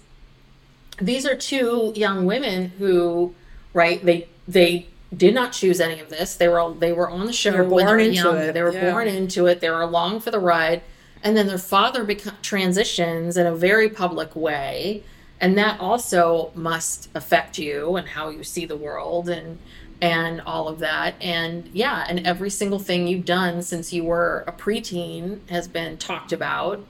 these 1.01 1.27
are 1.27 1.35
two 1.35 1.93
young 1.97 2.25
women 2.27 2.71
who, 2.79 3.35
right? 3.75 4.05
They 4.05 4.29
they 4.47 4.87
did 5.17 5.35
not 5.35 5.53
choose 5.53 5.81
any 5.81 6.01
of 6.01 6.09
this. 6.09 6.37
They 6.37 6.49
were 6.49 6.73
they 6.75 6.93
were 6.93 7.11
on 7.11 7.27
the 7.27 7.33
show. 7.33 7.51
They 7.51 7.59
were 7.59 7.65
when 7.65 7.85
they 7.87 7.91
born 7.91 7.97
were 7.99 8.05
into 8.05 8.15
young. 8.15 8.37
it, 8.39 8.53
They 8.55 8.63
were 8.63 8.73
yeah. 8.73 8.91
born 8.91 9.09
into 9.09 9.47
it. 9.47 9.61
They 9.61 9.71
were 9.71 9.83
along 9.83 10.21
for 10.21 10.31
the 10.31 10.39
ride, 10.39 10.83
and 11.23 11.37
then 11.37 11.47
their 11.47 11.59
father 11.59 12.05
beco- 12.05 12.41
transitions 12.43 13.37
in 13.37 13.47
a 13.47 13.55
very 13.55 13.89
public 13.89 14.37
way, 14.37 15.03
and 15.41 15.59
that 15.59 15.81
also 15.81 16.53
must 16.55 17.09
affect 17.15 17.59
you 17.59 17.97
and 17.97 18.09
how 18.09 18.29
you 18.29 18.45
see 18.45 18.67
the 18.67 18.77
world 18.77 19.29
and 19.29 19.59
and 20.01 20.41
all 20.43 20.69
of 20.69 20.79
that. 20.79 21.15
And 21.21 21.69
yeah, 21.73 22.07
and 22.09 22.27
every 22.27 22.51
single 22.51 22.79
thing 22.79 23.07
you've 23.07 23.25
done 23.27 23.63
since 23.63 23.93
you 23.93 24.05
were 24.05 24.45
a 24.47 24.53
preteen 24.53 25.41
has 25.51 25.67
been 25.69 25.99
talked 25.99 26.33
about, 26.33 26.85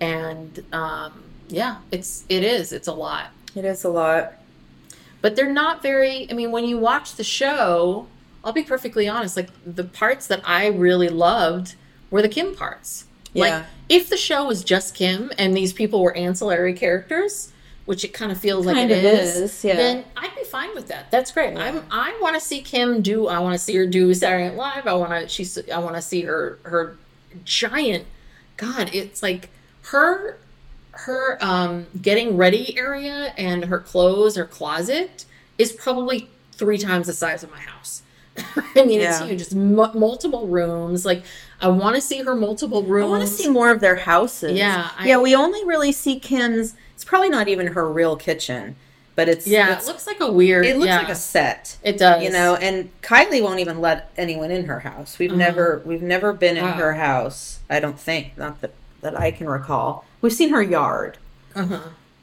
and 0.00 0.64
um, 0.72 1.22
yeah, 1.48 1.76
it's 1.92 2.24
it 2.28 2.42
is 2.42 2.72
it's 2.72 2.88
a 2.88 2.92
lot 2.94 3.26
it 3.56 3.64
is 3.64 3.82
a 3.84 3.88
lot 3.88 4.34
but 5.22 5.36
they're 5.36 5.52
not 5.52 5.82
very 5.82 6.26
i 6.30 6.34
mean 6.34 6.50
when 6.50 6.64
you 6.64 6.78
watch 6.78 7.14
the 7.16 7.24
show 7.24 8.06
i'll 8.44 8.52
be 8.52 8.62
perfectly 8.62 9.08
honest 9.08 9.36
like 9.36 9.48
the 9.66 9.84
parts 9.84 10.26
that 10.26 10.40
i 10.44 10.66
really 10.66 11.08
loved 11.08 11.74
were 12.10 12.22
the 12.22 12.28
kim 12.28 12.54
parts 12.54 13.04
Yeah. 13.32 13.42
like 13.58 13.64
if 13.88 14.08
the 14.08 14.16
show 14.16 14.46
was 14.46 14.64
just 14.64 14.94
kim 14.94 15.30
and 15.38 15.56
these 15.56 15.72
people 15.72 16.02
were 16.02 16.16
ancillary 16.16 16.74
characters 16.74 17.52
which 17.86 18.04
it 18.04 18.12
kind 18.12 18.30
of 18.30 18.38
feels 18.38 18.66
like 18.66 18.76
Kind 18.76 18.90
it 18.92 18.98
of 18.98 19.04
is, 19.04 19.36
is, 19.36 19.64
yeah. 19.64 19.74
then 19.76 20.04
i'd 20.16 20.34
be 20.36 20.44
fine 20.44 20.74
with 20.74 20.88
that 20.88 21.10
that's 21.10 21.32
great 21.32 21.56
i'm 21.56 21.82
i 21.90 22.16
want 22.20 22.34
to 22.34 22.40
see 22.40 22.60
kim 22.60 23.02
do 23.02 23.26
i 23.26 23.38
want 23.38 23.54
to 23.54 23.58
see 23.58 23.74
her 23.76 23.86
do 23.86 24.12
saturday 24.14 24.48
night 24.48 24.56
live 24.56 24.86
i 24.86 24.92
want 24.92 25.10
to 25.12 25.28
she's 25.28 25.58
i 25.70 25.78
want 25.78 25.96
to 25.96 26.02
see 26.02 26.22
her 26.22 26.58
her 26.62 26.96
giant 27.44 28.04
god 28.56 28.90
it's 28.94 29.22
like 29.22 29.48
her 29.82 30.36
her 30.92 31.38
um 31.40 31.86
getting 32.02 32.36
ready 32.36 32.76
area 32.76 33.32
and 33.38 33.66
her 33.66 33.78
clothes 33.78 34.36
her 34.36 34.44
closet 34.44 35.24
is 35.58 35.72
probably 35.72 36.28
three 36.52 36.78
times 36.78 37.06
the 37.06 37.12
size 37.12 37.42
of 37.42 37.50
my 37.50 37.60
house. 37.60 38.02
I 38.36 38.84
mean 38.84 39.00
it's 39.00 39.20
Yeah. 39.20 39.26
huge 39.26 39.40
it's 39.42 39.54
mu 39.54 39.86
multiple 39.94 40.46
rooms. 40.46 41.04
Like 41.04 41.22
i 41.62 41.68
want 41.68 41.94
to 41.94 42.00
see 42.00 42.22
her 42.22 42.34
multiple 42.34 42.82
rooms 42.82 43.06
i 43.06 43.10
want 43.10 43.22
to 43.22 43.28
see 43.28 43.48
more 43.48 43.70
of 43.70 43.80
their 43.80 43.96
houses. 43.96 44.52
Yeah, 44.56 44.90
I- 44.98 45.08
yeah 45.08 45.18
we 45.18 45.34
only 45.34 45.64
really 45.64 45.92
see 45.92 46.18
kim's 46.18 46.74
it's 46.94 47.04
probably 47.04 47.28
not 47.28 47.48
even 47.48 47.68
her 47.68 47.90
real 47.92 48.16
kitchen 48.16 48.76
but 49.16 49.28
it's 49.28 49.46
yeah 49.46 49.74
it's, 49.74 49.84
it 49.84 49.88
looks 49.88 50.06
like 50.06 50.20
a 50.20 50.30
weird 50.32 50.64
it 50.64 50.76
looks 50.76 50.86
yeah, 50.88 50.98
like 50.98 51.08
a 51.10 51.14
set 51.14 51.76
it 51.82 51.98
does. 51.98 52.22
you 52.22 52.30
know 52.30 52.54
and 52.56 52.88
kylie 53.02 53.42
won't 53.42 53.60
even 53.60 53.80
let 53.80 54.10
anyone 54.16 54.50
in 54.50 54.64
her 54.66 54.80
house. 54.80 55.18
We've 55.18 55.32
never 55.34 55.82
we've 55.84 56.00
never 56.02 56.32
been 56.32 56.56
in 56.56 56.64
Uh-huh. 56.64 56.78
her 56.78 56.94
house 56.94 57.60
i 57.68 57.78
don't 57.80 57.98
think 57.98 58.36
not 58.38 58.60
that 58.62 58.72
that 59.02 59.18
i 59.18 59.30
can 59.30 59.48
recall 59.48 60.04
we've 60.20 60.32
seen 60.32 60.50
her 60.50 60.62
yard 60.62 61.18
uh-huh. 61.54 61.80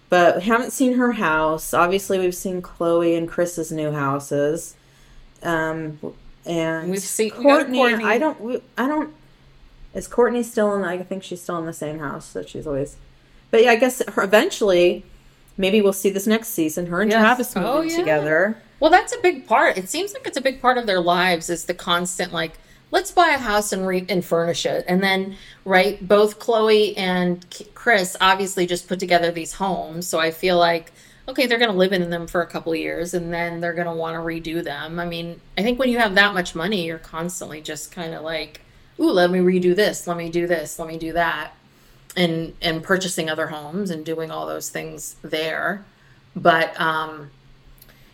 but 0.10 0.38
we 0.38 0.41
haven't 0.43 0.72
seen 0.72 0.93
her 0.98 1.14
house 1.14 1.74
obviously 1.74 2.20
we've 2.20 2.36
seen 2.36 2.62
khloé 2.62 3.18
and 3.18 3.28
kris's 3.28 3.72
new 3.72 3.91
houses 3.91 4.76
um 5.43 6.00
and 6.45 6.89
We've 6.91 7.00
seen- 7.02 7.32
we 7.38 7.43
kourtney, 7.43 7.78
Kourtney. 7.78 8.04
i 8.04 8.18
don't 8.18 8.39
we- 8.41 8.62
i 8.78 8.88
don't 8.88 9.14
is 9.93 10.08
kourtney 10.08 10.43
still 10.43 10.74
in 10.76 10.84
i 10.84 10.98
think 11.04 11.24
she's 11.24 11.41
still 11.41 11.58
in 11.58 11.66
the 11.66 11.74
same 11.74 12.00
house 12.00 12.34
that 12.34 12.48
she's 12.50 12.66
always 12.68 12.95
but 13.52 13.64
yeah 13.64 13.72
i 13.72 13.76
guess 13.76 14.02
her, 14.10 14.24
eventually 14.24 15.04
maybe 15.60 15.82
we'll 15.82 15.91
see 15.91 16.12
this 16.12 16.28
next 16.28 16.50
season. 16.50 16.86
Her 16.86 17.02
and 17.02 17.10
Yes. 17.10 17.20
Travis 17.20 17.54
Oh, 17.58 17.78
moving 17.78 17.89
yeah. 17.89 17.98
together. 17.98 18.62
Well, 18.80 18.91
that's 18.91 19.12
a 19.12 19.18
big 19.24 19.48
part. 19.48 19.76
It 19.76 19.89
seems 19.89 20.14
like 20.14 20.28
it's 20.28 20.38
a 20.38 20.41
big 20.41 20.62
part 20.62 20.78
of 20.78 20.86
their 20.86 21.00
lives 21.00 21.50
is 21.50 21.66
the 21.66 21.74
constant 21.74 22.32
like 22.32 22.52
let's 22.92 23.12
buy 23.12 23.30
a 23.30 23.38
house 23.38 23.72
and 23.72 23.86
re- 23.86 24.06
and 24.10 24.24
furnish 24.24 24.66
it. 24.66 24.86
And 24.88 25.02
then 25.04 25.36
right, 25.66 26.06
both 26.06 26.40
Khloé 26.40 26.94
and 26.98 27.46
Kris 27.74 28.16
obviously 28.22 28.66
just 28.66 28.88
put 28.88 29.00
together 29.00 29.32
these 29.32 29.54
homes, 29.54 30.08
so 30.08 30.20
I 30.20 30.32
feel 30.32 30.58
like 30.58 30.92
okay, 31.30 31.46
they're 31.46 31.58
going 31.58 31.72
to 31.72 31.78
live 31.78 31.92
in 31.92 32.10
them 32.10 32.26
for 32.26 32.42
a 32.42 32.48
couple 32.48 32.72
of 32.72 32.80
years 32.80 33.14
and 33.14 33.34
then 33.34 33.60
they're 33.60 33.74
going 33.74 33.88
to 33.88 33.94
want 33.94 34.16
to 34.16 34.20
redo 34.20 34.64
them. 34.64 35.00
I 35.00 35.06
mean, 35.06 35.42
I 35.58 35.62
think 35.62 35.78
when 35.78 35.90
you 35.90 35.98
have 35.98 36.16
that 36.16 36.34
much 36.34 36.56
money, 36.56 36.86
you're 36.86 36.98
constantly 36.98 37.60
just 37.60 37.92
kind 37.92 38.14
of 38.14 38.24
like, 38.24 38.62
"Ooh, 39.00 39.12
let 39.12 39.30
me 39.30 39.40
redo 39.40 39.76
this, 39.76 40.08
let 40.08 40.18
me 40.18 40.30
do 40.30 40.48
this, 40.48 40.80
let 40.80 40.88
me 40.88 40.98
do 40.98 41.14
that." 41.14 41.52
And 42.16 42.54
and 42.62 42.82
purchasing 42.82 43.30
other 43.30 43.48
homes 43.48 43.92
and 43.92 44.06
doing 44.06 44.32
all 44.32 44.48
those 44.48 44.70
things 44.70 45.18
there. 45.22 45.86
But 46.36 46.80
um 46.80 47.32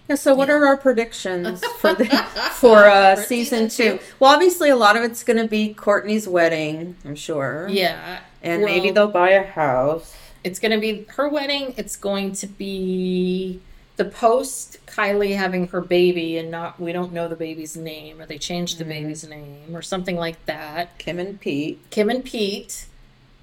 Yeah, 0.09 0.15
so 0.15 0.35
what 0.35 0.49
are 0.49 0.65
our 0.65 0.75
predictions 0.77 1.63
for 1.79 1.93
the, 1.93 2.05
for 2.51 2.85
uh, 2.85 3.15
For 3.15 3.21
season, 3.23 3.69
season 3.69 3.97
two? 3.99 4.03
Well, 4.19 4.33
obviously, 4.33 4.69
a 4.69 4.75
lot 4.75 4.95
of 4.97 5.03
it's 5.03 5.23
going 5.23 5.37
to 5.37 5.47
be 5.47 5.73
Kourtney's 5.73 6.27
wedding, 6.27 6.95
I'm 7.05 7.15
sure. 7.15 7.67
yeah, 7.69 8.19
and 8.41 8.63
maybe 8.63 8.91
they'll 8.91 9.07
buy 9.07 9.29
a 9.31 9.43
house. 9.45 10.15
It's 10.43 10.59
going 10.59 10.71
to 10.73 10.77
be 10.79 11.05
her 11.15 11.29
wedding. 11.29 11.73
It's 11.77 11.95
going 11.95 12.33
to 12.33 12.47
be 12.47 13.61
the 13.95 14.03
post 14.03 14.85
Kylie 14.87 15.37
having 15.37 15.67
her 15.69 15.79
baby, 15.79 16.37
and 16.37 16.51
not 16.51 16.79
we 16.81 16.91
don't 16.91 17.13
know 17.13 17.29
the 17.29 17.37
baby's 17.37 17.77
name, 17.77 18.19
or 18.19 18.25
they 18.25 18.37
changed 18.37 18.79
Mm-hmm. 18.79 18.89
the 18.89 18.95
baby's 18.95 19.25
name, 19.27 19.73
or 19.73 19.81
something 19.81 20.17
like 20.17 20.45
that. 20.47 20.97
Kim 20.97 21.17
and 21.17 21.39
Pete. 21.39 21.79
Kim 21.91 22.09
and 22.09 22.25
Pete, 22.25 22.87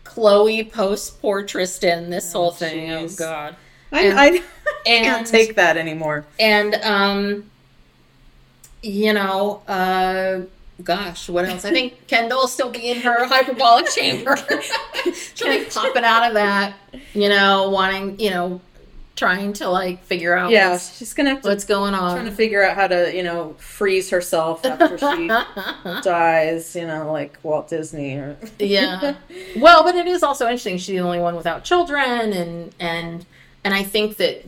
Khloé 0.04 0.70
post 0.70 1.22
poor 1.22 1.42
Tristan. 1.42 2.10
This 2.10 2.34
whole 2.34 2.50
thing. 2.50 2.90
Oh. 2.90 3.08
God. 3.16 3.56
I, 3.92 4.00
And- 4.06 4.18
I, 4.20 4.26
and- 4.86 5.04
can't 5.04 5.26
take 5.26 5.56
that 5.56 5.76
anymore. 5.76 6.24
And 6.38 6.74
um, 6.76 7.50
you 8.82 9.12
know, 9.12 9.62
uh. 9.68 10.40
Gosh, 10.82 11.28
what 11.28 11.44
else? 11.44 11.66
I 11.66 11.72
think 11.72 12.06
Kendall 12.06 12.38
will 12.38 12.48
still 12.48 12.70
be 12.70 12.90
in 12.90 13.00
her 13.02 13.26
hyperbolic 13.26 13.90
chamber. 13.94 14.34
She'll 15.34 15.48
be 15.50 15.66
popping 15.66 16.04
out 16.04 16.26
of 16.28 16.32
that, 16.32 16.72
you 17.12 17.28
know, 17.28 17.68
wanting, 17.68 18.18
you 18.18 18.30
know, 18.30 18.62
trying 19.14 19.52
to 19.52 19.68
like 19.68 20.02
figure 20.04 20.34
out 20.34 20.50
Yeah, 20.50 20.70
what's, 20.70 20.96
she's 20.96 21.12
going 21.12 21.26
to 21.26 21.32
have 21.34 21.42
to 21.42 21.50
what's 21.50 21.66
going 21.66 21.92
on. 21.92 22.14
trying 22.16 22.24
to 22.30 22.32
figure 22.34 22.62
out 22.64 22.76
how 22.76 22.86
to, 22.86 23.14
you 23.14 23.22
know, 23.22 23.54
freeze 23.58 24.08
herself 24.08 24.64
after 24.64 24.96
she 24.96 25.28
dies, 26.02 26.74
you 26.74 26.86
know, 26.86 27.12
like 27.12 27.36
Walt 27.42 27.68
Disney. 27.68 28.14
Or... 28.14 28.38
yeah. 28.58 29.16
Well, 29.58 29.84
but 29.84 29.94
it 29.96 30.06
is 30.06 30.22
also 30.22 30.46
interesting. 30.46 30.78
She's 30.78 30.86
the 30.94 31.00
only 31.00 31.18
one 31.20 31.36
without 31.36 31.62
children, 31.62 32.32
and 32.32 32.74
and 32.80 33.26
and 33.64 33.74
I 33.74 33.82
think 33.82 34.16
that 34.16 34.46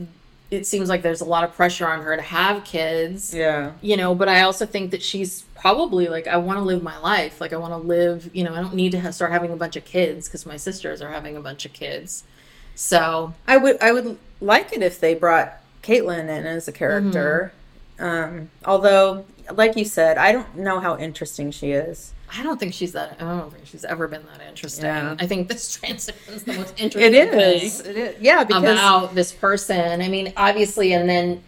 it 0.51 0.67
seems 0.67 0.89
like 0.89 1.01
there's 1.01 1.23
a 1.23 1.25
lot 1.25 1.45
of 1.45 1.55
pressure 1.55 1.87
on 1.87 2.03
her 2.03 2.15
to 2.15 2.23
have 2.23 2.65
kids. 2.65 3.35
Yeah. 3.35 3.73
You 3.81 3.97
know, 3.97 4.15
but 4.15 4.29
I 4.29 4.43
also 4.43 4.67
think 4.67 4.91
that 4.91 5.03
she's 5.03 5.43
probably 5.55 6.09
like, 6.09 6.27
I 6.27 6.37
want 6.37 6.59
to 6.59 6.63
live 6.63 6.83
my 6.83 6.99
life. 6.99 7.41
Like, 7.41 7.55
I 7.55 7.57
want 7.57 7.73
to 7.73 7.79
live. 7.79 8.31
You 8.35 8.45
know, 8.45 8.55
I 8.55 8.61
don't 8.61 8.75
need 8.75 8.93
to 8.93 9.13
start 9.13 9.33
having 9.33 9.51
a 9.51 9.57
bunch 9.57 9.77
of 9.77 9.85
kids 9.87 10.29
because 10.29 10.45
my 10.45 10.59
sisters 10.59 11.01
are 11.01 11.11
having 11.11 11.37
a 11.37 11.41
bunch 11.41 11.65
of 11.65 11.73
kids. 11.73 12.25
So 12.75 13.35
I 13.47 13.57
would 13.57 13.81
I 13.81 13.93
would 13.93 14.19
like 14.41 14.73
it 14.73 14.83
if 14.83 15.01
they 15.01 15.15
brought 15.15 15.55
Caitlyn 15.83 16.25
in 16.25 16.47
as 16.47 16.69
a 16.69 16.73
character. 16.73 17.53
Um, 17.99 18.51
although, 18.65 19.25
like 19.53 19.77
you 19.77 19.85
said, 19.85 20.19
I 20.19 20.33
don't 20.33 20.57
know 20.57 20.81
how 20.81 20.97
interesting 20.99 21.51
she 21.51 21.73
is. 21.73 22.13
I 22.37 22.43
don't 22.43 22.59
think 22.59 22.73
she's 22.73 22.93
that. 22.93 23.17
I 23.21 23.25
don't 23.25 23.53
think 23.53 23.67
she's 23.67 23.85
ever 23.85 24.09
been 24.09 24.25
that 24.27 24.41
interesting. 24.49 24.87
Yeah. 24.87 25.17
I 25.19 25.27
think 25.27 25.49
this 25.49 25.75
transition's 25.77 26.45
the 26.45 26.55
most 26.55 26.75
interesting. 26.81 27.15
is. 27.15 27.81
thing. 27.83 27.91
It 27.91 27.97
is. 27.99 28.17
Yeah, 28.21 28.45
because 28.45 28.63
about 28.63 29.15
this 29.15 29.33
person. 29.33 30.01
I 30.01 30.09
mean, 30.09 30.33
obviously, 30.37 30.93
and 30.95 31.09
then 31.09 31.43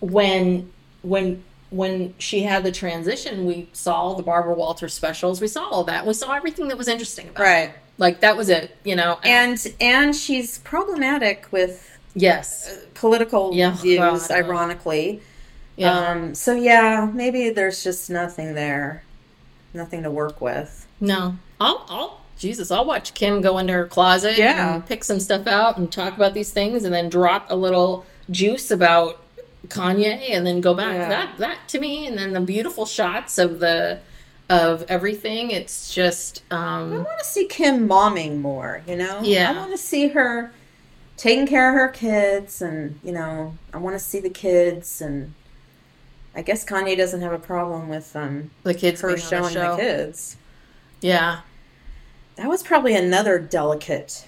when 0.00 0.72
when 1.02 1.42
when 1.70 2.14
she 2.18 2.42
had 2.42 2.64
the 2.64 2.72
transition, 2.72 3.44
we 3.46 3.68
saw 3.72 4.14
the 4.14 4.22
Barbara 4.22 4.54
Walter 4.54 4.88
specials. 4.88 5.40
We 5.40 5.48
saw 5.48 5.68
all 5.68 5.84
that. 5.84 6.06
We 6.06 6.14
saw 6.14 6.32
everything 6.32 6.68
that 6.68 6.78
was 6.78 6.88
interesting 6.88 7.28
about 7.28 7.38
her. 7.38 7.44
Right. 7.44 7.68
her. 7.70 7.74
Like 7.98 8.20
that 8.20 8.36
was 8.36 8.48
it, 8.48 8.76
you 8.84 8.96
know. 8.96 9.18
and 9.22 9.58
and 9.80 10.16
she's 10.16 10.58
problematic 10.60 11.46
with 11.50 11.98
yes, 12.14 12.78
political 12.94 13.52
Yeah, 13.54 13.72
views, 13.76 13.98
God. 14.28 14.30
ironically. 14.30 15.20
Yeah, 15.76 16.10
Um, 16.10 16.34
so 16.34 16.54
yeah, 16.54 17.10
maybe 17.12 17.50
there's 17.50 17.82
just 17.82 18.10
nothing 18.10 18.54
there, 18.54 19.02
nothing 19.74 20.02
to 20.02 20.10
work 20.10 20.40
with. 20.40 20.86
no. 21.00 21.36
I'll, 21.60 21.86
I'll, 21.88 22.20
Jesus, 22.38 22.72
I'll 22.72 22.84
watch 22.84 23.14
Kim 23.14 23.40
go 23.40 23.58
into 23.58 23.72
her 23.72 23.86
closet 23.86 24.36
Yeah. 24.36 24.74
and 24.74 24.84
pick 24.86 25.04
some 25.04 25.20
stuff 25.20 25.46
out 25.46 25.76
and 25.76 25.92
talk 25.92 26.16
about 26.16 26.34
these 26.34 26.50
things, 26.52 26.82
and 26.84 26.92
then 26.92 27.08
drop 27.08 27.46
a 27.50 27.54
little 27.56 28.04
juice 28.30 28.70
about 28.72 29.20
Kanye, 29.68 30.30
and 30.32 30.44
then 30.44 30.60
go 30.60 30.74
back. 30.74 30.94
Yeah. 30.94 31.08
That 31.08 31.38
that 31.38 31.58
to 31.68 31.78
me, 31.78 32.06
and 32.08 32.18
then 32.18 32.32
the 32.32 32.40
beautiful 32.40 32.84
shots 32.84 33.38
of 33.38 33.60
the 33.60 34.00
of 34.50 34.84
everything. 34.88 35.52
It's 35.52 35.94
just 35.94 36.42
um, 36.50 36.92
I 36.92 36.96
want 36.96 37.18
to 37.20 37.24
see 37.24 37.46
Kim 37.46 37.88
momming 37.88 38.40
more. 38.40 38.82
You 38.88 38.96
know, 38.96 39.20
Yeah. 39.22 39.52
I 39.52 39.56
want 39.56 39.70
to 39.70 39.78
see 39.78 40.08
her 40.08 40.52
taking 41.16 41.46
care 41.46 41.68
of 41.68 41.74
her 41.76 41.88
kids, 41.88 42.60
and 42.60 42.98
you 43.04 43.12
know, 43.12 43.54
I 43.72 43.78
want 43.78 43.94
to 43.94 44.00
see 44.04 44.18
the 44.18 44.30
kids, 44.30 45.00
and 45.00 45.32
I 46.34 46.42
guess 46.42 46.64
Kanye 46.64 46.96
doesn't 46.96 47.20
have 47.20 47.32
a 47.32 47.38
problem 47.38 47.88
with 47.88 48.14
um 48.16 48.50
the 48.62 48.74
kids 48.74 49.00
her 49.02 49.16
showing 49.18 49.42
the 49.44 49.50
show. 49.50 49.76
the 49.76 49.82
kids. 49.82 50.36
Yeah, 51.00 51.40
That 52.36 52.48
was 52.48 52.62
probably 52.62 52.94
another 52.94 53.38
delicate 53.38 54.24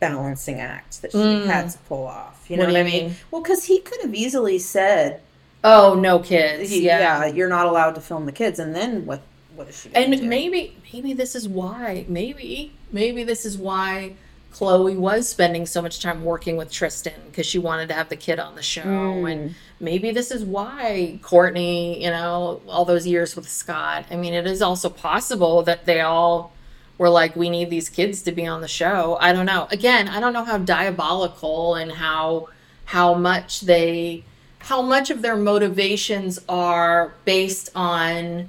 balancing 0.00 0.58
act 0.60 1.00
that 1.02 1.12
she 1.12 1.18
Mm. 1.18 1.46
had 1.46 1.70
to 1.70 1.78
pull 1.78 2.06
off. 2.06 2.44
You 2.48 2.56
know 2.56 2.64
What 2.64 2.72
what, 2.72 2.80
I 2.80 2.82
mean? 2.84 3.06
mean? 3.06 3.16
Well, 3.30 3.40
because 3.42 3.64
he 3.64 3.78
could 3.78 4.00
have 4.02 4.14
easily 4.14 4.58
said, 4.58 5.20
Oh 5.64 5.94
no, 5.94 6.18
kids. 6.18 6.70
he- 6.70 6.84
yeah. 6.84 6.98
yeah. 7.24 7.26
you're 7.32 7.48
not 7.48 7.66
allowed 7.66 7.94
to 7.94 8.00
film 8.00 8.26
the 8.26 8.32
kids," 8.32 8.58
and 8.58 8.74
then 8.74 9.06
what? 9.06 9.22
What 9.54 9.68
is 9.68 9.80
she? 9.80 9.90
Gonna 9.90 10.06
And 10.06 10.16
do? 10.16 10.26
maybe 10.26 10.76
maybe 10.92 11.12
this 11.12 11.34
is 11.36 11.48
why. 11.48 12.04
Maybe 12.08 12.72
maybe 12.90 13.22
this 13.22 13.44
is 13.44 13.56
why 13.56 14.14
Khloé 14.52 14.96
was 14.96 15.28
spending 15.28 15.66
so 15.66 15.80
much 15.80 16.00
time 16.00 16.24
working 16.24 16.56
with 16.56 16.70
Tristan 16.72 17.12
because 17.26 17.46
she 17.46 17.58
wanted 17.58 17.88
to 17.88 17.94
have 17.94 18.08
the 18.08 18.16
kid 18.16 18.40
on 18.40 18.56
the 18.56 18.62
show. 18.62 18.82
And 19.26 19.54
maybe 19.82 20.12
this 20.12 20.30
is 20.30 20.44
why 20.44 21.18
Kourtney, 21.22 22.00
you 22.00 22.08
know, 22.08 22.62
all 22.68 22.84
those 22.84 23.06
years 23.06 23.36
with 23.36 23.48
Scott. 23.48 24.06
I 24.10 24.16
mean, 24.16 24.32
it 24.32 24.46
is 24.46 24.62
also 24.62 24.88
possible 24.88 25.62
that 25.64 25.84
they 25.84 26.00
all 26.00 26.52
were 26.96 27.10
like, 27.10 27.34
we 27.34 27.50
need 27.50 27.68
these 27.68 27.88
kids 27.88 28.22
to 28.22 28.32
be 28.32 28.46
on 28.46 28.60
the 28.60 28.68
show. 28.68 29.18
I 29.20 29.32
don't 29.32 29.44
know. 29.44 29.66
Again, 29.70 30.08
I 30.08 30.20
don't 30.20 30.32
know 30.32 30.44
how 30.44 30.58
diabolical 30.58 31.74
and 31.74 31.90
how 31.92 32.48
how 32.84 33.14
much 33.14 33.62
they 33.62 34.24
how 34.58 34.82
much 34.82 35.10
of 35.10 35.22
their 35.22 35.36
motivations 35.36 36.38
are 36.48 37.14
based 37.24 37.70
on 37.74 38.48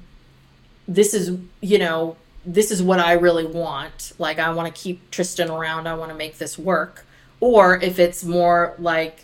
this 0.87 1.13
is 1.13 1.37
you 1.61 1.79
know 1.79 2.15
this 2.45 2.69
is 2.69 2.83
what 2.83 2.99
i 2.99 3.13
really 3.13 3.45
want 3.45 4.11
like 4.19 4.37
i 4.39 4.51
want 4.51 4.73
to 4.73 4.81
keep 4.81 5.09
tristan 5.11 5.49
around 5.49 5.87
i 5.87 5.93
want 5.93 6.11
to 6.11 6.17
make 6.17 6.37
this 6.39 6.57
work 6.59 7.05
or 7.39 7.79
if 7.81 7.99
it's 7.99 8.23
more 8.23 8.75
like 8.77 9.23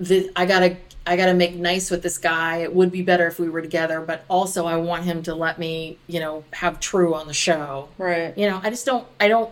the, 0.00 0.30
i 0.34 0.46
gotta 0.46 0.76
i 1.08 1.16
gotta 1.16 1.34
make 1.34 1.54
nice 1.54 1.90
with 1.90 2.02
this 2.02 2.18
guy. 2.18 2.58
It 2.58 2.74
would 2.74 2.92
be 2.92 3.02
better 3.02 3.26
if 3.26 3.38
we 3.38 3.48
were 3.48 3.62
together 3.62 4.00
but 4.00 4.24
also 4.28 4.66
i 4.66 4.76
want 4.76 5.04
him 5.04 5.22
to 5.24 5.34
let 5.34 5.58
me 5.58 5.98
you 6.06 6.20
know 6.20 6.44
have 6.52 6.80
true 6.80 7.14
on 7.14 7.26
the 7.26 7.34
show. 7.34 7.88
Right? 7.98 8.36
you 8.36 8.48
know 8.48 8.60
i 8.62 8.70
just 8.70 8.86
don't 8.86 9.06
i 9.18 9.28
don't 9.28 9.50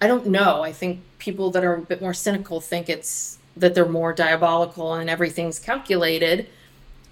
i 0.00 0.06
don't 0.06 0.26
know. 0.26 0.62
I 0.62 0.72
think 0.72 1.00
people 1.18 1.50
that 1.52 1.64
are 1.64 1.74
a 1.74 1.80
bit 1.80 2.00
more 2.00 2.14
cynical 2.14 2.60
think 2.60 2.88
it's 2.88 3.38
that 3.56 3.74
they're 3.74 3.86
more 3.86 4.12
diabolical 4.12 4.94
and 4.94 5.10
everything's 5.10 5.58
calculated. 5.58 6.48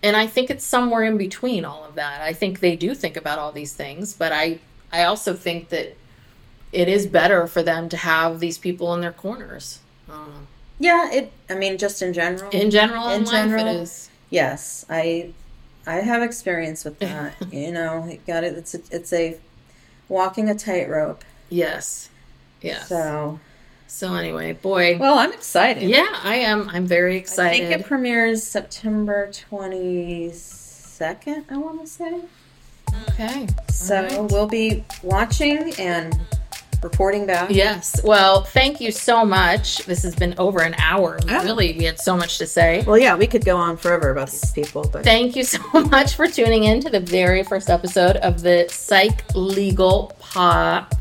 And 0.02 0.16
i 0.16 0.26
think 0.26 0.50
it's 0.50 0.64
somewhere 0.64 1.04
in 1.04 1.16
between 1.16 1.64
all 1.64 1.84
of 1.84 1.94
that. 1.94 2.20
I 2.20 2.32
think 2.32 2.60
they 2.60 2.76
do 2.76 2.94
think 2.94 3.16
about 3.16 3.38
all 3.38 3.52
these 3.52 3.72
things 3.72 4.12
but 4.12 4.32
i 4.32 4.60
i 4.92 5.04
also 5.04 5.34
think 5.34 5.70
that 5.70 5.96
it 6.72 6.88
is 6.88 7.06
better 7.06 7.46
for 7.46 7.62
them 7.62 7.88
to 7.88 7.96
have 7.96 8.40
these 8.40 8.58
people 8.58 8.92
in 8.94 9.00
their 9.00 9.12
corners. 9.12 9.80
Know. 10.06 10.46
Yeah, 10.78 11.10
it. 11.12 11.32
I 11.50 11.54
mean, 11.54 11.76
just 11.78 12.02
in 12.02 12.12
general. 12.12 12.50
in 12.50 12.70
general 12.70 13.08
in, 13.10 13.20
In 13.22 13.26
general, 13.26 13.66
it 13.66 13.82
is 13.82 14.10
yes, 14.30 14.84
I, 14.88 15.32
I 15.86 15.96
have 15.96 16.22
experience 16.22 16.84
with 16.84 16.98
that. 17.00 17.34
you 17.52 17.72
know, 17.72 18.04
it 18.04 18.26
got 18.26 18.44
it. 18.44 18.54
It's 18.56 18.74
a, 18.74 18.80
it's 18.90 19.12
a 19.12 19.36
walking 20.08 20.48
a 20.48 20.54
tightrope. 20.54 21.24
yes 21.50 22.08
yes 22.62 22.88
so, 22.88 23.38
So, 23.86 24.14
anyway 24.14 24.52
boy 24.52 24.96
well, 24.98 25.18
I'm 25.18 25.32
excited. 25.32 25.82
yeah 25.84 26.08
i 26.24 26.36
am 26.36 26.68
i'm 26.70 26.86
very 26.86 27.16
excited. 27.16 27.62
I 27.64 27.68
think 27.68 27.80
it 27.80 27.86
premieres 27.86 28.42
September 28.42 29.30
twenty 29.32 30.30
second. 30.32 31.44
I 31.50 31.56
want 31.58 31.80
to 31.82 31.86
say. 31.86 32.20
okay 33.10 33.46
So 33.70 34.02
right. 34.02 34.30
we'll 34.32 34.48
be 34.48 34.82
watching 35.02 35.74
and 35.78 36.18
reporting 36.82 37.26
back. 37.26 37.50
Yes. 37.50 38.00
Well, 38.04 38.42
thank 38.42 38.80
you 38.80 38.90
so 38.90 39.24
much. 39.24 39.84
This 39.86 40.02
has 40.02 40.14
been 40.14 40.34
over 40.38 40.62
an 40.62 40.74
hour. 40.78 41.18
Oh. 41.28 41.44
Really, 41.44 41.76
we 41.78 41.84
had 41.84 41.98
so 41.98 42.16
much 42.16 42.38
to 42.38 42.46
say. 42.46 42.84
Well, 42.86 42.98
yeah, 42.98 43.16
we 43.16 43.26
could 43.26 43.44
go 43.44 43.56
on 43.56 43.76
forever 43.76 44.10
about 44.10 44.30
these 44.30 44.50
people, 44.52 44.88
but 44.92 45.04
Thank 45.04 45.36
you 45.36 45.44
so 45.44 45.60
much 45.90 46.14
for 46.14 46.26
tuning 46.26 46.64
in 46.64 46.80
to 46.82 46.90
the 46.90 47.00
very 47.00 47.42
first 47.42 47.70
episode 47.70 48.16
of 48.16 48.42
the 48.42 48.66
Psych 48.68 49.34
Legal 49.34 50.12
Pop 50.20 50.94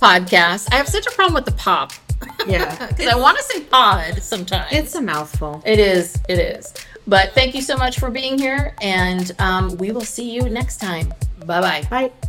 podcast. 0.00 0.72
I 0.72 0.76
have 0.76 0.88
such 0.88 1.06
a 1.06 1.10
problem 1.10 1.34
with 1.34 1.44
the 1.44 1.52
pop. 1.52 1.92
Yeah. 2.46 2.88
Because 2.88 3.06
I 3.06 3.16
want 3.16 3.36
to 3.38 3.44
say 3.44 3.60
pod 3.60 4.20
sometimes. 4.20 4.72
It's 4.72 4.94
a 4.96 5.00
mouthful. 5.00 5.62
It 5.64 5.78
is. 5.78 6.18
It 6.28 6.40
is. 6.40 6.74
But 7.06 7.32
thank 7.34 7.54
you 7.54 7.62
so 7.62 7.76
much 7.76 8.00
for 8.00 8.10
being 8.10 8.36
here, 8.36 8.74
and 8.80 9.30
um, 9.38 9.76
we 9.76 9.92
will 9.92 10.00
see 10.04 10.30
you 10.30 10.48
next 10.48 10.78
time. 10.78 11.14
Bye 11.46 11.60
bye. 11.60 11.86
Bye. 11.88 12.28